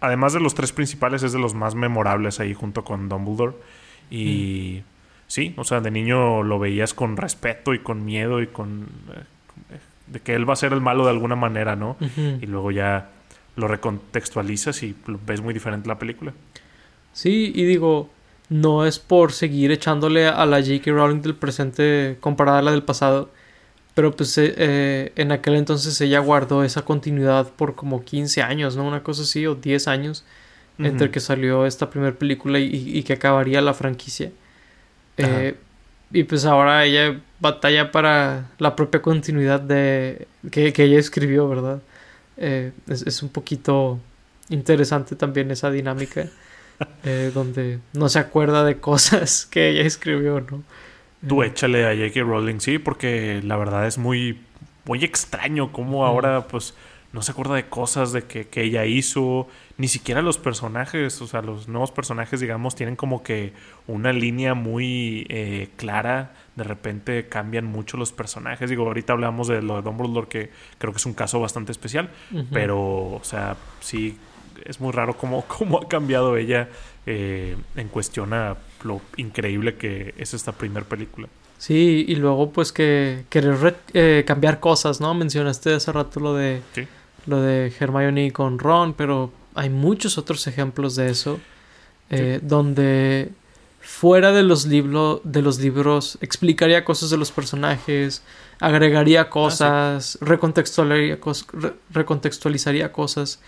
además 0.00 0.32
de 0.32 0.40
los 0.40 0.54
tres 0.54 0.72
principales, 0.72 1.22
es 1.22 1.32
de 1.32 1.38
los 1.38 1.54
más 1.54 1.74
memorables 1.74 2.40
ahí 2.40 2.54
junto 2.54 2.84
con 2.84 3.08
Dumbledore. 3.08 3.54
Y 4.10 4.80
mm. 4.80 4.84
sí, 5.26 5.54
o 5.56 5.64
sea, 5.64 5.80
de 5.80 5.90
niño 5.90 6.42
lo 6.42 6.58
veías 6.58 6.94
con 6.94 7.16
respeto 7.16 7.74
y 7.74 7.80
con 7.80 8.04
miedo 8.04 8.42
y 8.42 8.46
con... 8.46 8.88
Eh, 9.14 9.78
de 10.06 10.20
que 10.20 10.34
él 10.34 10.48
va 10.48 10.54
a 10.54 10.56
ser 10.56 10.72
el 10.72 10.80
malo 10.80 11.04
de 11.04 11.10
alguna 11.10 11.36
manera, 11.36 11.76
¿no? 11.76 11.96
Y 12.16 12.46
luego 12.46 12.72
ya 12.72 13.10
lo 13.54 13.68
recontextualizas 13.68 14.82
y 14.82 14.96
ves 15.24 15.40
muy 15.40 15.54
diferente 15.54 15.88
la 15.88 16.00
película. 16.00 16.32
Sí, 17.12 17.52
y 17.54 17.64
digo, 17.64 18.10
no 18.50 18.84
es 18.84 18.98
por 18.98 19.32
seguir 19.32 19.70
echándole 19.70 20.26
a 20.26 20.44
la 20.44 20.60
J.K. 20.60 20.90
Rowling 20.90 21.22
del 21.22 21.34
presente 21.34 22.18
comparada 22.20 22.58
a 22.58 22.62
la 22.62 22.72
del 22.72 22.82
pasado, 22.82 23.30
pero 23.94 24.14
pues 24.14 24.36
eh, 24.36 24.54
eh, 24.56 25.12
en 25.16 25.32
aquel 25.32 25.54
entonces 25.54 25.98
ella 26.02 26.18
guardó 26.18 26.62
esa 26.62 26.82
continuidad 26.82 27.48
por 27.50 27.74
como 27.74 28.04
15 28.04 28.42
años, 28.42 28.76
¿no? 28.76 28.86
Una 28.86 29.02
cosa 29.02 29.22
así, 29.22 29.46
o 29.46 29.54
10 29.54 29.88
años. 29.88 30.24
entre 30.78 31.10
que 31.10 31.20
salió 31.20 31.66
esta 31.66 31.90
primera 31.90 32.16
película 32.16 32.58
y, 32.58 33.02
que 33.02 33.12
acabaría 33.12 33.60
la 33.60 33.74
franquicia. 33.74 34.32
Eh, 35.18 35.54
y 36.12 36.24
pues 36.24 36.44
ahora 36.44 36.84
ella 36.84 37.20
batalla 37.38 37.92
para 37.92 38.50
la 38.58 38.74
propia 38.76 39.00
continuidad 39.00 39.60
de 39.60 40.26
que, 40.50 40.72
ella 40.76 40.98
escribió, 40.98 41.48
¿verdad? 41.48 41.80
Eh, 42.36 42.72
es, 42.88 43.22
un 43.22 43.28
poquito 43.28 44.00
interesante 44.48 45.14
también 45.14 45.50
esa 45.50 45.70
dinámica 45.70 46.28
eh, 47.04 47.30
donde 47.32 47.80
no 47.92 48.08
se 48.08 48.18
acuerda 48.18 48.64
de 48.64 48.78
cosas 48.78 49.46
que 49.50 49.70
ella 49.70 49.82
escribió, 49.82 50.40
¿no? 50.40 50.62
Tú 51.26 51.42
échale 51.42 51.86
a 51.86 51.94
J.K. 51.94 52.22
Rowling, 52.22 52.60
sí, 52.60 52.78
porque 52.78 53.42
la 53.44 53.56
verdad 53.56 53.86
es 53.86 53.98
muy, 53.98 54.40
muy 54.86 55.04
extraño 55.04 55.70
cómo 55.70 56.06
ahora, 56.06 56.48
pues, 56.48 56.74
no 57.12 57.22
se 57.22 57.32
acuerda 57.32 57.56
de 57.56 57.66
cosas 57.66 58.12
de 58.12 58.22
que, 58.22 58.46
que, 58.46 58.62
ella 58.62 58.86
hizo, 58.86 59.48
ni 59.76 59.88
siquiera 59.88 60.22
los 60.22 60.38
personajes, 60.38 61.20
o 61.20 61.26
sea, 61.26 61.42
los 61.42 61.68
nuevos 61.68 61.90
personajes, 61.90 62.40
digamos, 62.40 62.74
tienen 62.74 62.96
como 62.96 63.22
que 63.22 63.52
una 63.86 64.12
línea 64.12 64.54
muy 64.54 65.26
eh, 65.28 65.68
clara, 65.76 66.32
de 66.54 66.64
repente 66.64 67.28
cambian 67.28 67.66
mucho 67.66 67.96
los 67.96 68.12
personajes, 68.12 68.70
digo, 68.70 68.86
ahorita 68.86 69.12
hablamos 69.12 69.48
de 69.48 69.60
lo 69.60 69.76
de 69.76 69.82
Dumbledore, 69.82 70.28
que 70.28 70.50
creo 70.78 70.92
que 70.92 70.98
es 70.98 71.06
un 71.06 71.14
caso 71.14 71.40
bastante 71.40 71.72
especial, 71.72 72.10
pero, 72.52 72.78
o 72.78 73.20
sea, 73.24 73.56
sí, 73.80 74.16
es 74.64 74.80
muy 74.80 74.92
raro 74.92 75.16
cómo, 75.16 75.44
cómo 75.48 75.78
ha 75.78 75.88
cambiado 75.88 76.36
ella 76.36 76.68
eh, 77.06 77.56
en 77.76 77.88
cuestión 77.88 78.32
a 78.32 78.56
lo 78.84 79.00
increíble 79.16 79.76
que 79.76 80.14
es 80.18 80.34
esta 80.34 80.52
primera 80.52 80.86
película. 80.86 81.28
Sí, 81.58 82.06
y 82.08 82.14
luego 82.16 82.50
pues 82.50 82.72
que 82.72 83.24
querer 83.28 83.76
eh, 83.92 84.24
cambiar 84.26 84.60
cosas, 84.60 85.00
¿no? 85.00 85.12
Mencionaste 85.12 85.74
hace 85.74 85.92
rato 85.92 86.18
lo 86.18 86.34
de 86.34 86.62
lo 87.26 87.42
de 87.42 87.70
Hermione 87.78 88.32
con 88.32 88.58
Ron, 88.58 88.94
pero 88.94 89.30
hay 89.54 89.68
muchos 89.68 90.16
otros 90.16 90.46
ejemplos 90.46 90.96
de 90.96 91.10
eso 91.10 91.38
eh, 92.08 92.40
donde 92.42 93.30
fuera 93.80 94.32
de 94.32 94.42
los 94.42 94.66
libros 94.66 95.20
de 95.24 95.42
los 95.42 95.58
libros 95.58 96.18
explicaría 96.20 96.84
cosas 96.84 97.10
de 97.10 97.16
los 97.16 97.30
personajes, 97.30 98.22
agregaría 98.58 99.22
ah, 99.22 99.30
cosas, 99.30 100.18
recontextualizaría, 100.20 101.18
recontextualizaría 101.90 102.92
cosas. 102.92 103.40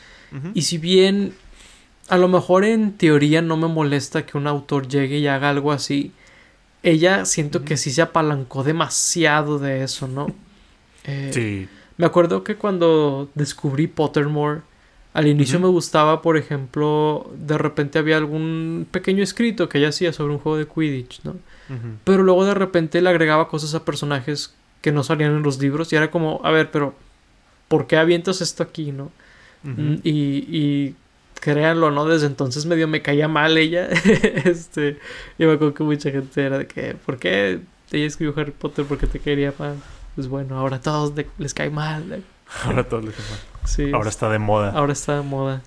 Y 0.55 0.63
si 0.63 0.79
bien 0.79 1.35
a 2.09 2.19
lo 2.19 2.29
mejor 2.29 2.65
en 2.65 2.93
teoría 2.93 3.43
no 3.43 3.57
me 3.57 3.69
molesta 3.69 4.27
que 4.27 4.37
un 4.37 4.47
autor 4.47 4.89
llegue 4.89 5.19
y 5.19 5.27
haga 5.27 5.51
algo 5.51 5.73
así, 5.73 6.13
ella 6.83 7.25
siento 7.25 7.65
que 7.65 7.77
sí 7.77 7.91
se 7.91 8.03
apalancó 8.03 8.65
demasiado 8.65 9.59
de 9.59 9.83
eso, 9.85 10.09
¿no? 10.09 10.27
Eh, 11.05 11.31
sí. 11.35 11.69
Me 11.97 12.07
acuerdo 12.07 12.45
que 12.45 12.55
cuando 12.55 13.29
descubrí 13.35 13.89
Pottermore, 13.89 14.61
al 15.15 15.27
inicio 15.27 15.59
me 15.59 15.67
gustaba, 15.67 16.23
por 16.23 16.37
ejemplo, 16.37 17.29
de 17.37 17.59
repente 17.59 17.99
había 17.99 18.17
algún 18.17 18.87
pequeño 18.89 19.23
escrito 19.25 19.69
que 19.69 19.79
ella 19.79 19.89
hacía 19.89 20.13
sobre 20.13 20.33
un 20.33 20.39
juego 20.39 20.59
de 20.59 20.67
Quidditch, 20.67 21.23
¿no? 21.25 21.35
Pero 22.05 22.23
luego 22.23 22.45
de 22.45 22.55
repente 22.55 23.03
le 23.03 23.11
agregaba 23.11 23.49
cosas 23.49 23.75
a 23.75 23.85
personajes 23.85 24.55
que 24.81 24.93
no 24.93 25.03
salían 25.03 25.33
en 25.33 25.43
los 25.43 25.59
libros 25.61 25.93
y 25.93 25.97
era 25.97 26.11
como, 26.11 26.41
a 26.45 26.51
ver, 26.51 26.71
pero 26.71 26.95
¿por 27.67 27.87
qué 27.87 27.97
avientas 27.97 28.41
esto 28.41 28.63
aquí, 28.63 28.93
no? 28.93 29.11
Mm, 29.63 29.95
y, 30.03 30.11
y 30.49 30.95
créanlo, 31.43 31.91
¿no? 31.91 32.07
Desde 32.07 32.27
entonces 32.27 32.67
medio 32.67 32.87
me 32.87 33.03
caía 33.03 33.29
mal 33.29 33.59
ella. 33.59 33.89
este, 34.45 34.99
y 35.39 35.45
me 35.45 35.53
acuerdo 35.53 35.75
que 35.75 35.83
mucha 35.83 36.11
gente 36.11 36.45
era 36.45 36.59
de 36.59 36.67
que, 36.67 36.95
¿por 36.95 37.19
qué 37.19 37.61
ella 37.91 38.07
escribió 38.07 38.33
Harry 38.37 38.53
Potter 38.53 38.85
porque 38.89 39.07
te 39.07 39.19
quería 39.19 39.53
mal? 39.59 39.77
Pues 40.15 40.29
bueno, 40.29 40.57
ahora 40.57 40.77
a 40.77 40.81
todos 40.81 41.13
les 41.39 41.53
cae 41.53 41.71
mal. 41.71 42.23
Ahora 42.65 42.83
a 42.83 42.85
todos 42.85 43.05
les 43.05 43.15
cae 43.15 43.25
mal. 43.25 43.39
Sí. 43.65 43.91
Ahora 43.93 44.11
está 44.11 44.29
de 44.29 44.39
moda. 44.39 44.73
Ahora 44.73 44.93
está 44.93 45.17
de 45.17 45.23
moda. 45.23 45.63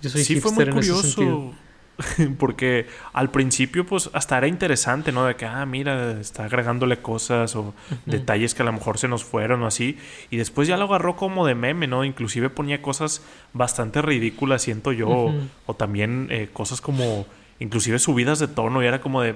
Yo 0.00 0.08
soy 0.08 0.24
sí, 0.24 0.40
fue 0.40 0.52
muy 0.52 0.66
curioso. 0.70 1.52
Porque 2.38 2.86
al 3.12 3.30
principio, 3.30 3.86
pues, 3.86 4.10
hasta 4.12 4.38
era 4.38 4.46
interesante, 4.46 5.12
¿no? 5.12 5.24
De 5.24 5.36
que, 5.36 5.46
ah, 5.46 5.64
mira, 5.66 6.20
está 6.20 6.44
agregándole 6.44 6.98
cosas 6.98 7.54
o 7.56 7.74
detalles 8.06 8.54
que 8.54 8.62
a 8.62 8.64
lo 8.64 8.72
mejor 8.72 8.98
se 8.98 9.08
nos 9.08 9.24
fueron 9.24 9.62
o 9.62 9.66
así. 9.66 9.98
Y 10.30 10.36
después 10.36 10.68
ya 10.68 10.76
lo 10.76 10.84
agarró 10.84 11.16
como 11.16 11.46
de 11.46 11.54
meme, 11.54 11.86
¿no? 11.86 12.04
Inclusive 12.04 12.50
ponía 12.50 12.82
cosas 12.82 13.22
bastante 13.52 14.02
ridículas, 14.02 14.62
siento 14.62 14.92
yo. 14.92 15.32
O 15.66 15.74
también 15.74 16.28
eh, 16.30 16.48
cosas 16.52 16.80
como, 16.80 17.26
inclusive 17.58 17.98
subidas 17.98 18.38
de 18.38 18.48
tono. 18.48 18.82
Y 18.82 18.86
era 18.86 19.00
como 19.00 19.22
de, 19.22 19.34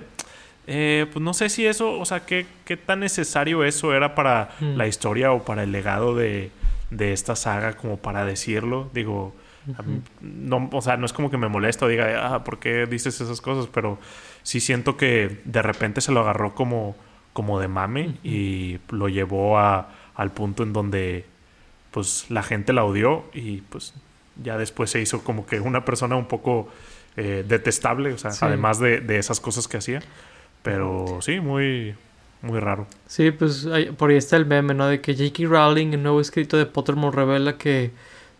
eh, 0.67 1.07
pues 1.13 1.23
no 1.23 1.35
sé 1.35 1.49
si 1.49 1.67
eso, 1.67 1.99
o 1.99 2.05
sea, 2.05 2.25
qué, 2.25 2.47
qué 2.65 2.77
tan 2.77 3.01
necesario 3.01 3.65
eso 3.65 3.95
era 3.95 4.15
para 4.15 4.51
la 4.61 4.87
historia 4.87 5.33
o 5.33 5.45
para 5.45 5.63
el 5.63 5.73
legado 5.73 6.15
de, 6.15 6.51
de 6.91 7.13
esta 7.13 7.37
saga 7.37 7.75
como 7.75 7.99
para 7.99 8.25
decirlo. 8.25 8.91
Digo, 8.95 9.35
no, 10.21 10.69
o 10.73 10.83
sea, 10.83 10.97
no 10.97 11.07
es 11.07 11.13
como 11.13 11.31
que 11.31 11.37
me 11.37 11.49
molesto, 11.49 11.89
diga, 11.89 12.35
ah, 12.35 12.45
¿por 12.45 12.59
qué 12.59 12.87
dices 12.87 13.21
esas 13.21 13.41
cosas? 13.41 13.69
Pero 13.73 13.99
sí 14.43 14.61
siento 14.61 14.97
que 14.97 15.41
de 15.45 15.63
repente 15.63 16.01
se 16.01 16.13
lo 16.13 16.21
agarró 16.21 16.55
como, 16.55 16.97
como 17.33 17.61
de 17.61 17.69
mame 17.69 18.17
y 18.23 18.79
lo 18.91 19.09
llevó 19.09 19.59
a, 19.59 19.89
al 20.15 20.33
punto 20.33 20.63
en 20.63 20.73
donde 20.73 21.27
pues 21.91 22.27
la 22.29 22.43
gente 22.43 22.73
la 22.73 22.85
odió 22.85 23.25
y 23.33 23.63
pues 23.63 23.95
ya 24.43 24.59
después 24.59 24.91
se 24.91 25.01
hizo 25.01 25.23
como 25.23 25.47
que 25.47 25.61
una 25.61 25.85
persona 25.85 26.17
un 26.17 26.27
poco 26.27 26.69
eh, 27.17 27.45
detestable, 27.47 28.13
o 28.13 28.19
sea, 28.19 28.33
además 28.41 28.81
de, 28.81 29.01
de, 29.01 29.19
esas 29.19 29.39
cosas 29.39 29.69
que 29.69 29.77
hacía. 29.77 30.03
Pero 30.63 31.19
sí, 31.21 31.41
muy, 31.41 31.95
muy 32.43 32.59
raro. 32.59 32.87
Sí, 33.07 33.31
pues 33.31 33.69
por 33.97 34.11
ahí 34.11 34.17
está 34.17 34.37
el 34.37 34.47
meme, 34.47 34.75
¿no? 34.75 34.87
De 34.89 35.01
que 35.01 35.15
J.K. 35.15 35.49
Rowling, 35.49 35.93
el 35.93 36.03
nuevo 36.03 36.21
escrito 36.21 36.57
de 36.57 36.67
Pottermore, 36.67 37.15
revela 37.15 37.57
que 37.57 37.93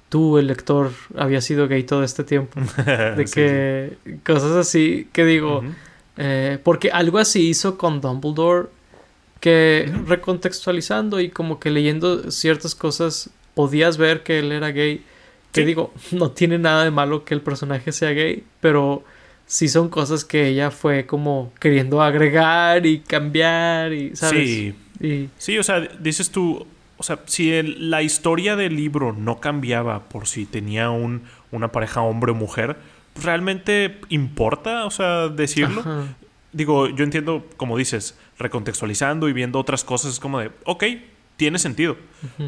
tú, 0.09 0.39
el 0.39 0.47
lector, 0.47 0.93
había 1.17 1.41
sido 1.41 1.69
gay 1.69 1.83
todo 1.85 2.05
este 2.05 2.25
tiempo. 2.25 2.61
De 3.17 3.25
que 3.25 4.19
cosas 4.25 4.53
así, 4.53 5.09
que 5.13 5.25
digo, 5.25 5.63
eh, 6.17 6.59
porque 6.63 6.91
algo 6.91 7.19
así 7.19 7.49
hizo 7.49 7.77
con 7.79 8.01
Dumbledore, 8.01 8.69
que 9.41 9.93
recontextualizando 10.07 11.21
y 11.21 11.29
como 11.29 11.61
que 11.61 11.71
leyendo 11.71 12.31
ciertas 12.31 12.75
cosas, 12.75 13.31
podías 13.55 13.99
ver 13.99 14.23
que 14.23 14.39
él 14.39 14.53
era 14.53 14.71
gay. 14.71 15.05
Que 15.53 15.65
digo, 15.65 15.93
no 16.13 16.31
tiene 16.31 16.59
nada 16.59 16.85
de 16.85 16.91
malo 16.91 17.25
que 17.25 17.35
el 17.35 17.41
personaje 17.41 17.93
sea 17.93 18.11
gay, 18.11 18.45
pero 18.61 19.05
sí 19.47 19.69
son 19.69 19.89
cosas 19.89 20.25
que 20.25 20.49
ella 20.49 20.71
fue 20.71 21.07
como 21.07 21.53
queriendo 21.61 22.03
agregar 22.03 22.87
y 22.87 23.01
cambiar 23.01 23.93
y, 23.93 24.17
¿sabes? 24.17 24.49
Sí. 24.49 24.75
Sí, 25.39 25.59
o 25.59 25.63
sea, 25.63 25.81
dices 25.81 26.31
tú, 26.31 26.67
o 27.05 27.07
sea, 27.07 27.19
si 27.27 27.63
la 27.63 28.01
historia 28.01 28.57
del 28.57 28.77
libro 28.77 29.13
no 29.13 29.39
cambiaba 29.39 30.09
por 30.09 30.27
si 30.27 30.47
tenía 30.47 30.89
un, 30.89 31.25
una 31.51 31.71
pareja 31.71 32.01
hombre 32.01 32.33
o 32.33 32.35
mujer, 32.35 32.79
¿realmente 33.23 34.01
importa, 34.09 34.87
o 34.87 34.91
sea, 34.91 35.29
decirlo? 35.29 35.85
Digo, 36.53 36.89
yo 36.89 37.05
entiendo, 37.05 37.45
como 37.59 37.77
dices, 37.77 38.19
recontextualizando 38.39 39.29
y 39.29 39.35
viendo 39.35 39.59
otras 39.59 39.85
cosas, 39.85 40.15
es 40.15 40.19
como 40.19 40.39
de, 40.39 40.51
ok, 40.65 40.85
tiene 41.37 41.59
sentido. 41.59 41.99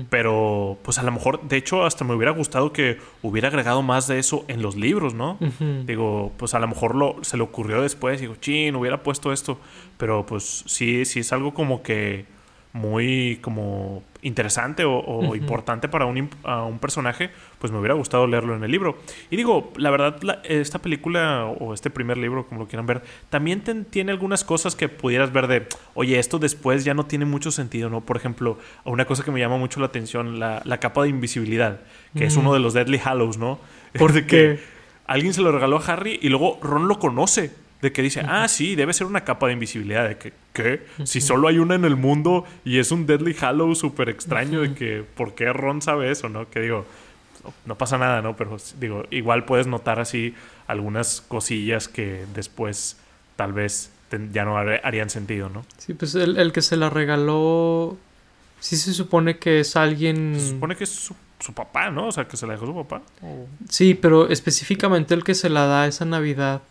Pero, 0.09 0.79
pues 0.83 0.97
a 0.97 1.03
lo 1.03 1.13
mejor, 1.13 1.47
de 1.47 1.59
hecho, 1.59 1.85
hasta 1.85 2.07
me 2.07 2.15
hubiera 2.15 2.33
gustado 2.33 2.73
que 2.73 2.99
hubiera 3.21 3.49
agregado 3.49 3.83
más 3.83 4.09
de 4.09 4.19
eso 4.19 4.47
en 4.49 4.63
los 4.63 4.75
libros, 4.75 5.13
¿no? 5.13 5.39
Digo, 5.85 6.33
pues 6.39 6.55
a 6.55 6.61
lo 6.61 6.67
mejor 6.67 6.95
lo, 6.95 7.23
se 7.23 7.37
le 7.37 7.43
ocurrió 7.43 7.83
después, 7.83 8.23
digo, 8.23 8.37
chin, 8.37 8.75
hubiera 8.75 9.03
puesto 9.03 9.35
esto. 9.35 9.61
Pero 9.99 10.25
pues 10.25 10.65
sí, 10.65 11.05
sí 11.05 11.21
es 11.21 11.31
algo 11.35 11.53
como 11.53 11.83
que 11.83 12.25
muy 12.73 13.39
como 13.43 14.03
interesante 14.23 14.85
o, 14.85 15.35
importante 15.35 15.89
para 15.89 16.05
un, 16.05 16.29
un, 16.45 16.79
personaje, 16.79 17.31
pues 17.59 17.73
me 17.73 17.79
hubiera 17.79 17.95
gustado 17.95 18.27
leerlo 18.27 18.57
en 18.57 18.65
el 18.65 18.71
libro. 18.71 18.99
Y 19.31 19.37
digo, 19.37 19.73
la 19.77 19.91
verdad, 19.91 20.19
esta 20.45 20.81
película 20.81 21.47
o 21.47 21.73
este 21.73 21.91
primer 21.91 22.19
libro, 22.19 22.47
como 22.47 22.63
lo 22.63 22.69
quieran 22.69 22.87
ver, 22.87 23.03
también 23.31 23.63
tiene 23.89 24.13
algunas 24.13 24.45
cosas 24.45 24.75
que 24.75 24.89
pudieras 24.89 25.33
ver 25.33 25.47
de, 25.47 25.67
oye, 25.95 26.19
esto 26.19 26.39
después 26.39 26.85
ya 26.85 26.93
no 26.93 27.07
tiene 27.07 27.25
mucho 27.25 27.51
sentido, 27.51 27.89
¿no? 27.89 28.01
Por 28.01 28.17
ejemplo, 28.17 28.59
una 28.85 29.05
cosa 29.05 29.23
que 29.23 29.31
me 29.31 29.41
llama 29.41 29.59
mucho 29.59 29.81
la 29.81 29.87
atención, 29.87 30.39
la, 30.41 30.63
capa 30.81 31.05
de 31.05 31.09
invisibilidad, 31.09 31.81
que 32.17 32.25
es 32.25 32.37
uno 32.37 32.53
de 32.53 32.61
los 32.61 32.75
Deadly 32.75 33.01
Hallows, 33.03 33.39
¿no? 33.39 33.59
Porque 33.99 34.59
alguien 35.07 35.33
se 35.33 35.41
lo 35.41 35.53
regaló 35.53 35.79
a 35.79 35.93
Harry 35.93 36.19
y 36.21 36.29
luego 36.29 36.59
Ron 36.63 36.89
lo 36.89 36.99
conoce. 36.99 37.53
De 37.83 37.93
que 37.93 38.03
dice, 38.03 38.23
ah, 38.27 38.49
sí, 38.49 38.75
debe 38.75 38.93
ser 38.93 39.07
una 39.07 39.25
capa 39.25 39.47
de 39.49 39.53
invisibilidad. 39.53 40.09
De 40.09 40.17
que, 40.17 40.33
¿qué? 40.53 40.87
Si 41.05 41.21
solo 41.21 41.49
hay 41.49 41.59
una 41.59 41.75
en 41.75 41.85
el 41.85 41.97
mundo 41.97 42.45
y 42.65 42.79
es 42.79 42.91
un 42.91 43.07
Deadly 43.07 43.37
Hallow 43.39 43.75
súper 43.75 44.09
extraño, 44.09 44.63
de 44.63 44.75
que, 44.75 45.05
¿por 45.15 45.35
qué 45.35 45.53
Ron 45.53 45.83
sabe 45.83 46.11
eso, 46.11 46.29
no? 46.29 46.49
Que 46.49 46.61
digo, 46.61 46.87
no 47.65 47.77
pasa 47.77 47.99
nada, 47.99 48.23
¿no? 48.23 48.37
Pero 48.37 48.57
digo, 48.79 49.05
igual 49.11 49.45
puedes 49.45 49.67
notar 49.67 50.01
así 50.01 50.35
algunas 50.67 51.21
cosillas 51.21 51.89
que 51.89 52.25
después 52.35 52.97
tal 53.37 53.53
vez 53.53 53.91
ya 54.33 54.45
no 54.45 54.57
harían 54.57 55.11
sentido, 55.11 55.49
¿no? 55.49 55.65
Sí, 55.79 55.95
pues 55.95 56.15
el, 56.15 56.53
que 56.53 56.63
se 56.63 56.77
la 56.77 56.91
regaló, 56.91 57.97
sí 58.61 58.77
se 58.77 58.93
supone 58.93 59.39
que 59.39 59.61
es 59.61 59.77
alguien... 59.77 60.37
Se 60.39 60.49
supone 60.51 60.77
que 60.77 60.85
es 60.85 60.91
su, 60.91 61.53
papá, 61.55 61.91
¿no? 61.91 62.09
O 62.09 62.13
sea, 62.13 62.27
que 62.27 62.37
se 62.37 62.47
la 62.47 62.55
dejó 62.55 62.67
su 62.67 62.75
papá. 62.75 63.03
Sí, 63.69 63.95
pero 63.95 64.29
específicamente 64.29 65.15
el 65.15 65.25
que 65.25 65.35
se 65.35 65.51
la 65.51 65.67
da 65.67 65.87
esa 65.87 66.05
Navidad 66.05 66.63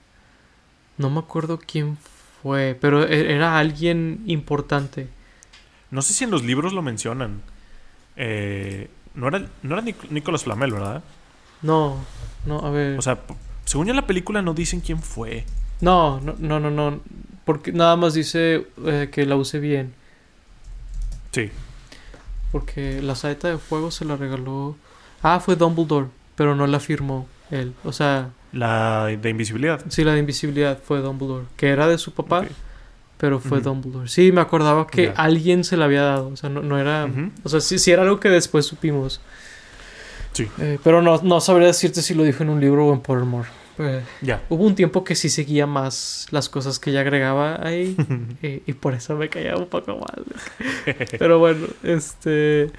no 0.98 1.10
me 1.10 1.20
acuerdo 1.20 1.60
quién 1.60 1.98
fue, 2.42 2.78
pero 2.80 3.04
e-, 3.04 3.34
era 3.34 3.58
alguien 3.58 4.24
importante. 4.28 5.08
No 5.92 6.02
sé 6.02 6.14
si 6.14 6.24
en 6.24 6.32
los 6.32 6.44
libros 6.44 6.74
lo 6.74 6.82
mencionan. 6.82 7.42
Eh, 8.16 8.90
no 9.14 9.28
era, 9.28 9.46
no 9.64 9.78
era 9.78 9.94
Nicolas 10.10 10.44
Flamel, 10.44 10.74
¿verdad? 10.74 11.04
No, 11.62 11.98
no, 12.46 12.60
a 12.60 12.70
ver. 12.70 12.98
O 13.00 13.02
sea, 13.02 13.20
Según 13.66 13.88
yo 13.88 13.92
en 13.92 13.98
la 13.98 14.08
película 14.08 14.42
no 14.42 14.54
dicen 14.54 14.82
quién 14.82 15.02
fue. 15.02 15.46
No, 15.82 16.20
no, 16.22 16.36
no, 16.38 16.60
no, 16.60 16.70
no. 16.70 17.00
Porque 17.46 17.72
nada 17.72 17.96
más 17.96 18.14
dice 18.14 18.68
eh, 18.86 19.10
que 19.12 19.26
la 19.26 19.36
use 19.36 19.60
bien. 19.60 19.94
Sí. 21.32 21.52
Porque 22.52 23.02
la 23.02 23.16
saeta 23.16 23.50
de 23.50 23.58
fuego 23.58 23.92
se 23.92 24.06
la 24.06 24.16
regaló. 24.16 24.76
Ah, 25.22 25.40
fue 25.40 25.56
Dumbledore, 25.56 26.08
pero 26.36 26.56
no 26.56 26.68
la 26.68 26.80
firmó 26.80 27.28
él. 27.52 27.74
O 27.84 27.92
sea. 27.92 28.30
La 28.56 29.06
de 29.06 29.30
invisibilidad. 29.30 29.82
Sí, 29.90 30.04
la 30.06 30.14
de 30.14 30.20
invisibilidad 30.20 30.80
fue 30.82 31.00
Dumbledore. 31.00 31.46
Que 31.58 31.68
era 31.68 31.88
de 31.88 31.98
su 31.98 32.14
papá, 32.14 32.46
pero 33.18 33.40
fue 33.40 33.60
Dumbledore. 33.60 34.08
Sí, 34.08 34.32
me 34.32 34.40
acordaba 34.40 34.88
que 34.88 35.12
alguien 35.16 35.66
se 35.66 35.76
la 35.76 35.86
había 35.86 36.04
dado. 36.04 36.30
O 36.30 36.38
sea, 36.38 36.50
no, 36.50 36.62
no 36.62 36.80
era. 36.80 37.08
O 37.44 37.50
sea, 37.50 37.60
sí, 37.60 37.78
sí 37.78 37.92
era 37.92 38.04
algo 38.04 38.20
que 38.20 38.30
después 38.30 38.66
supimos. 38.66 39.20
Sí. 40.32 40.48
Eh, 40.60 40.80
pero 40.84 41.02
no, 41.02 41.22
no 41.22 41.42
sabría 41.42 41.68
decirte 41.68 42.02
si 42.02 42.14
lo 42.14 42.24
dijo 42.24 42.44
en 42.44 42.50
un 42.50 42.62
libro 42.62 42.88
o 42.88 42.94
en 42.94 43.02
Pottermore. 43.02 43.50
Pues, 43.76 44.04
ya. 44.22 44.42
Hubo 44.50 44.64
un 44.64 44.76
tiempo 44.76 45.04
que 45.04 45.16
sí 45.16 45.30
seguía 45.30 45.68
más 45.68 46.28
las 46.32 46.48
cosas 46.48 46.80
que 46.80 46.92
ella 46.92 47.02
agregaba 47.02 47.60
ahí 47.62 47.98
y, 48.42 48.74
por 48.74 48.94
eso 48.94 49.16
me 49.18 49.28
caía 49.28 49.58
un 49.58 49.68
poco 49.68 49.98
mal. 49.98 50.24
pero 51.20 51.40
bueno, 51.40 51.68
este... 51.84 52.72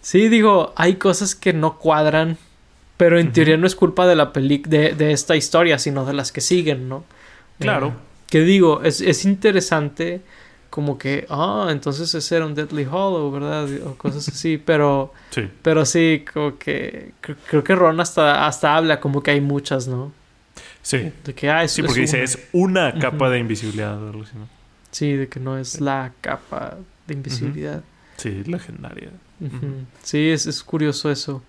Sí, 0.00 0.28
digo, 0.28 0.74
hay 0.76 0.96
cosas 0.96 1.34
que 1.34 1.54
no 1.54 1.78
cuadran, 1.78 2.36
pero 2.96 3.18
en 3.18 3.32
teoría 3.32 3.56
no 3.56 3.66
es 3.66 3.74
culpa 3.74 4.06
de 4.06 4.14
la 4.14 4.32
peli 4.32 4.62
de, 4.66 4.94
de, 4.94 5.12
esta 5.12 5.36
historia, 5.36 5.78
sino 5.78 6.04
de 6.04 6.12
las 6.12 6.32
que 6.32 6.40
siguen, 6.40 6.88
¿no? 6.88 7.04
Claro. 7.58 7.88
Eh, 7.88 7.92
que 8.28 8.40
digo, 8.40 8.82
es, 8.82 9.00
es 9.00 9.24
interesante 9.24 10.22
como 10.70 10.98
que, 10.98 11.24
ah, 11.30 11.68
entonces 11.70 12.12
ese 12.14 12.34
era 12.34 12.46
un 12.46 12.54
Deadly 12.56 12.84
Hollow, 12.84 13.30
¿verdad? 13.30 13.68
O 13.86 13.94
cosas 13.94 14.26
así, 14.26 14.58
pero 14.64 15.12
sí, 15.30 15.48
pero 15.62 15.84
sí 15.86 16.24
como 16.32 16.58
que 16.58 17.12
creo 17.48 17.62
que 17.62 17.74
Ron 17.76 18.00
hasta, 18.00 18.46
hasta 18.46 18.76
habla 18.76 18.98
como 18.98 19.22
que 19.22 19.30
hay 19.30 19.40
muchas, 19.40 19.86
¿no? 19.86 20.12
Sí. 20.82 21.12
De 21.24 21.32
que, 21.32 21.48
ah, 21.48 21.66
sí, 21.68 21.82
porque 21.82 22.00
dice, 22.00 22.22
es 22.22 22.48
una 22.52 22.98
capa 22.98 23.30
de 23.30 23.38
invisibilidad. 23.38 23.98
Sí, 24.90 25.12
de 25.12 25.28
que 25.28 25.40
no 25.40 25.56
es 25.56 25.80
la 25.80 26.12
capa 26.20 26.76
de 27.06 27.14
invisibilidad. 27.14 27.82
Sí, 28.16 28.42
legendaria. 28.44 29.10
Sí, 30.02 30.28
es, 30.28 30.46
es, 30.46 30.62
curioso 30.62 31.10
eso. 31.10 31.42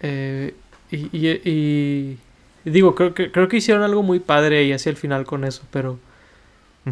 Eh, 0.00 0.54
y, 0.96 1.40
y, 1.44 2.18
digo, 2.64 2.94
creo 2.94 3.14
que, 3.14 3.30
creo 3.32 3.48
que 3.48 3.56
hicieron 3.56 3.82
algo 3.82 4.02
muy 4.02 4.20
padre 4.20 4.58
ahí 4.58 4.72
hacia 4.72 4.90
el 4.90 4.96
final 4.96 5.24
con 5.24 5.44
eso, 5.44 5.62
pero... 5.70 5.98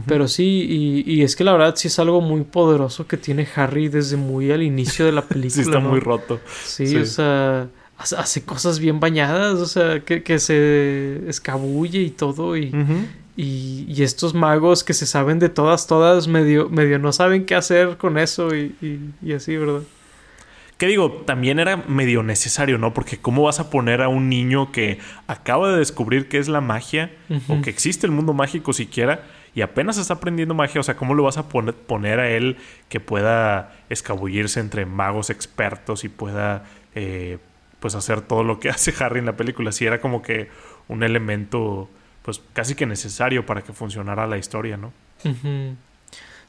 Pero 0.07 0.28
sí, 0.28 0.44
y, 1.05 1.12
y, 1.12 1.22
es 1.22 1.34
que 1.34 1.42
la 1.42 1.51
verdad 1.51 1.74
sí 1.74 1.88
es 1.88 1.98
algo 1.98 2.20
muy 2.20 2.42
poderoso 2.42 3.09
que 3.09 3.16
tiene 3.16 3.48
Harry 3.57 3.88
desde 3.88 4.16
muy 4.16 4.53
al 4.53 4.62
inicio 4.62 5.05
de 5.05 5.11
la 5.11 5.22
película. 5.28 5.64
sí, 5.64 5.68
está 5.68 5.80
muy 5.80 5.98
roto. 5.98 6.38
sí, 6.64 6.96
o 6.96 7.05
sea 7.05 7.66
hace 8.01 8.42
cosas 8.42 8.78
bien 8.78 9.01
bañadas, 9.01 9.59
o 9.59 9.66
sea, 9.66 10.01
que, 10.01 10.22
que 10.22 10.38
se 10.38 11.28
escabulle 11.28 12.01
y 12.01 12.11
todo 12.11 12.57
y, 12.57 12.72
y, 13.36 13.84
y, 13.88 14.03
estos 14.03 14.34
magos 14.34 14.84
que 14.84 14.94
se 14.94 15.07
saben 15.07 15.38
de 15.38 15.48
todas, 15.48 15.86
todas, 15.86 16.26
medio, 16.26 16.68
medio 16.70 16.98
no 16.98 17.12
saben 17.12 17.44
qué 17.44 17.55
hacer 17.55 17.96
con 17.98 18.16
eso 18.18 18.55
y, 18.55 18.74
y 19.22 19.32
así, 19.32 19.57
¿verdad? 19.57 19.82
Que 20.81 20.87
digo, 20.87 21.12
también 21.26 21.59
era 21.59 21.76
medio 21.76 22.22
necesario, 22.22 22.78
¿no? 22.78 22.95
Porque 22.95 23.18
¿cómo 23.18 23.43
vas 23.43 23.61
a 23.61 23.68
poner 23.68 24.01
a 24.01 24.09
un 24.09 24.31
niño 24.31 24.72
que 24.72 24.99
acaba 25.26 25.70
de 25.70 25.78
descubrir 25.78 26.26
qué 26.26 26.39
es 26.39 26.49
la 26.49 26.62
magia 26.62 27.11
o 27.49 27.61
que 27.61 27.68
existe 27.68 28.07
el 28.07 28.12
mundo 28.12 28.33
mágico 28.33 28.72
siquiera 28.72 29.26
y 29.55 29.61
apenas 29.61 29.99
está 29.99 30.14
aprendiendo 30.14 30.55
magia? 30.55 30.81
O 30.81 30.83
sea, 30.83 30.97
¿cómo 30.97 31.12
lo 31.12 31.22
vas 31.22 31.37
a 31.37 31.51
poner, 31.51 31.74
poner 31.74 32.18
a 32.18 32.31
él 32.31 32.57
que 32.89 32.99
pueda 32.99 33.74
escabullirse 33.91 34.59
entre 34.59 34.87
magos 34.87 35.28
expertos 35.28 36.03
y 36.05 36.09
pueda 36.09 36.64
eh, 36.95 37.37
pues 37.78 37.95
hacer 37.95 38.22
todo 38.22 38.43
lo 38.43 38.59
que 38.59 38.70
hace 38.70 38.95
Harry 39.05 39.18
en 39.18 39.26
la 39.26 39.37
película. 39.37 39.72
Sí 39.72 39.85
era 39.85 40.01
como 40.01 40.22
que 40.22 40.49
un 40.89 41.03
elemento 41.03 41.91
pues 42.22 42.41
casi 42.55 42.74
que 42.74 42.87
necesario 42.87 43.45
para 43.45 43.61
que 43.61 43.74
funcionara 43.74 44.26
la 44.26 44.39
historia, 44.39 44.78
¿no? 44.78 44.95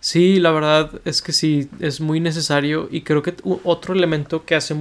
Sí, 0.02 0.40
la 0.40 0.52
verdad 0.52 0.92
es 1.06 1.22
que 1.22 1.32
sí, 1.32 1.70
es 1.80 2.02
muy 2.02 2.20
necesario 2.20 2.90
y 2.92 3.02
creo 3.02 3.22
que 3.22 3.36
otro 3.64 3.94
elemento 3.94 4.46
que 4.46 4.56
hace 4.56 4.76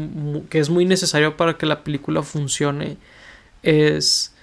que 0.48 0.58
es 0.58 0.70
muy 0.70 0.86
necesario 0.86 1.36
para 1.36 1.58
que 1.58 1.66
la 1.66 1.84
película 1.84 2.22
funcione 2.22 2.96
es 3.62 4.34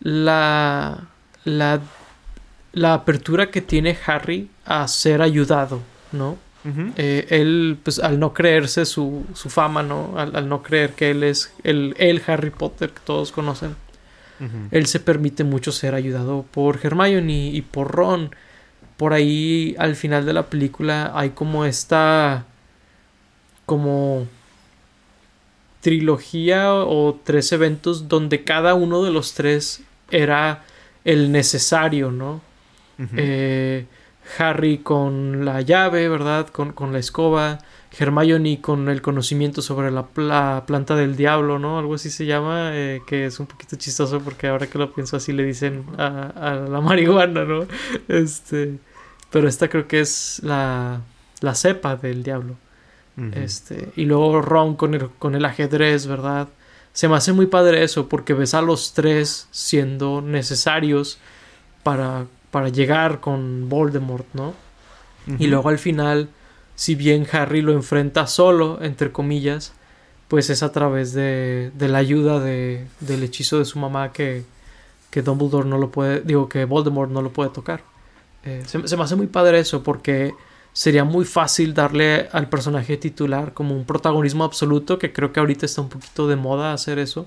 la 0.00 1.08
la 1.44 1.80
la 2.74 2.92
apertura 2.92 3.50
que 3.50 3.62
tiene 3.62 3.96
Harry 4.06 4.50
a 4.66 4.86
ser 4.86 5.22
ayudado, 5.22 5.80
¿no? 6.12 6.36
Eh, 6.96 7.26
él, 7.30 7.78
pues 7.82 8.00
al 8.00 8.18
no 8.18 8.34
creerse 8.34 8.84
su, 8.86 9.24
su 9.34 9.48
fama, 9.48 9.84
¿no? 9.84 10.14
Al, 10.18 10.48
no 10.48 10.64
creer 10.64 10.94
que 10.94 11.12
él 11.12 11.22
es 11.22 11.52
el, 11.62 11.94
el 11.96 12.20
Harry 12.26 12.50
Potter 12.50 12.90
que 12.90 13.00
todos 13.04 13.30
conocen, 13.30 13.76
él 14.70 14.86
se 14.86 15.00
permite 15.00 15.44
mucho 15.44 15.72
ser 15.72 15.94
ayudado 15.94 16.44
por 16.50 16.78
Hermione 16.82 17.50
y 17.50 17.62
por 17.62 17.92
Ron. 17.92 18.34
Por 18.96 19.12
ahí, 19.12 19.74
al 19.78 19.96
final 19.96 20.24
de 20.24 20.32
la 20.32 20.46
película, 20.46 21.12
hay 21.14 21.30
como 21.30 21.64
esta. 21.64 22.46
como. 23.66 24.26
trilogía 25.80 26.74
o 26.74 27.18
tres 27.22 27.52
eventos 27.52 28.08
donde 28.08 28.44
cada 28.44 28.74
uno 28.74 29.02
de 29.02 29.10
los 29.10 29.34
tres 29.34 29.82
era 30.10 30.64
el 31.04 31.30
necesario, 31.32 32.10
¿no? 32.10 32.40
eh, 33.16 33.86
Harry 34.38 34.78
con 34.78 35.44
la 35.44 35.60
llave, 35.60 36.08
¿verdad? 36.08 36.48
Con, 36.48 36.72
con 36.72 36.92
la 36.92 36.98
escoba. 36.98 37.58
Hermione 37.98 38.60
con 38.60 38.88
el 38.88 39.00
conocimiento 39.00 39.62
sobre 39.62 39.90
la, 39.90 40.06
planta 40.66 40.96
del 40.96 41.16
diablo, 41.16 41.58
¿no? 41.58 41.78
Algo 41.78 41.94
así 41.94 42.10
se 42.10 42.26
llama, 42.26 42.70
eh, 42.74 43.00
que 43.06 43.26
es 43.26 43.40
un 43.40 43.46
poquito 43.46 43.76
chistoso 43.76 44.20
porque 44.20 44.48
ahora 44.48 44.66
que 44.66 44.78
lo 44.78 44.92
pienso 44.92 45.16
así 45.16 45.32
le 45.32 45.44
dicen 45.44 45.84
a, 45.96 46.66
la 46.68 46.80
marihuana, 46.82 47.44
¿no? 47.44 47.66
Este, 48.08 48.78
pero 49.36 49.48
esta 49.48 49.68
creo 49.68 49.86
que 49.86 50.00
es 50.00 50.40
la, 50.42 51.02
la 51.42 51.54
cepa 51.54 51.96
del 51.96 52.22
diablo. 52.22 52.56
Este, 53.32 53.90
y 53.94 54.06
luego 54.06 54.40
Ron 54.40 54.76
con 54.76 54.94
el, 54.94 55.10
con 55.10 55.34
el 55.34 55.44
ajedrez, 55.44 56.06
¿verdad? 56.06 56.48
Se 56.94 57.06
me 57.06 57.16
hace 57.16 57.34
muy 57.34 57.44
padre 57.44 57.84
eso 57.84 58.08
porque 58.08 58.32
ves 58.32 58.54
a 58.54 58.62
los 58.62 58.94
tres 58.94 59.46
siendo 59.50 60.22
necesarios 60.22 61.18
para 61.82 62.24
para 62.50 62.70
llegar 62.70 63.20
con 63.20 63.68
Voldemort, 63.68 64.24
¿no? 64.32 64.54
Y 65.38 65.48
luego 65.48 65.68
al 65.68 65.78
final, 65.78 66.30
si 66.74 66.94
bien 66.94 67.26
Harry 67.30 67.60
lo 67.60 67.72
enfrenta 67.72 68.26
solo, 68.26 68.78
entre 68.80 69.12
comillas, 69.12 69.74
pues 70.28 70.48
es 70.48 70.62
a 70.62 70.72
través 70.72 71.12
de, 71.12 71.72
de 71.74 71.88
la 71.88 71.98
ayuda 71.98 72.40
de, 72.40 72.86
del 73.00 73.22
hechizo 73.22 73.58
de 73.58 73.66
su 73.66 73.78
mamá 73.78 74.12
que, 74.12 74.44
que 75.10 75.20
Dumbledore 75.20 75.68
no 75.68 75.76
lo 75.76 75.90
puede, 75.90 76.22
digo 76.22 76.48
que 76.48 76.64
Voldemort 76.64 77.10
no 77.10 77.20
lo 77.20 77.34
puede 77.34 77.50
tocar. 77.50 77.82
Eh, 78.46 78.62
se, 78.64 78.86
se, 78.86 78.96
me 78.96 79.02
hace 79.02 79.16
muy 79.16 79.26
padre 79.26 79.58
eso 79.58 79.82
porque 79.82 80.32
sería 80.72 81.04
muy 81.04 81.24
fácil 81.24 81.72
darle 81.74 82.28
al 82.32 82.48
personaje 82.48 82.96
titular 82.96 83.54
como 83.54 83.74
un 83.74 83.84
protagonismo 83.84 84.44
absoluto, 84.44 84.98
que 84.98 85.12
creo 85.12 85.32
que 85.32 85.40
ahorita 85.40 85.64
está 85.64 85.80
un 85.80 85.88
poquito 85.88 86.28
de 86.28 86.36
moda 86.36 86.72
hacer 86.74 86.98
eso, 86.98 87.26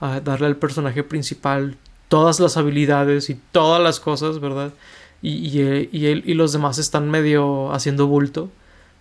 darle 0.00 0.46
al 0.46 0.56
personaje 0.56 1.02
principal 1.02 1.76
todas 2.08 2.40
las 2.40 2.56
habilidades 2.56 3.28
y 3.28 3.38
todas 3.52 3.82
las 3.82 4.00
cosas, 4.00 4.40
¿verdad? 4.40 4.72
Y, 5.20 5.30
y, 5.30 5.90
y, 5.92 6.34
los 6.34 6.52
demás 6.52 6.78
están 6.78 7.10
medio 7.10 7.70
haciendo 7.72 8.06
bulto. 8.06 8.50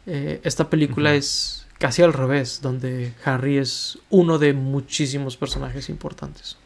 Eh, 0.08 0.42
esta 0.44 0.70
película 0.70 1.16
es 1.16 1.66
casi 1.78 2.02
al 2.02 2.12
revés, 2.12 2.60
donde 2.62 3.14
Harry 3.24 3.58
es 3.58 4.00
uno 4.10 4.40
de 4.40 4.52
muchísimos 4.52 5.38
personajes 5.38 5.90
importantes. 5.90 6.58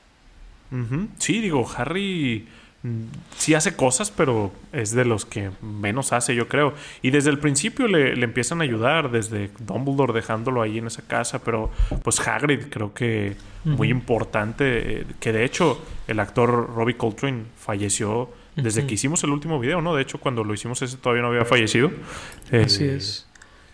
Sí, 1.18 1.42
digo, 1.42 1.68
Harry 1.76 2.48
sí 3.36 3.54
hace 3.56 3.76
cosas, 3.76 4.10
pero 4.10 4.54
es 4.72 4.92
de 4.92 5.04
los 5.04 5.26
que 5.26 5.52
menos 5.62 6.14
hace, 6.14 6.34
yo 6.34 6.48
creo. 6.48 6.74
Y 7.02 7.12
desde 7.12 7.30
el 7.30 7.40
principio 7.40 7.88
le, 7.88 8.14
empiezan 8.24 8.62
a 8.62 8.64
ayudar, 8.64 9.12
desde 9.12 9.50
Dumbledore 9.60 10.14
dejándolo 10.14 10.62
ahí 10.62 10.78
en 10.78 10.88
esa 10.88 11.02
casa, 11.02 11.44
pero 11.44 11.70
pues 12.04 12.26
Hagrid 12.26 12.68
creo 12.70 12.94
que 12.94 13.36
muy 13.66 13.90
importante, 13.90 15.02
eh, 15.02 15.06
que 15.20 15.34
de 15.34 15.44
hecho 15.44 15.84
el 16.08 16.20
actor 16.20 16.74
Robbie 16.74 16.96
Coltrane 16.96 17.44
falleció 17.58 18.30
desde 18.56 18.86
que 18.86 18.96
hicimos 18.96 19.24
el 19.24 19.30
último 19.30 19.60
video, 19.60 19.82
¿no? 19.82 19.96
De 19.96 20.02
hecho, 20.02 20.18
cuando 20.18 20.44
lo 20.44 20.54
hicimos 20.54 20.82
ese 20.82 20.98
todavía 20.98 21.22
no 21.22 21.30
había 21.30 21.46
fallecido. 21.46 21.92
Así 22.52 22.84
eh, 22.84 22.96
es. 22.96 23.26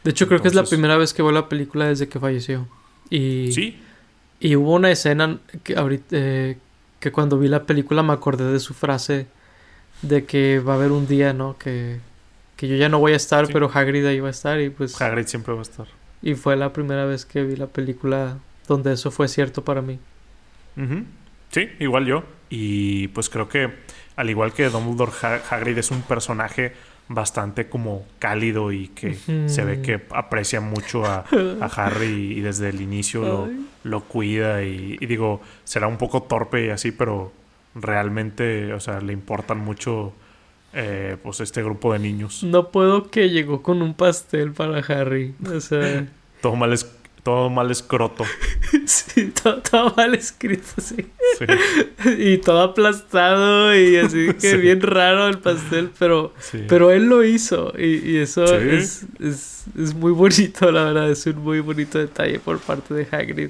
De 0.04 0.12
hecho, 0.12 0.28
creo 0.28 0.42
que 0.42 0.48
es 0.48 0.54
la 0.54 0.64
primera 0.64 0.98
vez 0.98 1.14
que 1.14 1.24
veo 1.24 1.32
la 1.32 1.50
película 1.50 1.88
desde 1.88 2.08
que 2.08 2.20
falleció. 2.20 2.68
Y, 3.10 3.52
sí. 3.52 3.80
Y 4.40 4.56
hubo 4.56 4.74
una 4.74 4.92
escena 4.92 5.40
que 5.64 5.76
ahorita, 5.76 6.06
eh, 6.12 6.58
que 7.06 7.12
cuando 7.12 7.38
vi 7.38 7.48
la 7.48 7.66
película 7.66 8.02
me 8.02 8.14
acordé 8.14 8.52
de 8.52 8.60
su 8.60 8.74
frase 8.74 9.28
de 10.02 10.26
que 10.26 10.58
va 10.58 10.74
a 10.74 10.76
haber 10.76 10.92
un 10.92 11.06
día, 11.06 11.34
¿no? 11.34 11.56
Que, 11.60 12.00
que 12.58 12.68
yo 12.68 12.76
ya 12.78 12.90
no 12.90 12.98
voy 12.98 13.14
a 13.14 13.16
estar, 13.16 13.46
pero 13.54 13.70
Hagrid 13.72 14.04
ahí 14.08 14.20
va 14.20 14.30
a 14.30 14.32
estar 14.32 14.60
y 14.60 14.72
pues... 14.72 15.00
Hagrid 15.00 15.28
siempre 15.28 15.54
va 15.54 15.60
a 15.60 15.62
estar. 15.62 15.86
Y 16.24 16.34
fue 16.34 16.56
la 16.56 16.74
primera 16.74 17.06
vez 17.06 17.24
que 17.28 17.44
vi 17.44 17.58
la 17.58 17.68
película 17.68 18.40
donde 18.68 18.94
eso 18.94 19.12
fue 19.12 19.28
cierto 19.28 19.64
para 19.64 19.84
mí. 19.84 20.00
Sí, 21.52 21.70
igual 21.80 22.08
yo. 22.08 22.24
Y 22.50 23.10
pues 23.10 23.30
creo 23.30 23.50
que 23.50 23.72
al 24.16 24.28
igual 24.32 24.52
que 24.52 24.70
Dumbledore, 24.70 25.12
Hagrid 25.48 25.78
es 25.78 25.92
un 25.92 26.02
personaje 26.02 26.74
bastante 27.08 27.70
como 27.70 28.06
cálido 28.20 28.72
y 28.72 28.88
que 28.88 29.16
se 29.48 29.64
ve 29.64 29.82
que 29.82 30.02
aprecia 30.10 30.60
mucho 30.62 31.06
a, 31.06 31.26
Harry 31.76 32.38
y 32.38 32.42
desde 32.42 32.70
el 32.70 32.82
inicio 32.82 33.22
lo, 33.22 33.50
lo, 33.84 34.04
cuida 34.04 34.64
y, 34.64 34.98
digo, 34.98 35.42
será 35.64 35.88
un 35.88 35.98
poco 35.98 36.24
torpe 36.24 36.66
y 36.66 36.70
así, 36.70 36.92
pero 36.92 37.32
realmente, 37.76 38.74
o 38.74 38.80
sea, 38.80 39.02
le 39.02 39.14
importan 39.14 39.60
mucho 39.60 40.14
eh, 40.74 41.16
pues 41.24 41.40
este 41.40 41.64
grupo 41.64 41.94
de 41.94 42.00
niños. 42.00 42.44
No 42.44 42.70
puedo 42.70 43.10
que 43.10 43.30
llegó 43.30 43.62
con 43.62 43.82
un 43.82 43.94
pastel 43.94 44.52
para 44.52 44.80
Harry. 44.80 45.34
O 45.54 45.62
sea. 45.62 46.06
todo 46.42 46.56
mal 46.58 46.74
es, 46.74 46.92
todo 47.26 47.50
mal 47.50 47.72
escroto. 47.72 48.24
sí, 48.86 49.34
todo, 49.34 49.92
mal 49.98 50.14
escrito, 50.14 50.80
sí. 50.80 51.08
y 52.20 52.38
todo 52.38 52.62
aplastado 52.62 53.76
y 53.76 53.96
así 53.98 54.28
que 54.40 54.58
bien 54.58 54.80
raro 54.80 55.28
el 55.28 55.40
pastel, 55.40 55.90
pero, 55.98 56.36
pero 56.68 56.92
él 56.92 57.06
lo 57.06 57.24
hizo. 57.24 57.74
Y, 57.76 58.18
eso 58.18 58.46
es, 58.56 59.08
es, 59.20 59.66
es, 59.76 59.96
muy 59.96 60.12
bonito, 60.12 60.72
la 60.72 60.84
verdad. 60.84 61.10
Es 61.10 61.26
un 61.26 61.40
muy 61.40 61.62
bonito 61.62 61.98
detalle 61.98 62.38
por 62.38 62.60
parte 62.60 62.94
de 62.94 63.08
Hagrid. 63.12 63.50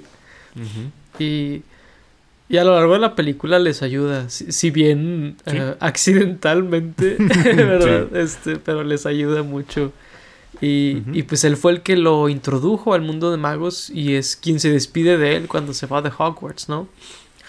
Y 1.20 1.62
y 2.48 2.58
a 2.58 2.64
lo 2.64 2.76
largo 2.76 2.94
de 2.94 3.00
la 3.00 3.16
película 3.16 3.58
les 3.58 3.82
ayuda, 3.82 4.30
si, 4.30 4.70
bien 4.70 5.36
eh, 5.48 5.76
accidentalmente, 5.80 7.18
¿verdad? 7.18 8.16
Este, 8.16 8.58
pero 8.58 8.84
les 8.84 9.08
ayuda 9.08 9.42
mucho. 9.42 9.92
Y, 10.62 11.04
y, 11.12 11.24
pues 11.24 11.44
él 11.44 11.58
fue 11.58 11.74
el 11.74 11.82
que 11.82 11.98
lo 11.98 12.30
introdujo 12.30 12.94
al 12.94 13.02
mundo 13.02 13.32
de 13.32 13.38
magos 13.38 13.90
y 13.90 14.16
es 14.16 14.36
quien 14.36 14.60
se 14.60 14.70
despide 14.70 15.18
de 15.18 15.36
él 15.36 15.48
cuando 15.48 15.74
se 15.74 15.86
va 15.86 16.02
de 16.02 16.12
Hogwarts, 16.18 16.70
¿no? 16.70 16.88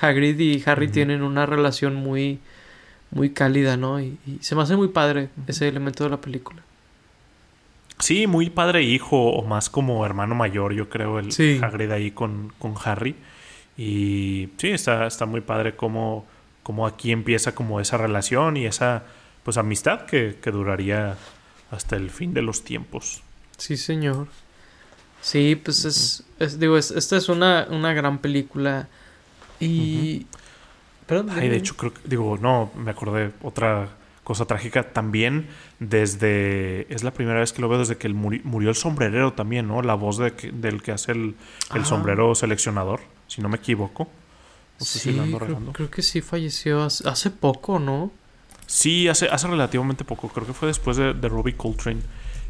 Hagrid 0.01 0.39
y 0.39 0.63
Harry 0.67 0.89
tienen 0.89 1.23
una 1.23 1.47
relación 1.47 1.95
muy, 1.95 2.39
muy 3.11 3.31
cálida, 3.31 3.77
¿no? 3.77 4.01
Y, 4.01 4.19
se 4.41 4.55
me 4.55 4.63
hace 4.63 4.77
muy 4.77 4.89
padre 4.89 5.29
ese 5.47 5.69
elemento 5.69 6.05
de 6.05 6.11
la 6.11 6.21
película. 6.21 6.63
Sí, 7.99 8.27
muy 8.27 8.51
padre 8.51 8.83
hijo, 8.83 9.31
o 9.31 9.43
más 9.43 9.71
como 9.71 10.05
hermano 10.05 10.35
mayor, 10.35 10.75
yo 10.75 10.89
creo, 10.89 11.19
el 11.19 11.31
Hagrid 11.63 11.91
ahí 11.91 12.11
con, 12.11 12.53
con 12.59 12.75
Harry. 12.85 13.15
Y 13.79 14.51
sí, 14.59 14.69
está, 14.69 15.07
está 15.07 15.25
muy 15.27 15.41
padre 15.41 15.77
cómo, 15.77 16.27
cómo 16.63 16.87
aquí 16.87 17.11
empieza 17.13 17.55
como 17.55 17.81
esa 17.81 17.97
relación 17.97 18.57
y 18.57 18.67
esa 18.67 19.05
pues 19.45 19.57
amistad 19.57 20.07
que, 20.07 20.37
que 20.43 20.51
duraría 20.51 21.17
hasta 21.71 21.97
el 21.97 22.11
fin 22.11 22.35
de 22.35 22.43
los 22.43 22.65
tiempos. 22.65 23.23
Sí, 23.57 23.77
señor. 23.77 24.29
Sí, 25.21 25.57
pues 25.57 25.85
es, 26.39 26.61
digo, 26.61 26.77
esta 26.79 27.17
es 27.17 27.29
una, 27.29 27.67
una 27.71 27.93
gran 27.95 28.19
película 28.19 28.89
y... 29.59 30.27
Ay, 31.09 31.49
de 31.49 31.57
hecho, 31.57 31.77
creo 31.77 31.95
que, 31.95 32.01
digo, 32.05 32.37
no, 32.37 32.73
me 32.77 32.91
acordé 32.91 33.33
otra 33.43 33.91
cosa 34.25 34.45
trágica. 34.45 34.93
También 34.93 35.47
desde, 35.79 36.93
es 36.93 37.05
la 37.05 37.13
primera 37.13 37.39
vez 37.39 37.53
que 37.53 37.63
lo 37.63 37.69
veo 37.69 37.79
desde 37.79 37.97
que 37.97 38.09
murió 38.09 38.71
el 38.71 38.75
sombrerero 38.75 39.33
también, 39.33 39.69
¿no? 39.69 39.83
La 39.83 39.95
voz 39.95 40.19
de 40.19 40.33
del 40.53 40.83
que 40.83 40.91
hace 40.91 41.13
el, 41.13 41.37
el 41.75 41.85
sombrero 41.85 42.35
seleccionador 42.35 43.01
si 43.27 43.43
no 43.43 43.49
me 43.49 43.57
equivoco. 43.57 44.09
sí, 44.79 45.19
creo, 45.73 45.91
que 45.91 46.03
sí 46.03 46.21
falleció 46.21 46.83
hace, 46.83 47.31
poco, 47.31 47.79
¿no? 47.79 48.11
Sí, 48.67 49.09
hace, 49.09 49.29
hace 49.29 49.47
relativamente 49.47 50.05
poco. 50.05 50.29
Creo 50.29 50.47
que 50.47 50.53
fue 50.53 50.69
después 50.69 50.97
de, 50.97 51.15
de 51.15 51.29
Robbie 51.29 51.57
Coltrane. 51.57 52.01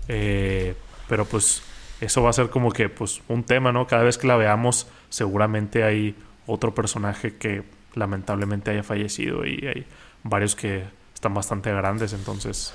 Eh, 0.08 0.74
pero 1.08 1.24
pues 1.24 1.62
eso 2.00 2.22
va 2.22 2.30
a 2.30 2.32
ser 2.32 2.50
como 2.50 2.72
que 2.72 2.88
pues 2.88 3.22
un 3.28 3.44
tema, 3.44 3.72
¿no? 3.72 3.86
Cada 3.86 4.02
vez 4.02 4.18
que 4.18 4.26
la 4.26 4.36
veamos 4.36 4.86
seguramente 5.08 5.84
hay 5.84 6.14
otro 6.46 6.74
personaje 6.74 7.36
que 7.36 7.64
lamentablemente 7.94 8.70
haya 8.70 8.82
fallecido 8.82 9.44
y 9.46 9.66
hay 9.66 9.86
varios 10.22 10.54
que 10.54 10.84
están 11.14 11.34
bastante 11.34 11.72
grandes, 11.72 12.12
entonces 12.12 12.72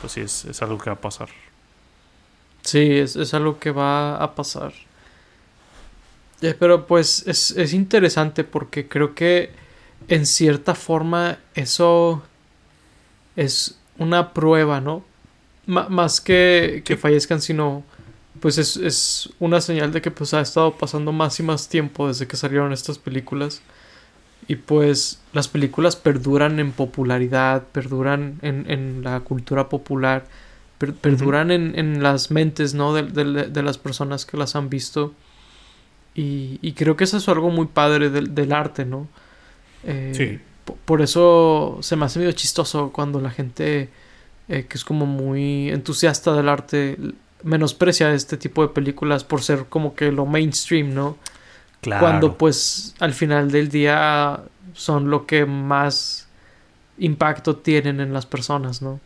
pues 0.00 0.12
sí, 0.12 0.20
es, 0.20 0.44
es 0.44 0.60
algo 0.62 0.78
que 0.78 0.90
va 0.90 0.96
a 0.96 1.00
pasar. 1.00 1.28
Sí, 2.62 2.98
es, 2.98 3.14
es 3.16 3.32
algo 3.32 3.58
que 3.58 3.70
va 3.70 4.16
a 4.16 4.34
pasar. 4.34 4.72
Eh, 6.42 6.54
pero 6.58 6.86
pues 6.86 7.26
es, 7.26 7.52
es, 7.52 7.72
interesante 7.72 8.44
porque 8.44 8.88
creo 8.88 9.14
que 9.14 9.50
en 10.08 10.26
cierta 10.26 10.74
forma 10.74 11.38
eso 11.54 12.22
es 13.36 13.78
una 13.98 14.32
prueba, 14.32 14.80
¿no? 14.80 15.04
más 15.66 16.20
que, 16.20 16.82
que 16.84 16.96
fallezcan, 16.96 17.40
sino 17.40 17.82
pues 18.40 18.58
es, 18.58 18.76
es, 18.76 19.30
una 19.40 19.60
señal 19.60 19.92
de 19.92 20.00
que 20.00 20.10
pues 20.10 20.32
ha 20.34 20.40
estado 20.40 20.76
pasando 20.76 21.12
más 21.12 21.40
y 21.40 21.42
más 21.42 21.68
tiempo 21.68 22.08
desde 22.08 22.26
que 22.26 22.36
salieron 22.36 22.72
estas 22.72 22.98
películas. 22.98 23.62
Y 24.48 24.56
pues 24.56 25.20
las 25.32 25.48
películas 25.48 25.96
perduran 25.96 26.60
en 26.60 26.70
popularidad, 26.70 27.64
perduran 27.72 28.38
en, 28.42 28.70
en 28.70 29.02
la 29.02 29.20
cultura 29.20 29.68
popular, 29.68 30.26
perduran 30.78 31.50
en, 31.50 31.76
en, 31.76 32.02
las 32.02 32.30
mentes, 32.30 32.74
¿no? 32.74 32.94
De, 32.94 33.02
de, 33.02 33.48
de, 33.48 33.62
las 33.62 33.78
personas 33.78 34.24
que 34.24 34.36
las 34.36 34.54
han 34.54 34.68
visto. 34.68 35.14
Y, 36.14 36.72
creo 36.72 36.96
que 36.96 37.04
eso 37.04 37.16
es 37.16 37.28
algo 37.28 37.50
muy 37.50 37.66
padre 37.66 38.08
del, 38.08 38.52
arte, 38.52 38.84
¿no? 38.84 39.08
Eh, 39.84 40.12
sí. 40.14 40.38
Por 40.84 41.02
eso 41.02 41.78
se 41.80 41.96
me 41.96 42.04
hace 42.06 42.18
medio 42.18 42.32
chistoso 42.32 42.90
cuando 42.92 43.20
la 43.20 43.30
gente 43.30 43.88
eh, 44.48 44.66
que 44.68 44.76
es 44.76 44.84
como 44.84 45.06
muy 45.06 45.70
entusiasta 45.70 46.32
del 46.34 46.48
arte 46.48 46.96
menosprecia 47.42 48.12
este 48.12 48.36
tipo 48.36 48.62
de 48.62 48.68
películas 48.68 49.24
por 49.24 49.42
ser 49.42 49.66
como 49.68 49.94
que 49.94 50.12
lo 50.12 50.26
mainstream, 50.26 50.94
¿no? 50.94 51.16
Claro. 51.80 52.00
Cuando 52.00 52.38
pues 52.38 52.94
al 52.98 53.12
final 53.12 53.50
del 53.50 53.68
día 53.68 54.40
son 54.72 55.10
lo 55.10 55.26
que 55.26 55.46
más 55.46 56.28
impacto 56.98 57.56
tienen 57.56 58.00
en 58.00 58.12
las 58.12 58.26
personas, 58.26 58.82
¿no? 58.82 59.00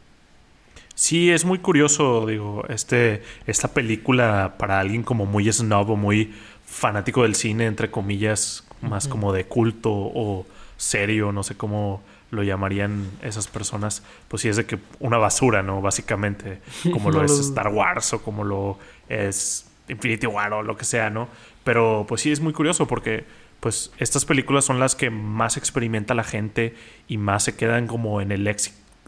Sí, 0.94 1.30
es 1.30 1.46
muy 1.46 1.58
curioso, 1.58 2.26
digo, 2.26 2.64
este, 2.68 3.22
esta 3.46 3.68
película 3.68 4.56
para 4.58 4.78
alguien 4.78 5.02
como 5.02 5.24
muy 5.24 5.50
snob 5.50 5.90
o 5.90 5.96
muy 5.96 6.34
fanático 6.66 7.22
del 7.22 7.34
cine, 7.34 7.64
entre 7.66 7.90
comillas, 7.90 8.64
más 8.82 9.08
como 9.08 9.32
de 9.32 9.46
culto 9.46 9.90
o 9.90 10.46
serio, 10.80 11.30
no 11.30 11.42
sé 11.42 11.56
cómo 11.56 12.02
lo 12.30 12.42
llamarían 12.42 13.10
esas 13.22 13.48
personas, 13.48 14.02
pues 14.28 14.42
sí 14.42 14.48
es 14.48 14.56
de 14.56 14.64
que 14.64 14.78
una 14.98 15.18
basura, 15.18 15.62
¿no? 15.62 15.82
Básicamente, 15.82 16.60
como 16.92 17.10
lo 17.10 17.22
es 17.22 17.32
Star 17.32 17.68
Wars 17.68 18.14
o 18.14 18.22
como 18.22 18.44
lo 18.44 18.78
es 19.08 19.70
Infinity 19.88 20.26
War 20.26 20.52
o 20.54 20.62
lo 20.62 20.76
que 20.76 20.84
sea, 20.84 21.10
¿no? 21.10 21.28
Pero 21.64 22.06
pues 22.08 22.22
sí 22.22 22.32
es 22.32 22.40
muy 22.40 22.52
curioso 22.52 22.86
porque 22.86 23.24
pues 23.60 23.92
estas 23.98 24.24
películas 24.24 24.64
son 24.64 24.80
las 24.80 24.94
que 24.94 25.10
más 25.10 25.58
experimenta 25.58 26.14
la 26.14 26.24
gente 26.24 26.74
y 27.08 27.18
más 27.18 27.44
se 27.44 27.56
quedan 27.56 27.86
como 27.86 28.22
en 28.22 28.32
el 28.32 28.44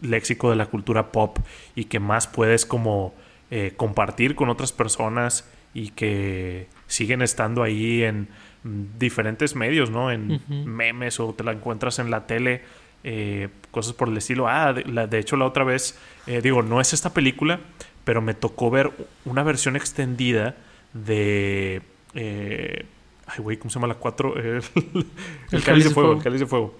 léxico 0.01 0.49
de 0.51 0.55
la 0.55 0.67
cultura 0.67 1.11
pop 1.11 1.39
y 1.73 1.85
que 1.85 1.99
más 1.99 2.27
puedes 2.27 2.67
como 2.67 3.15
eh, 3.49 3.73
compartir 3.75 4.35
con 4.35 4.49
otras 4.49 4.71
personas 4.71 5.49
y 5.73 5.89
que 5.89 6.67
siguen 6.85 7.23
estando 7.23 7.63
ahí 7.63 8.03
en 8.03 8.27
diferentes 8.63 9.55
medios, 9.55 9.89
¿no? 9.89 10.11
En 10.11 10.41
memes 10.47 11.19
o 11.19 11.33
te 11.33 11.43
la 11.43 11.51
encuentras 11.51 11.99
en 11.99 12.09
la 12.09 12.25
tele, 12.25 12.61
eh, 13.03 13.49
cosas 13.71 13.93
por 13.93 14.07
el 14.07 14.17
estilo. 14.17 14.47
Ah, 14.47 14.73
de, 14.73 15.19
hecho 15.19 15.35
la 15.35 15.45
otra 15.45 15.63
vez, 15.63 15.99
eh, 16.27 16.41
digo, 16.41 16.61
no 16.63 16.79
es 16.79 16.93
esta 16.93 17.13
película, 17.13 17.59
pero 18.05 18.21
me 18.21 18.33
tocó 18.33 18.69
ver 18.69 18.91
una 19.25 19.43
versión 19.43 19.75
extendida 19.75 20.55
de... 20.93 21.81
Eh, 22.13 22.85
ay, 23.25 23.39
güey, 23.39 23.57
¿cómo 23.57 23.69
se 23.69 23.75
llama 23.75 23.87
la 23.87 23.95
4? 23.95 24.35
el, 25.51 25.63
cáliz 25.63 25.85
de 25.85 25.89
fuego, 25.89 26.13
el 26.13 26.23
cáliz 26.23 26.39
de 26.39 26.45
fuego. 26.45 26.77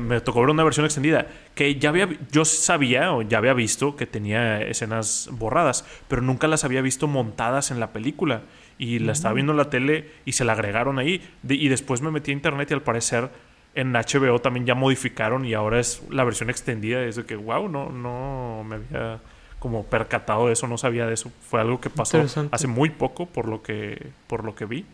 me 0.00 0.20
tocó 0.20 0.40
ver 0.40 0.50
una 0.50 0.62
versión 0.62 0.86
extendida 0.86 1.26
que 1.54 1.76
ya 1.76 1.88
había, 1.88 2.08
yo 2.30 2.44
sabía 2.44 3.12
o 3.12 3.22
ya 3.22 3.38
había 3.38 3.54
visto 3.54 3.96
que 3.96 4.06
tenía 4.06 4.62
escenas 4.62 5.28
borradas, 5.32 5.84
pero 6.06 6.22
nunca 6.22 6.46
las 6.46 6.64
había 6.64 6.82
visto 6.82 7.08
montadas 7.08 7.72
en 7.72 7.80
la 7.80 7.92
película 7.92 8.42
y 8.78 8.98
la 8.98 9.12
estaba 9.12 9.34
viendo 9.34 9.52
en 9.52 9.58
la 9.58 9.70
tele 9.70 10.10
y 10.24 10.32
se 10.32 10.44
la 10.44 10.52
agregaron 10.52 10.98
ahí. 10.98 11.22
y 11.48 11.68
después 11.68 12.00
me 12.02 12.10
metí 12.10 12.30
a 12.30 12.34
internet 12.34 12.70
y 12.70 12.74
al 12.74 12.82
parecer 12.82 13.30
en 13.74 13.92
HBO 13.92 14.40
también 14.40 14.66
ya 14.66 14.74
modificaron 14.74 15.44
y 15.44 15.54
ahora 15.54 15.80
es 15.80 16.02
la 16.10 16.24
versión 16.24 16.50
extendida. 16.50 17.02
Es 17.04 17.16
de 17.16 17.24
que, 17.24 17.36
wow, 17.36 17.68
no, 17.68 17.90
no 17.90 18.64
me 18.64 18.76
había 18.76 19.20
como 19.58 19.84
percatado 19.84 20.46
de 20.46 20.52
eso, 20.52 20.66
no 20.68 20.78
sabía 20.78 21.06
de 21.06 21.14
eso. 21.14 21.32
Fue 21.48 21.60
algo 21.60 21.80
que 21.80 21.90
pasó 21.90 22.24
hace 22.50 22.66
muy 22.66 22.90
poco 22.90 23.26
por 23.26 23.48
lo 23.48 23.62
que, 23.62 24.10
por 24.26 24.44
lo 24.44 24.54
que 24.54 24.64
vi. 24.66 24.84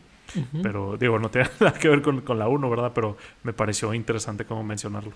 Pero 0.62 0.97
digo, 0.97 1.18
no 1.18 1.28
tiene 1.28 1.49
nada 1.61 1.76
que 1.76 1.89
ver 1.89 2.03
con, 2.03 2.20
con 2.20 2.39
la 2.39 2.47
1, 2.47 2.70
¿verdad? 2.70 2.93
Pero 2.95 3.16
me 3.43 3.53
pareció 3.53 3.93
interesante 3.93 4.45
como 4.45 4.62
mencionarlo. 4.62 5.12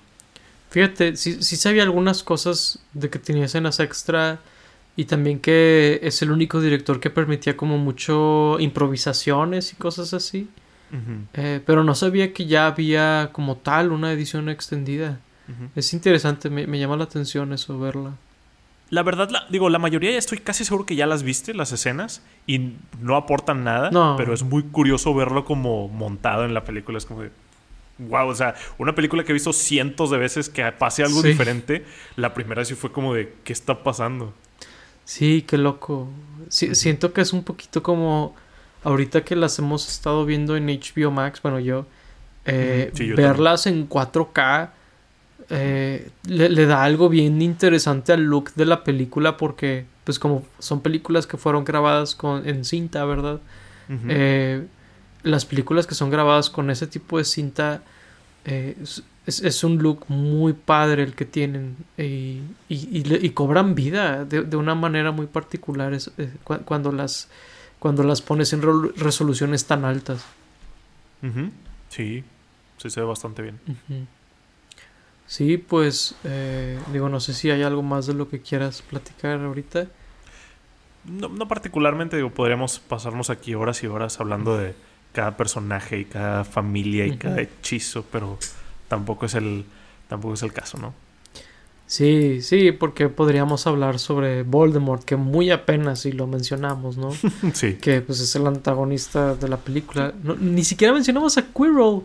Fíjate, 0.70 1.16
sí, 1.16 1.40
sí 1.40 1.54
sabía 1.54 1.84
algunas 1.84 2.24
cosas 2.24 2.80
de 2.94 3.08
que 3.08 3.20
tenía 3.20 3.44
escenas 3.44 3.78
extra 3.78 4.40
y 4.96 5.06
también 5.06 5.40
que 5.40 6.00
es 6.02 6.22
el 6.22 6.30
único 6.30 6.60
director 6.60 7.00
que 7.00 7.10
permitía 7.10 7.56
como 7.56 7.78
mucho 7.78 8.58
improvisaciones 8.60 9.72
y 9.72 9.76
cosas 9.76 10.14
así. 10.14 10.48
Eh, 11.32 11.60
pero 11.66 11.82
no 11.82 11.96
sabía 11.96 12.32
que 12.32 12.46
ya 12.46 12.68
había 12.68 13.30
como 13.32 13.56
tal 13.56 13.90
una 13.90 14.12
edición 14.12 14.48
extendida. 14.48 15.18
Es 15.74 15.92
interesante, 15.92 16.48
me, 16.48 16.78
llama 16.78 16.96
la 16.96 17.04
atención 17.04 17.52
eso, 17.52 17.78
verla. 17.78 18.12
La 18.90 19.02
verdad, 19.02 19.28
digo, 19.50 19.68
la 19.70 19.80
mayoría 19.80 20.12
ya 20.12 20.18
estoy 20.18 20.38
casi 20.38 20.64
seguro 20.64 20.86
que 20.86 20.94
ya 20.94 21.06
las 21.06 21.24
viste, 21.24 21.52
las 21.52 21.72
escenas, 21.72 22.22
y 22.46 22.74
no 23.00 23.16
aportan 23.16 23.64
nada, 23.64 23.90
pero 24.16 24.32
es 24.32 24.44
muy 24.44 24.62
curioso 24.62 25.12
verlo 25.14 25.44
como 25.44 25.88
montado 25.88 26.44
en 26.44 26.54
la 26.54 26.64
película. 26.64 26.98
Es 26.98 27.06
como 27.06 27.22
de, 27.22 27.30
wow, 27.98 28.28
o 28.28 28.34
sea, 28.34 28.54
una 28.78 28.94
película 28.94 29.24
que 29.24 29.32
he 29.32 29.34
visto 29.34 29.52
cientos 29.52 30.10
de 30.10 30.18
veces 30.18 30.48
que 30.48 30.64
pase 30.72 31.02
algo 31.02 31.22
diferente, 31.22 31.84
la 32.14 32.34
primera 32.34 32.64
sí 32.64 32.74
fue 32.74 32.92
como 32.92 33.14
de, 33.14 33.34
¿qué 33.42 33.52
está 33.52 33.82
pasando? 33.82 34.32
Sí, 35.04 35.42
qué 35.42 35.58
loco. 35.58 36.08
siento 36.48 37.12
que 37.12 37.20
es 37.20 37.32
un 37.32 37.44
poquito 37.44 37.82
como 37.82 38.34
ahorita 38.84 39.24
que 39.24 39.36
las 39.36 39.58
hemos 39.58 39.88
estado 39.88 40.24
viendo 40.24 40.56
en 40.56 40.66
HBO 40.66 41.10
Max, 41.10 41.40
bueno, 41.42 41.58
yo, 41.58 41.86
eh, 42.44 42.92
verlas 43.16 43.66
en 43.66 43.88
4K 43.88 44.70
eh, 45.50 46.10
le, 46.26 46.66
da 46.66 46.84
algo 46.84 47.08
bien 47.08 47.42
interesante 47.42 48.12
al 48.12 48.22
look 48.22 48.54
de 48.54 48.64
la 48.64 48.84
película 48.84 49.36
porque 49.36 49.86
pues 50.04 50.18
como 50.18 50.44
son 50.58 50.80
películas 50.80 51.26
que 51.26 51.36
fueron 51.36 51.64
grabadas 51.64 52.14
con, 52.14 52.46
en 52.48 52.64
cinta, 52.64 53.04
¿verdad? 53.04 53.40
Eh, 54.08 54.66
las 55.22 55.44
películas 55.44 55.86
que 55.86 55.94
son 55.94 56.08
grabadas 56.08 56.48
con 56.48 56.70
ese 56.70 56.86
tipo 56.86 57.18
de 57.18 57.24
cinta 57.24 57.82
eh, 59.26 59.40
es, 59.42 59.64
un 59.64 59.78
look 59.78 60.04
muy 60.08 60.52
padre 60.52 61.02
el 61.02 61.14
que 61.14 61.24
tienen 61.24 61.76
y, 61.96 62.40
y, 62.68 63.30
cobran 63.30 63.74
vida 63.74 64.24
de, 64.24 64.56
una 64.56 64.74
manera 64.74 65.12
muy 65.12 65.26
particular 65.26 65.96
cuando 66.64 66.92
las 66.92 67.28
cuando 67.78 68.02
las 68.02 68.22
pones 68.22 68.52
en 68.54 68.62
resoluciones 68.96 69.66
tan 69.66 69.84
altas. 69.84 70.24
Sí, 71.90 72.24
sí 72.78 72.90
se 72.90 73.00
ve 73.00 73.06
bastante 73.06 73.42
bien. 73.42 73.60
Sí, 75.26 75.58
pues 75.58 76.14
eh, 76.24 76.78
digo, 76.92 77.08
no 77.08 77.20
sé 77.20 77.34
si 77.34 77.50
hay 77.50 77.62
algo 77.62 77.82
más 77.82 78.06
de 78.06 78.14
lo 78.14 78.28
que 78.28 78.40
quieras 78.40 78.82
platicar 78.82 79.40
ahorita. 79.40 79.86
No, 81.04 81.28
no 81.28 81.48
particularmente, 81.48 82.16
digo, 82.16 82.30
podríamos 82.30 82.78
pasarnos 82.78 83.30
aquí 83.30 83.54
horas 83.54 83.82
y 83.82 83.86
horas 83.86 84.20
hablando 84.20 84.56
de 84.56 84.74
cada 85.12 85.36
personaje 85.36 85.98
y 85.98 86.04
cada 86.04 86.44
familia 86.44 87.06
y 87.06 87.16
cada 87.16 87.40
hechizo, 87.40 88.04
pero 88.10 88.38
tampoco 88.94 89.26
es 89.26 89.34
el 89.34 89.64
tampoco 90.08 90.34
es 90.34 90.42
el 90.44 90.52
caso, 90.52 90.78
¿no? 90.78 90.94
Sí, 91.86 92.40
sí, 92.42 92.70
porque 92.70 93.08
podríamos 93.08 93.66
hablar 93.66 93.98
sobre 93.98 94.44
Voldemort, 94.44 95.04
que 95.04 95.16
muy 95.16 95.50
apenas 95.50 96.00
si 96.00 96.12
lo 96.12 96.28
mencionamos, 96.28 96.96
¿no? 96.96 97.10
sí. 97.52 97.74
Que 97.74 98.00
pues 98.00 98.20
es 98.20 98.36
el 98.36 98.46
antagonista 98.46 99.34
de 99.34 99.48
la 99.48 99.56
película. 99.56 100.14
ni 100.38 100.62
siquiera 100.62 100.94
mencionamos 100.94 101.36
a 101.38 101.42
Quirrell 101.42 102.02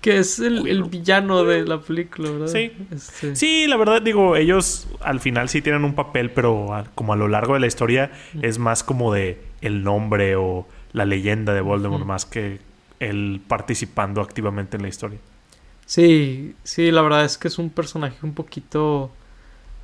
que 0.00 0.18
es 0.18 0.40
el, 0.40 0.82
villano 0.90 1.44
de 1.44 1.64
la 1.64 1.80
película, 1.80 2.28
¿verdad? 2.32 2.48
Sí. 2.48 2.72
Este. 2.90 3.36
Sí, 3.36 3.66
la 3.68 3.76
verdad, 3.76 4.02
digo, 4.02 4.34
ellos 4.34 4.88
al 5.00 5.20
final 5.20 5.48
sí 5.48 5.62
tienen 5.62 5.84
un 5.84 5.94
papel, 5.94 6.32
pero 6.32 6.84
como 6.96 7.12
a 7.12 7.16
lo 7.16 7.28
largo 7.28 7.54
de 7.54 7.60
la 7.60 7.68
historia 7.68 8.10
es 8.42 8.58
más 8.58 8.82
como 8.82 9.14
de 9.14 9.40
el 9.60 9.84
nombre 9.84 10.34
o 10.34 10.66
la 10.92 11.04
leyenda 11.04 11.54
de 11.54 11.60
Voldemort, 11.60 12.04
más 12.04 12.26
que 12.26 12.58
él 12.98 13.40
participando 13.46 14.20
activamente 14.20 14.76
en 14.76 14.82
la 14.82 14.88
historia. 14.88 15.20
Sí, 15.92 16.56
sí, 16.64 16.90
la 16.90 17.02
verdad 17.02 17.22
es 17.26 17.36
que 17.36 17.48
es 17.48 17.58
un 17.58 17.68
personaje 17.68 18.16
un 18.22 18.32
poquito 18.32 19.10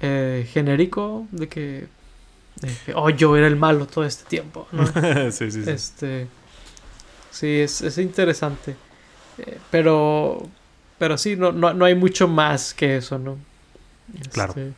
eh, 0.01 0.49
genérico, 0.51 1.27
de 1.33 1.49
que, 1.51 1.87
oh, 2.95 3.11
yo 3.11 3.37
era 3.37 3.47
el 3.47 3.57
malo 3.57 3.87
todo 3.87 4.07
este 4.07 4.25
tiempo, 4.25 4.67
¿no? 4.73 4.87
sí, 5.31 5.51
sí, 5.51 5.63
sí. 5.63 5.71
Este, 5.71 6.27
sí, 7.31 7.61
es, 7.61 7.83
es 7.83 7.99
interesante. 7.99 8.75
Eh, 9.37 9.59
pero, 9.71 10.49
pero 10.99 11.19
sí, 11.19 11.37
no, 11.37 11.53
no, 11.53 11.85
hay 11.85 11.95
mucho 11.95 12.27
más 12.27 12.73
que 12.73 12.97
eso, 12.97 13.19
¿no? 13.19 13.37
claro. 14.33 14.55
Este, 14.57 14.73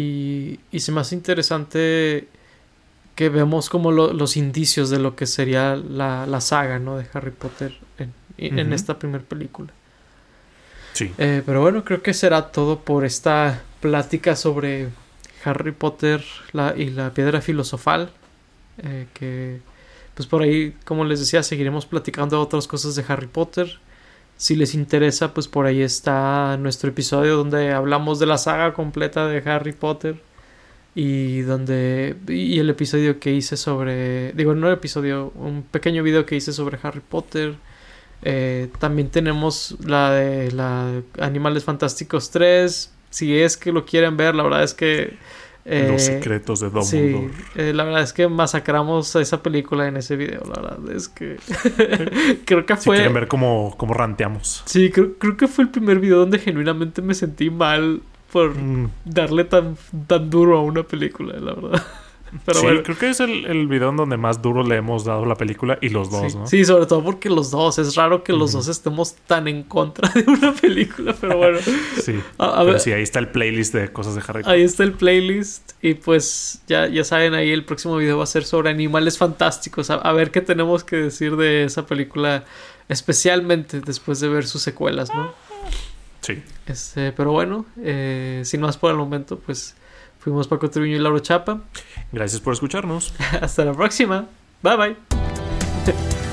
y, 0.00 0.60
y 0.70 0.78
se 0.78 0.92
me 0.92 1.00
hace 1.00 1.16
interesante 1.16 2.28
que 3.16 3.28
vemos 3.30 3.68
como 3.68 3.90
los 3.90 4.36
indicios 4.36 4.90
de 4.90 5.00
lo 5.00 5.16
que 5.16 5.26
sería 5.26 5.74
la, 5.74 6.24
la 6.24 6.40
saga, 6.40 6.78
¿no? 6.78 6.98
De 6.98 7.06
Harry 7.12 7.32
Potter 7.32 7.76
en, 7.98 8.14
en 8.38 8.72
esta 8.72 8.96
primera 8.96 9.24
película. 9.24 9.72
Eh, 11.18 11.42
pero 11.44 11.60
bueno, 11.60 11.84
creo 11.84 12.02
que 12.02 12.14
será 12.14 12.52
todo 12.52 12.80
por 12.80 13.04
esta 13.04 13.62
plática 13.80 14.36
sobre 14.36 14.88
Harry 15.44 15.72
Potter 15.72 16.24
y 16.76 16.90
la 16.90 17.12
piedra 17.12 17.40
filosofal. 17.40 18.10
Eh, 18.78 19.06
que 19.14 19.60
pues 20.14 20.28
por 20.28 20.42
ahí, 20.42 20.74
como 20.84 21.04
les 21.04 21.20
decía, 21.20 21.42
seguiremos 21.42 21.86
platicando 21.86 22.40
otras 22.40 22.68
cosas 22.68 22.94
de 22.94 23.04
Harry 23.08 23.26
Potter. 23.26 23.78
Si 24.36 24.56
les 24.56 24.74
interesa, 24.74 25.34
pues 25.34 25.48
por 25.48 25.66
ahí 25.66 25.82
está 25.82 26.56
nuestro 26.58 26.90
episodio 26.90 27.36
donde 27.36 27.72
hablamos 27.72 28.18
de 28.18 28.26
la 28.26 28.38
saga 28.38 28.72
completa 28.74 29.26
de 29.26 29.38
Harry 29.48 29.72
Potter. 29.72 30.20
Y 30.94 31.40
donde. 31.40 32.16
Y 32.28 32.58
el 32.60 32.70
episodio 32.70 33.18
que 33.18 33.32
hice 33.32 33.56
sobre. 33.56 34.32
Digo, 34.32 34.54
no 34.54 34.68
el 34.68 34.74
episodio, 34.74 35.32
un 35.34 35.64
pequeño 35.64 36.04
video 36.04 36.24
que 36.24 36.36
hice 36.36 36.52
sobre 36.52 36.78
Harry 36.82 37.00
Potter. 37.00 37.56
Eh, 38.24 38.68
también 38.78 39.10
tenemos 39.10 39.76
la 39.84 40.12
de 40.12 40.50
la 40.52 41.02
Animales 41.20 41.64
Fantásticos 41.64 42.30
3. 42.30 42.92
Si 43.10 43.38
es 43.38 43.56
que 43.56 43.70
lo 43.70 43.84
quieren 43.84 44.16
ver, 44.16 44.34
la 44.34 44.42
verdad 44.42 44.64
es 44.64 44.74
que 44.74 45.16
los 45.66 46.02
eh, 46.02 46.14
secretos 46.14 46.60
de 46.60 46.70
Dumbledore. 46.70 47.30
Sí, 47.34 47.42
eh, 47.54 47.72
la 47.72 47.84
verdad 47.84 48.02
es 48.02 48.12
que 48.12 48.28
masacramos 48.28 49.14
a 49.16 49.20
esa 49.20 49.42
película 49.42 49.86
en 49.86 49.96
ese 49.96 50.16
video. 50.16 50.42
La 50.54 50.60
verdad 50.60 50.96
es 50.96 51.08
que 51.08 51.36
creo 52.44 52.66
que 52.66 52.76
fue. 52.76 52.96
Si 52.96 53.00
quieren 53.00 53.14
ver 53.14 53.28
cómo, 53.28 53.74
cómo 53.76 53.94
ranteamos. 53.94 54.62
Sí, 54.66 54.90
creo, 54.90 55.14
creo, 55.18 55.36
que 55.36 55.46
fue 55.46 55.64
el 55.64 55.70
primer 55.70 56.00
video 56.00 56.18
donde 56.18 56.38
genuinamente 56.38 57.02
me 57.02 57.14
sentí 57.14 57.50
mal 57.50 58.02
por 58.32 58.54
mm. 58.54 58.90
darle 59.04 59.44
tan, 59.44 59.76
tan 60.06 60.28
duro 60.28 60.58
a 60.58 60.62
una 60.62 60.82
película, 60.82 61.38
la 61.38 61.54
verdad. 61.54 61.82
Pero 62.44 62.60
sí, 62.60 62.66
creo 62.82 62.98
que 62.98 63.10
es 63.10 63.20
el, 63.20 63.46
el, 63.46 63.68
video 63.68 63.90
en 63.90 63.96
donde 63.96 64.16
más 64.16 64.42
duro 64.42 64.62
le 64.62 64.76
hemos 64.76 65.04
dado 65.04 65.24
la 65.24 65.36
película 65.36 65.78
y 65.80 65.88
los 65.88 66.10
dos, 66.10 66.34
¿no? 66.34 66.46
Sí, 66.46 66.64
sobre 66.64 66.86
todo 66.86 67.02
porque 67.02 67.30
los 67.30 67.50
dos. 67.50 67.78
Es 67.78 67.94
raro 67.94 68.24
que 68.24 68.32
los 68.32 68.52
dos 68.52 68.68
estemos 68.68 69.14
tan 69.26 69.46
en 69.46 69.62
contra 69.62 70.08
de 70.14 70.24
una 70.26 70.52
película, 70.52 71.14
pero 71.20 71.36
bueno. 71.36 71.58
sí. 72.02 72.20
pero 72.36 72.78
sí, 72.78 72.92
ahí 72.92 73.02
está 73.02 73.18
el 73.20 73.28
playlist 73.28 73.74
de 73.74 73.92
cosas 73.92 74.14
de 74.14 74.20
Harry 74.22 74.42
Potter. 74.42 74.52
Ahí 74.52 74.62
está 74.62 74.82
el 74.82 74.92
playlist. 74.92 75.72
Y 75.80 75.94
pues 75.94 76.62
ya, 76.66 76.88
ya 76.88 77.04
saben, 77.04 77.34
ahí 77.34 77.50
el 77.50 77.64
próximo 77.64 77.96
video 77.96 78.18
va 78.18 78.24
a 78.24 78.28
ser 78.28 78.44
sobre 78.44 78.70
animales 78.70 79.18
fantásticos. 79.18 79.90
A, 79.90 80.12
ver 80.12 80.30
qué 80.30 80.40
tenemos 80.40 80.82
que 80.82 80.96
decir 80.96 81.36
de 81.36 81.64
esa 81.64 81.86
película, 81.86 82.44
especialmente 82.88 83.80
después 83.80 84.20
de 84.20 84.28
ver 84.28 84.46
sus 84.46 84.62
secuelas, 84.62 85.10
¿no? 85.14 85.32
Sí. 86.20 86.42
Este, 86.66 87.12
pero 87.12 87.32
bueno, 87.32 87.66
eh, 87.82 88.42
sin 88.44 88.62
más 88.62 88.78
por 88.78 88.90
el 88.90 88.96
momento, 88.96 89.38
pues 89.38 89.76
Fuimos 90.24 90.48
Paco 90.48 90.70
Treviño 90.70 90.96
y 90.96 91.00
Lauro 91.00 91.18
Chapa. 91.18 91.60
Gracias 92.10 92.40
por 92.40 92.54
escucharnos. 92.54 93.12
Hasta 93.42 93.66
la 93.66 93.74
próxima. 93.74 94.24
Bye 94.62 94.76
bye. 94.76 94.96